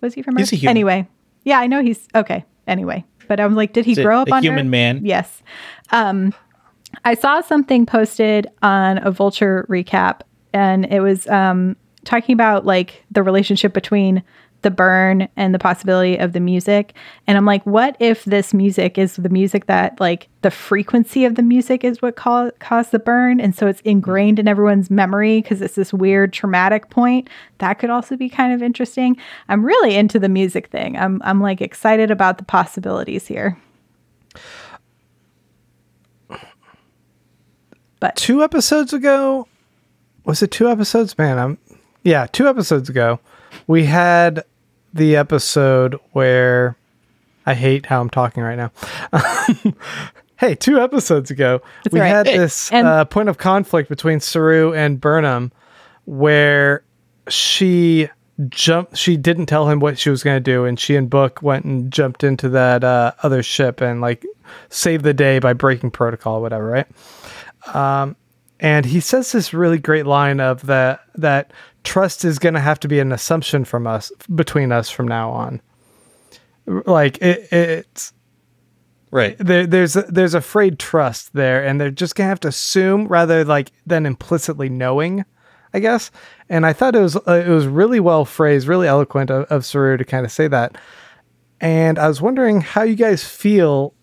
Was 0.00 0.14
he 0.14 0.22
from 0.22 0.36
Earth? 0.36 0.52
Anyway, 0.64 1.08
yeah, 1.44 1.58
I 1.58 1.66
know 1.66 1.82
he's 1.82 2.06
okay. 2.14 2.44
Anyway, 2.66 3.04
but 3.28 3.40
I'm 3.40 3.54
like, 3.54 3.72
did 3.72 3.84
he 3.86 3.92
a- 3.98 4.02
grow 4.02 4.20
up 4.20 4.28
a 4.28 4.34
on 4.34 4.42
human 4.42 4.66
Earth? 4.66 4.70
man. 4.70 5.00
Yes. 5.04 5.42
Um, 5.90 6.34
I 7.04 7.14
saw 7.14 7.40
something 7.40 7.86
posted 7.86 8.46
on 8.62 8.98
a 8.98 9.10
Vulture 9.10 9.66
recap, 9.68 10.20
and 10.52 10.84
it 10.92 11.00
was 11.00 11.26
um, 11.28 11.76
talking 12.04 12.32
about 12.34 12.64
like 12.66 13.04
the 13.10 13.22
relationship 13.22 13.72
between 13.72 14.22
the 14.62 14.70
burn 14.70 15.28
and 15.36 15.54
the 15.54 15.58
possibility 15.58 16.16
of 16.16 16.32
the 16.32 16.40
music. 16.40 16.94
And 17.26 17.36
I'm 17.36 17.44
like, 17.44 17.64
what 17.64 17.96
if 18.00 18.24
this 18.24 18.52
music 18.52 18.98
is 18.98 19.16
the 19.16 19.28
music 19.28 19.66
that 19.66 20.00
like 20.00 20.28
the 20.42 20.50
frequency 20.50 21.24
of 21.24 21.34
the 21.34 21.42
music 21.42 21.84
is 21.84 22.02
what 22.02 22.16
ca- 22.16 22.50
caused 22.58 22.92
the 22.92 22.98
burn, 22.98 23.40
and 23.40 23.54
so 23.54 23.66
it's 23.66 23.80
ingrained 23.82 24.38
in 24.38 24.48
everyone's 24.48 24.90
memory 24.90 25.40
because 25.40 25.62
it's 25.62 25.74
this 25.74 25.92
weird 25.92 26.32
traumatic 26.32 26.90
point. 26.90 27.28
That 27.58 27.74
could 27.74 27.90
also 27.90 28.16
be 28.16 28.28
kind 28.28 28.52
of 28.52 28.62
interesting. 28.62 29.16
I'm 29.48 29.64
really 29.64 29.94
into 29.96 30.18
the 30.18 30.28
music 30.28 30.68
thing. 30.68 30.96
I'm 30.96 31.20
I'm 31.24 31.40
like 31.40 31.60
excited 31.60 32.10
about 32.10 32.38
the 32.38 32.44
possibilities 32.44 33.26
here. 33.26 33.58
But 37.98 38.16
two 38.16 38.42
episodes 38.42 38.92
ago 38.92 39.48
was 40.26 40.42
it 40.42 40.50
two 40.50 40.68
episodes 40.68 41.16
man 41.16 41.38
i'm 41.38 41.58
yeah 42.02 42.26
two 42.26 42.46
episodes 42.46 42.90
ago 42.90 43.18
we 43.66 43.84
had 43.84 44.44
the 44.94 45.16
episode 45.16 45.98
where 46.12 46.76
i 47.46 47.54
hate 47.54 47.86
how 47.86 48.00
i'm 48.00 48.10
talking 48.10 48.42
right 48.42 48.56
now 48.56 48.70
hey 50.38 50.54
two 50.54 50.80
episodes 50.80 51.30
ago 51.30 51.60
we 51.92 52.00
right. 52.00 52.08
had 52.08 52.26
Hey. 52.26 52.38
this 52.38 52.72
uh, 52.72 53.04
point 53.04 53.28
of 53.28 53.38
conflict 53.38 53.88
between 53.88 54.20
saru 54.20 54.72
and 54.74 55.00
burnham 55.00 55.52
where 56.04 56.82
she 57.28 58.08
jumped 58.50 58.96
she 58.96 59.16
didn't 59.16 59.46
tell 59.46 59.68
him 59.68 59.80
what 59.80 59.98
she 59.98 60.10
was 60.10 60.22
going 60.22 60.36
to 60.36 60.40
do 60.52 60.64
and 60.64 60.78
she 60.78 60.94
and 60.94 61.08
book 61.08 61.40
went 61.42 61.64
and 61.64 61.90
jumped 61.90 62.22
into 62.22 62.48
that 62.50 62.84
uh, 62.84 63.12
other 63.22 63.42
ship 63.42 63.80
and 63.80 64.00
like 64.02 64.24
saved 64.68 65.04
the 65.04 65.14
day 65.14 65.38
by 65.38 65.52
breaking 65.54 65.90
protocol 65.90 66.36
or 66.36 66.40
whatever 66.42 66.66
right 66.66 66.86
and 68.60 68.86
he 68.86 69.00
says 69.00 69.32
this 69.32 69.52
really 69.52 69.78
great 69.78 70.06
line 70.06 70.40
of 70.40 70.66
that 70.66 71.00
that 71.14 71.52
trust 71.84 72.24
is 72.24 72.38
going 72.38 72.54
to 72.54 72.60
have 72.60 72.80
to 72.80 72.88
be 72.88 72.98
an 72.98 73.12
assumption 73.12 73.64
from 73.64 73.86
us 73.86 74.10
between 74.34 74.72
us 74.72 74.90
from 74.90 75.06
now 75.06 75.30
on. 75.30 75.60
Like 76.66 77.18
it, 77.18 77.52
it's 77.52 78.12
Right. 79.12 79.36
there, 79.38 79.66
there's 79.66 79.94
a, 79.94 80.02
there's 80.02 80.34
a 80.34 80.40
frayed 80.40 80.78
trust 80.78 81.32
there 81.32 81.64
and 81.64 81.80
they're 81.80 81.90
just 81.92 82.16
gonna 82.16 82.28
have 82.28 82.40
to 82.40 82.48
assume 82.48 83.06
rather 83.06 83.44
like 83.44 83.70
than 83.86 84.04
implicitly 84.04 84.68
knowing 84.68 85.24
i 85.72 85.78
guess. 85.78 86.10
And 86.48 86.66
i 86.66 86.72
thought 86.72 86.96
it 86.96 87.00
was 87.00 87.16
uh, 87.16 87.42
it 87.46 87.48
was 87.48 87.66
really 87.66 88.00
well 88.00 88.24
phrased 88.24 88.66
really 88.66 88.88
eloquent 88.88 89.30
of, 89.30 89.44
of 89.44 89.64
saru 89.64 89.96
to 89.96 90.04
kind 90.04 90.26
of 90.26 90.32
say 90.32 90.48
that. 90.48 90.76
And 91.60 91.98
i 91.98 92.08
was 92.08 92.20
wondering 92.20 92.60
how 92.62 92.82
you 92.82 92.96
guys 92.96 93.22
feel 93.24 93.94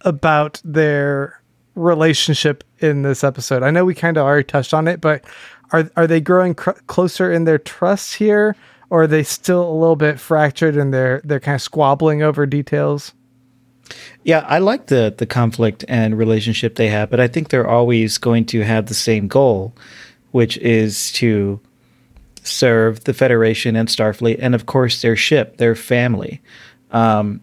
about 0.00 0.60
their 0.64 1.42
relationship 1.76 2.64
in 2.80 3.02
this 3.02 3.22
episode. 3.22 3.62
I 3.62 3.70
know 3.70 3.84
we 3.84 3.94
kind 3.94 4.16
of 4.16 4.24
already 4.24 4.44
touched 4.44 4.74
on 4.74 4.88
it 4.88 5.00
but 5.00 5.24
are 5.72 5.90
are 5.96 6.06
they 6.06 6.20
growing 6.20 6.54
cr- 6.54 6.70
closer 6.86 7.32
in 7.32 7.44
their 7.44 7.58
trust 7.58 8.16
here? 8.16 8.56
Or 8.88 9.02
are 9.02 9.06
they 9.08 9.24
still 9.24 9.68
a 9.68 9.72
little 9.72 9.96
bit 9.96 10.20
fractured 10.20 10.76
and 10.76 10.92
they're 10.94 11.20
they're 11.24 11.40
kind 11.40 11.56
of 11.56 11.62
squabbling 11.62 12.22
over 12.22 12.46
details? 12.46 13.12
Yeah, 14.24 14.44
I 14.48 14.58
like 14.58 14.86
the 14.86 15.14
the 15.16 15.26
conflict 15.26 15.84
and 15.88 16.16
relationship 16.18 16.76
they 16.76 16.88
have, 16.88 17.10
but 17.10 17.20
I 17.20 17.28
think 17.28 17.48
they're 17.48 17.68
always 17.68 18.18
going 18.18 18.44
to 18.46 18.62
have 18.62 18.86
the 18.86 18.94
same 18.94 19.28
goal, 19.28 19.74
which 20.30 20.56
is 20.58 21.12
to 21.12 21.60
serve 22.42 23.04
the 23.04 23.14
Federation 23.14 23.74
and 23.76 23.88
Starfleet, 23.88 24.38
and 24.40 24.54
of 24.54 24.66
course 24.66 25.02
their 25.02 25.16
ship, 25.16 25.56
their 25.56 25.74
family. 25.74 26.40
Um, 26.92 27.40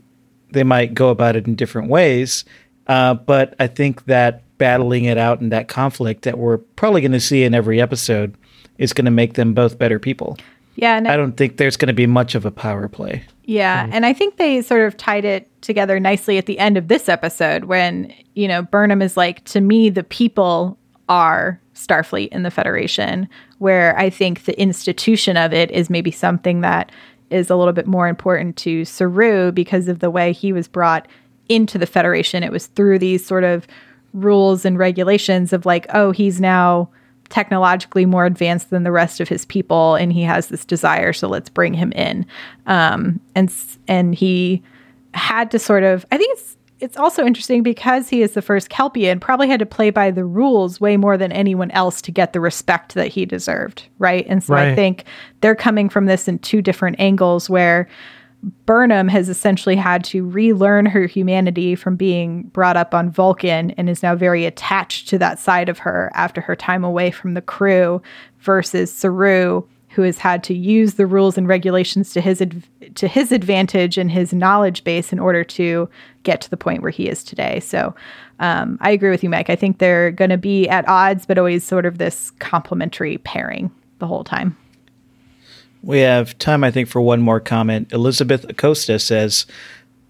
they 0.51 0.63
might 0.63 0.93
go 0.93 1.09
about 1.09 1.35
it 1.35 1.47
in 1.47 1.55
different 1.55 1.89
ways, 1.89 2.45
uh, 2.87 3.13
but 3.13 3.55
I 3.59 3.67
think 3.67 4.05
that 4.05 4.43
battling 4.57 5.05
it 5.05 5.17
out 5.17 5.41
and 5.41 5.51
that 5.51 5.67
conflict 5.67 6.23
that 6.23 6.37
we're 6.37 6.57
probably 6.57 7.01
going 7.01 7.11
to 7.11 7.19
see 7.19 7.43
in 7.43 7.53
every 7.53 7.81
episode 7.81 8.35
is 8.77 8.93
going 8.93 9.05
to 9.05 9.11
make 9.11 9.33
them 9.33 9.53
both 9.53 9.77
better 9.77 9.99
people. 9.99 10.37
yeah, 10.75 10.97
and 10.97 11.07
I 11.07 11.17
don't 11.17 11.37
think 11.37 11.57
there's 11.57 11.77
going 11.77 11.87
to 11.87 11.93
be 11.93 12.07
much 12.07 12.35
of 12.35 12.45
a 12.45 12.51
power 12.51 12.87
play. 12.87 13.23
Yeah, 13.45 13.89
and 13.91 14.05
I 14.05 14.13
think 14.13 14.37
they 14.37 14.61
sort 14.61 14.87
of 14.87 14.95
tied 14.95 15.25
it 15.25 15.49
together 15.61 15.99
nicely 15.99 16.37
at 16.37 16.45
the 16.45 16.59
end 16.59 16.77
of 16.77 16.87
this 16.87 17.09
episode 17.09 17.65
when, 17.65 18.13
you 18.35 18.47
know, 18.47 18.61
Burnham 18.61 19.01
is 19.01 19.17
like, 19.17 19.43
to 19.45 19.59
me, 19.61 19.89
the 19.89 20.03
people 20.03 20.77
are 21.09 21.59
Starfleet 21.75 22.29
and 22.31 22.45
the 22.45 22.51
Federation, 22.51 23.27
where 23.57 23.97
I 23.97 24.09
think 24.09 24.45
the 24.45 24.59
institution 24.59 25.35
of 25.35 25.53
it 25.53 25.71
is 25.71 25.89
maybe 25.89 26.11
something 26.11 26.61
that 26.61 26.91
is 27.29 27.49
a 27.49 27.55
little 27.55 27.73
bit 27.73 27.87
more 27.87 28.07
important 28.07 28.55
to 28.57 28.85
Saru 28.85 29.51
because 29.51 29.87
of 29.87 29.99
the 29.99 30.11
way 30.11 30.31
he 30.31 30.53
was 30.53 30.67
brought 30.67 31.07
into 31.53 31.77
the 31.77 31.85
Federation. 31.85 32.43
It 32.43 32.51
was 32.51 32.67
through 32.67 32.99
these 32.99 33.25
sort 33.25 33.43
of 33.43 33.67
rules 34.13 34.65
and 34.65 34.77
regulations 34.77 35.53
of 35.53 35.65
like, 35.65 35.87
oh, 35.93 36.11
he's 36.11 36.39
now 36.39 36.89
technologically 37.29 38.05
more 38.05 38.25
advanced 38.25 38.69
than 38.69 38.83
the 38.83 38.91
rest 38.91 39.19
of 39.19 39.27
his 39.27 39.43
people 39.45 39.95
and 39.95 40.13
he 40.13 40.21
has 40.21 40.49
this 40.49 40.65
desire 40.65 41.11
so 41.11 41.27
let's 41.27 41.49
bring 41.49 41.73
him 41.73 41.91
in. 41.93 42.25
Um 42.67 43.19
and 43.33 43.51
and 43.87 44.13
he 44.13 44.61
had 45.15 45.49
to 45.51 45.57
sort 45.57 45.83
of 45.83 46.05
i 46.11 46.17
think 46.17 46.37
it's 46.37 46.57
it's 46.79 46.97
also 46.97 47.25
interesting 47.25 47.63
because 47.63 48.09
he 48.09 48.21
is 48.21 48.33
the 48.33 48.41
first 48.41 48.69
kelpian 48.69 49.19
probably 49.19 49.47
had 49.47 49.59
to 49.59 49.65
play 49.65 49.89
by 49.89 50.11
the 50.11 50.25
rules 50.25 50.81
way 50.81 50.97
more 50.97 51.17
than 51.17 51.31
anyone 51.31 51.71
else 51.71 52.01
to 52.01 52.11
get 52.11 52.33
the 52.33 52.39
respect 52.39 52.93
that 52.93 53.07
he 53.07 53.25
deserved 53.25 53.87
right? 53.99 54.25
And 54.27 54.43
so 54.43 54.53
i 54.53 54.75
think 54.75 55.05
they're 55.41 55.55
coming 55.55 55.89
from 55.89 56.05
this 56.05 56.27
in 56.27 56.37
two 56.39 56.61
different 56.61 56.99
angles 56.99 57.49
where 57.49 57.87
Burnham 58.65 59.07
has 59.07 59.29
essentially 59.29 59.75
had 59.75 60.03
to 60.05 60.27
relearn 60.27 60.85
her 60.85 61.05
humanity 61.05 61.75
from 61.75 61.95
being 61.95 62.43
brought 62.43 62.75
up 62.75 62.93
on 62.93 63.09
Vulcan 63.09 63.71
and 63.71 63.89
is 63.89 64.03
now 64.03 64.15
very 64.15 64.45
attached 64.45 65.07
to 65.09 65.17
that 65.19 65.39
side 65.39 65.69
of 65.69 65.79
her 65.79 66.11
after 66.13 66.41
her 66.41 66.55
time 66.55 66.83
away 66.83 67.09
from 67.09 67.33
the 67.33 67.41
crew 67.41 68.01
versus 68.39 68.93
Saru 68.93 69.63
who 69.93 70.01
has 70.01 70.17
had 70.17 70.43
to 70.43 70.55
use 70.55 70.95
the 70.95 71.05
rules 71.05 71.37
and 71.37 71.47
regulations 71.47 72.11
to 72.13 72.21
his 72.21 72.41
adv- 72.41 72.67
to 72.95 73.07
his 73.07 73.31
advantage 73.31 73.97
and 73.97 74.11
his 74.11 74.33
knowledge 74.33 74.83
base 74.83 75.13
in 75.13 75.19
order 75.19 75.43
to 75.43 75.87
get 76.23 76.41
to 76.41 76.49
the 76.49 76.57
point 76.57 76.81
where 76.81 76.91
he 76.91 77.07
is 77.07 77.23
today. 77.23 77.59
So 77.59 77.93
um, 78.39 78.77
I 78.81 78.89
agree 78.89 79.11
with 79.11 79.23
you, 79.23 79.29
Mike. 79.29 79.49
I 79.51 79.55
think 79.55 79.77
they're 79.77 80.11
going 80.11 80.31
to 80.31 80.37
be 80.37 80.67
at 80.67 80.87
odds, 80.87 81.25
but 81.25 81.37
always 81.37 81.63
sort 81.63 81.85
of 81.85 81.99
this 81.99 82.31
complementary 82.39 83.19
pairing 83.19 83.71
the 83.99 84.07
whole 84.07 84.23
time. 84.23 84.57
We 85.83 85.99
have 85.99 86.37
time, 86.37 86.63
I 86.63 86.71
think, 86.71 86.87
for 86.87 87.01
one 87.01 87.21
more 87.21 87.41
comment. 87.41 87.91
Elizabeth 87.91 88.45
Acosta 88.47 88.97
says, 88.99 89.45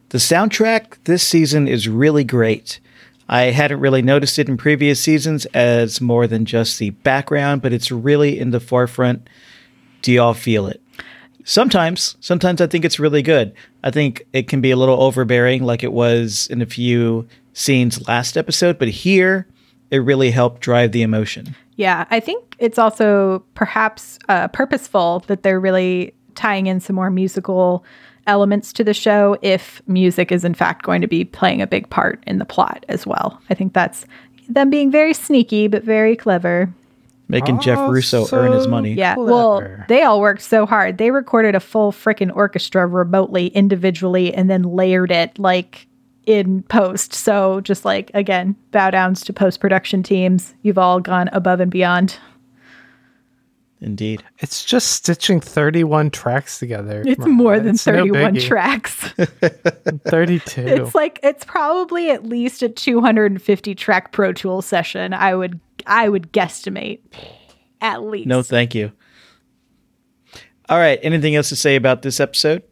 The 0.09 0.19
soundtrack 0.19 1.03
this 1.05 1.23
season 1.23 1.67
is 1.67 1.89
really 1.89 2.23
great. 2.23 2.79
I 3.27 3.45
hadn't 3.45 3.79
really 3.79 4.03
noticed 4.03 4.37
it 4.37 4.49
in 4.49 4.55
previous 4.55 4.99
seasons 4.99 5.45
as 5.47 5.99
more 5.99 6.27
than 6.27 6.45
just 6.45 6.77
the 6.77 6.91
background, 6.91 7.63
but 7.63 7.73
it's 7.73 7.91
really 7.91 8.39
in 8.39 8.51
the 8.51 8.59
forefront. 8.59 9.27
Do 10.03 10.11
y'all 10.11 10.35
feel 10.35 10.67
it? 10.67 10.79
Sometimes, 11.43 12.17
sometimes 12.19 12.61
I 12.61 12.67
think 12.67 12.85
it's 12.85 12.99
really 12.99 13.23
good. 13.23 13.53
I 13.83 13.89
think 13.89 14.27
it 14.31 14.47
can 14.47 14.61
be 14.61 14.69
a 14.69 14.77
little 14.77 15.01
overbearing, 15.01 15.63
like 15.63 15.83
it 15.83 15.91
was 15.91 16.47
in 16.47 16.61
a 16.61 16.67
few 16.67 17.27
scenes 17.53 18.07
last 18.07 18.37
episode, 18.37 18.77
but 18.77 18.89
here 18.89 19.47
it 19.89 19.97
really 19.97 20.29
helped 20.29 20.61
drive 20.61 20.91
the 20.91 21.01
emotion. 21.01 21.55
Yeah, 21.75 22.05
I 22.11 22.19
think 22.19 22.55
it's 22.59 22.77
also 22.77 23.43
perhaps 23.55 24.19
uh, 24.29 24.47
purposeful 24.49 25.23
that 25.27 25.43
they're 25.43 25.59
really 25.59 26.13
tying 26.35 26.67
in 26.67 26.79
some 26.79 26.95
more 26.95 27.09
musical 27.09 27.83
elements 28.27 28.71
to 28.73 28.83
the 28.83 28.93
show 28.93 29.37
if 29.41 29.81
music 29.87 30.31
is 30.31 30.45
in 30.45 30.53
fact 30.53 30.83
going 30.83 31.01
to 31.01 31.07
be 31.07 31.25
playing 31.25 31.61
a 31.61 31.67
big 31.67 31.89
part 31.89 32.23
in 32.25 32.37
the 32.37 32.45
plot 32.45 32.85
as 32.89 33.05
well. 33.05 33.41
I 33.49 33.53
think 33.53 33.73
that's 33.73 34.05
them 34.47 34.69
being 34.69 34.91
very 34.91 35.13
sneaky 35.13 35.67
but 35.67 35.83
very 35.83 36.15
clever. 36.15 36.73
Making 37.27 37.59
Jeff 37.61 37.89
Russo 37.89 38.25
so- 38.25 38.37
earn 38.37 38.51
his 38.51 38.67
money. 38.67 38.93
Yeah, 38.93 39.15
Clever. 39.15 39.31
well, 39.31 39.85
they 39.87 40.03
all 40.03 40.19
worked 40.21 40.41
so 40.41 40.65
hard. 40.65 40.97
They 40.97 41.09
recorded 41.09 41.55
a 41.55 41.59
full 41.59 41.91
freaking 41.91 42.35
orchestra 42.35 42.85
remotely, 42.85 43.47
individually, 43.47 44.33
and 44.33 44.49
then 44.49 44.63
layered 44.63 45.09
it 45.09 45.39
like 45.39 45.87
in 46.25 46.63
post. 46.63 47.13
So 47.13 47.61
just 47.61 47.85
like 47.85 48.11
again, 48.13 48.55
bow 48.71 48.91
downs 48.91 49.23
to 49.25 49.33
post 49.33 49.59
production 49.59 50.03
teams. 50.03 50.53
You've 50.61 50.77
all 50.77 50.99
gone 50.99 51.29
above 51.33 51.59
and 51.59 51.71
beyond. 51.71 52.17
Indeed. 53.81 54.23
It's 54.39 54.63
just 54.63 54.93
stitching 54.93 55.41
31 55.41 56.09
tracks 56.11 56.57
together. 56.57 57.03
It's 57.05 57.21
Come 57.21 57.33
more 57.33 57.59
than 57.59 57.75
it's 57.75 57.83
31 57.83 58.35
biggie. 58.35 58.47
tracks. 58.47 58.95
32. 60.07 60.61
it's 60.61 60.95
like 60.95 61.19
it's 61.21 61.43
probably 61.43 62.09
at 62.09 62.23
least 62.25 62.63
a 62.63 62.69
250 62.69 63.75
track 63.75 64.13
Pro 64.13 64.31
Tools 64.31 64.65
session. 64.65 65.13
I 65.13 65.35
would 65.35 65.59
I 65.85 66.07
would 66.07 66.31
guesstimate 66.31 67.01
at 67.81 68.03
least. 68.03 68.27
No, 68.27 68.41
thank 68.41 68.73
you. 68.73 68.93
All 70.69 70.77
right. 70.77 70.97
Anything 71.03 71.35
else 71.35 71.49
to 71.49 71.57
say 71.57 71.75
about 71.75 72.03
this 72.03 72.21
episode? 72.21 72.63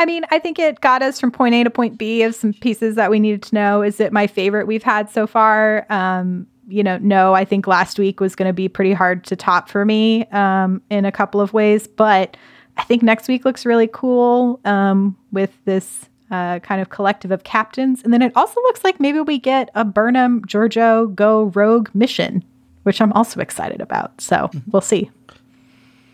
I 0.00 0.06
mean, 0.06 0.24
I 0.30 0.38
think 0.38 0.58
it 0.58 0.80
got 0.80 1.02
us 1.02 1.20
from 1.20 1.30
point 1.30 1.54
A 1.54 1.62
to 1.62 1.68
point 1.68 1.98
B 1.98 2.22
of 2.22 2.34
some 2.34 2.54
pieces 2.54 2.96
that 2.96 3.10
we 3.10 3.20
needed 3.20 3.42
to 3.42 3.54
know. 3.54 3.82
Is 3.82 4.00
it 4.00 4.14
my 4.14 4.26
favorite 4.26 4.66
we've 4.66 4.82
had 4.82 5.10
so 5.10 5.26
far? 5.26 5.86
Um, 5.90 6.46
you 6.68 6.82
know, 6.82 6.96
no, 6.98 7.34
I 7.34 7.44
think 7.44 7.66
last 7.66 7.98
week 7.98 8.18
was 8.18 8.34
going 8.34 8.48
to 8.48 8.54
be 8.54 8.66
pretty 8.66 8.94
hard 8.94 9.24
to 9.24 9.36
top 9.36 9.68
for 9.68 9.84
me 9.84 10.24
um, 10.28 10.80
in 10.88 11.04
a 11.04 11.12
couple 11.12 11.38
of 11.38 11.52
ways, 11.52 11.86
but 11.86 12.38
I 12.78 12.84
think 12.84 13.02
next 13.02 13.28
week 13.28 13.44
looks 13.44 13.66
really 13.66 13.88
cool 13.92 14.58
um, 14.64 15.18
with 15.32 15.52
this 15.66 16.08
uh, 16.30 16.60
kind 16.60 16.80
of 16.80 16.88
collective 16.88 17.30
of 17.30 17.44
captains. 17.44 18.02
And 18.02 18.10
then 18.10 18.22
it 18.22 18.32
also 18.34 18.58
looks 18.62 18.82
like 18.82 19.00
maybe 19.00 19.20
we 19.20 19.38
get 19.38 19.68
a 19.74 19.84
Burnham 19.84 20.40
Georgiou 20.46 21.14
go 21.14 21.52
rogue 21.54 21.90
mission, 21.92 22.42
which 22.84 23.02
I'm 23.02 23.12
also 23.12 23.40
excited 23.40 23.82
about. 23.82 24.18
So 24.18 24.48
we'll 24.72 24.80
see. 24.80 25.10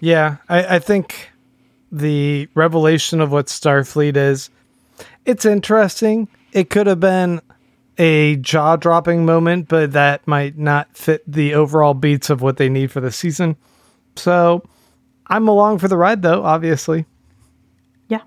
Yeah, 0.00 0.38
I, 0.48 0.76
I 0.76 0.78
think 0.80 1.30
the 1.92 2.48
revelation 2.54 3.20
of 3.20 3.30
what 3.32 3.46
Starfleet 3.46 4.16
is, 4.16 4.50
it's 5.24 5.44
interesting. 5.44 6.28
It 6.52 6.70
could 6.70 6.86
have 6.86 7.00
been 7.00 7.40
a 7.98 8.36
jaw 8.36 8.76
dropping 8.76 9.24
moment, 9.24 9.68
but 9.68 9.92
that 9.92 10.26
might 10.26 10.58
not 10.58 10.96
fit 10.96 11.22
the 11.30 11.54
overall 11.54 11.94
beats 11.94 12.28
of 12.30 12.42
what 12.42 12.56
they 12.56 12.68
need 12.68 12.90
for 12.90 13.00
the 13.00 13.10
season. 13.10 13.56
So 14.16 14.62
I'm 15.26 15.48
along 15.48 15.78
for 15.78 15.88
the 15.88 15.96
ride, 15.96 16.22
though, 16.22 16.44
obviously. 16.44 17.06
Yeah. 18.08 18.20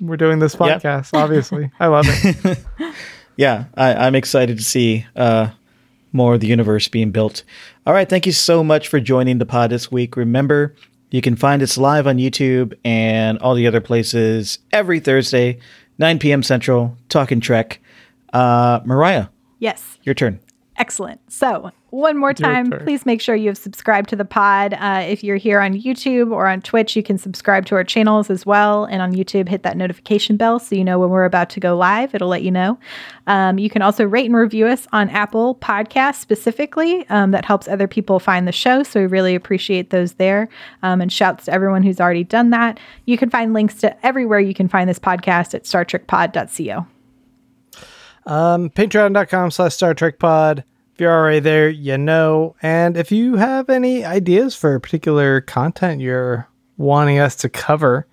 We're 0.00 0.16
doing 0.16 0.38
this 0.40 0.54
Yeah. 0.54 0.78
podcast, 0.78 1.10
obviously. 1.16 1.70
I 1.80 1.86
love 1.86 2.06
it. 2.08 2.58
Yeah, 3.34 3.64
I, 3.74 3.94
I'm 3.94 4.14
excited 4.14 4.58
to 4.58 4.62
see 4.62 5.06
uh, 5.16 5.48
more 6.12 6.34
of 6.34 6.40
the 6.40 6.46
universe 6.48 6.86
being 6.88 7.12
built. 7.12 7.44
All 7.86 7.94
right, 7.94 8.06
thank 8.08 8.26
you 8.26 8.32
so 8.32 8.62
much 8.62 8.88
for 8.88 9.00
joining 9.00 9.38
the 9.38 9.46
pod 9.46 9.70
this 9.70 9.90
week. 9.90 10.16
Remember, 10.18 10.74
you 11.12 11.20
can 11.22 11.36
find 11.36 11.62
us 11.62 11.78
live 11.78 12.06
on 12.08 12.16
YouTube 12.16 12.74
and 12.84 13.38
all 13.38 13.54
the 13.54 13.66
other 13.68 13.80
places 13.80 14.58
every 14.72 14.98
Thursday, 14.98 15.58
9 15.98 16.18
p.m. 16.18 16.42
Central, 16.42 16.96
talking 17.08 17.38
Trek. 17.40 17.80
Uh, 18.32 18.80
Mariah, 18.84 19.26
Yes. 19.58 19.98
your 20.02 20.14
turn. 20.14 20.40
Excellent. 20.76 21.20
So, 21.30 21.70
one 21.92 22.16
more 22.16 22.32
time, 22.32 22.70
please 22.70 23.04
make 23.04 23.20
sure 23.20 23.34
you 23.34 23.48
have 23.48 23.58
subscribed 23.58 24.08
to 24.08 24.16
the 24.16 24.24
pod. 24.24 24.72
Uh, 24.72 25.04
if 25.06 25.22
you're 25.22 25.36
here 25.36 25.60
on 25.60 25.74
YouTube 25.74 26.32
or 26.32 26.46
on 26.46 26.62
Twitch, 26.62 26.96
you 26.96 27.02
can 27.02 27.18
subscribe 27.18 27.66
to 27.66 27.74
our 27.74 27.84
channels 27.84 28.30
as 28.30 28.46
well. 28.46 28.86
And 28.86 29.02
on 29.02 29.12
YouTube, 29.12 29.46
hit 29.46 29.62
that 29.64 29.76
notification 29.76 30.38
bell 30.38 30.58
so 30.58 30.74
you 30.74 30.84
know 30.84 30.98
when 30.98 31.10
we're 31.10 31.26
about 31.26 31.50
to 31.50 31.60
go 31.60 31.76
live. 31.76 32.14
It'll 32.14 32.28
let 32.28 32.42
you 32.42 32.50
know. 32.50 32.78
Um, 33.26 33.58
you 33.58 33.68
can 33.68 33.82
also 33.82 34.06
rate 34.06 34.24
and 34.24 34.34
review 34.34 34.66
us 34.66 34.88
on 34.94 35.10
Apple 35.10 35.56
Podcasts 35.56 36.14
specifically. 36.14 37.06
Um, 37.10 37.30
that 37.32 37.44
helps 37.44 37.68
other 37.68 37.86
people 37.86 38.18
find 38.18 38.48
the 38.48 38.52
show. 38.52 38.82
So, 38.82 39.00
we 39.00 39.06
really 39.06 39.34
appreciate 39.34 39.90
those 39.90 40.14
there. 40.14 40.48
Um, 40.82 41.02
and 41.02 41.12
shouts 41.12 41.44
to 41.44 41.52
everyone 41.52 41.82
who's 41.82 42.00
already 42.00 42.24
done 42.24 42.50
that. 42.50 42.80
You 43.04 43.18
can 43.18 43.28
find 43.28 43.52
links 43.52 43.74
to 43.80 44.06
everywhere 44.06 44.40
you 44.40 44.54
can 44.54 44.66
find 44.66 44.88
this 44.88 44.98
podcast 44.98 45.52
at 45.52 45.64
StarTrekPod.co. 45.64 46.86
Um, 48.24 48.70
Patreon.com 48.70 49.50
slash 49.50 49.74
Star 49.74 49.92
Trek 49.92 50.18
Pod. 50.18 50.64
If 50.94 51.00
you're 51.00 51.12
already 51.12 51.40
there, 51.40 51.70
you 51.70 51.96
know. 51.96 52.54
And 52.62 52.96
if 52.96 53.10
you 53.10 53.36
have 53.36 53.70
any 53.70 54.04
ideas 54.04 54.54
for 54.54 54.78
particular 54.78 55.40
content 55.40 56.00
you're 56.00 56.48
wanting 56.76 57.18
us 57.18 57.34
to 57.36 57.48
cover, 57.48 58.06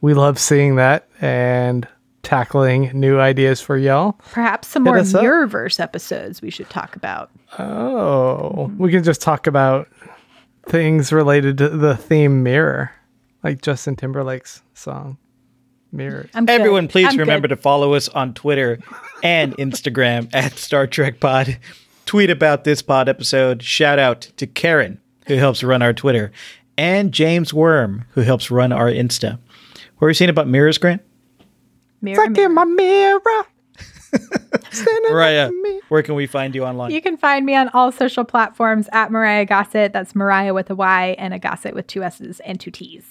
we 0.00 0.14
love 0.14 0.38
seeing 0.38 0.76
that 0.76 1.08
and 1.20 1.88
tackling 2.22 2.90
new 2.92 3.18
ideas 3.20 3.60
for 3.60 3.76
y'all. 3.76 4.12
Perhaps 4.32 4.68
some 4.68 4.82
more 4.82 4.98
us 4.98 5.14
up. 5.14 5.22
Mirrorverse 5.22 5.80
episodes 5.80 6.42
we 6.42 6.50
should 6.50 6.68
talk 6.68 6.96
about. 6.96 7.30
Oh, 7.58 8.70
we 8.76 8.90
can 8.90 9.04
just 9.04 9.22
talk 9.22 9.46
about 9.46 9.88
things 10.66 11.12
related 11.12 11.56
to 11.58 11.68
the 11.68 11.96
theme 11.96 12.42
Mirror, 12.42 12.90
like 13.44 13.62
Justin 13.62 13.96
Timberlake's 13.96 14.62
song 14.74 15.16
Mirror. 15.92 16.28
Everyone, 16.34 16.88
please 16.88 17.06
I'm 17.06 17.16
remember 17.16 17.48
good. 17.48 17.56
to 17.56 17.62
follow 17.62 17.94
us 17.94 18.08
on 18.08 18.34
Twitter 18.34 18.80
and 19.22 19.56
Instagram 19.56 20.28
at 20.34 20.58
Star 20.58 20.86
Trek 20.86 21.20
Pod. 21.20 21.58
Tweet 22.06 22.30
about 22.30 22.64
this 22.64 22.82
pod 22.82 23.08
episode. 23.08 23.62
Shout 23.62 23.98
out 23.98 24.20
to 24.36 24.46
Karen, 24.46 25.00
who 25.26 25.34
helps 25.34 25.62
run 25.62 25.82
our 25.82 25.92
Twitter, 25.92 26.30
and 26.78 27.12
James 27.12 27.52
Worm, 27.52 28.04
who 28.10 28.20
helps 28.22 28.50
run 28.50 28.72
our 28.72 28.86
Insta. 28.90 29.32
What 29.98 30.00
were 30.00 30.08
you 30.10 30.14
saying 30.14 30.30
about 30.30 30.46
mirrors, 30.46 30.78
Grant? 30.78 31.02
Mirror, 32.00 32.28
Look 32.28 32.38
in 32.38 32.54
my 32.54 32.64
mirror. 32.64 33.20
Mariah, 35.10 35.46
next 35.50 35.56
to 35.56 35.62
me. 35.62 35.80
where 35.88 36.02
can 36.02 36.14
we 36.14 36.26
find 36.26 36.54
you 36.54 36.64
online? 36.64 36.90
You 36.92 37.02
can 37.02 37.16
find 37.16 37.44
me 37.44 37.54
on 37.56 37.68
all 37.70 37.90
social 37.90 38.24
platforms 38.24 38.88
at 38.92 39.10
Mariah 39.10 39.44
Gossett. 39.44 39.92
That's 39.92 40.14
Mariah 40.14 40.54
with 40.54 40.70
a 40.70 40.74
Y 40.74 41.16
and 41.18 41.34
a 41.34 41.38
Gossett 41.38 41.74
with 41.74 41.86
two 41.86 42.02
S's 42.02 42.40
and 42.40 42.60
two 42.60 42.70
T's. 42.70 43.04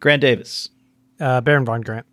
Grant 0.00 0.20
Davis. 0.20 0.68
Uh, 1.18 1.40
Baron 1.40 1.64
Von 1.64 1.80
Grant. 1.80 2.04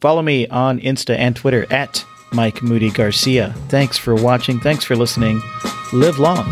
Follow 0.00 0.22
me 0.22 0.46
on 0.48 0.80
Insta 0.80 1.16
and 1.16 1.36
Twitter 1.36 1.70
at 1.70 2.04
Mike 2.32 2.62
Moody 2.62 2.90
Garcia. 2.90 3.54
Thanks 3.68 3.98
for 3.98 4.14
watching. 4.14 4.60
Thanks 4.60 4.84
for 4.84 4.96
listening. 4.96 5.40
Live 5.92 6.18
long 6.18 6.46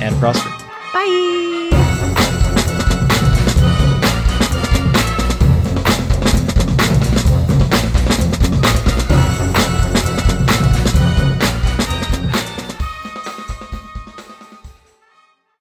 and 0.00 0.14
prosper. 0.16 0.50
Bye. 0.92 1.27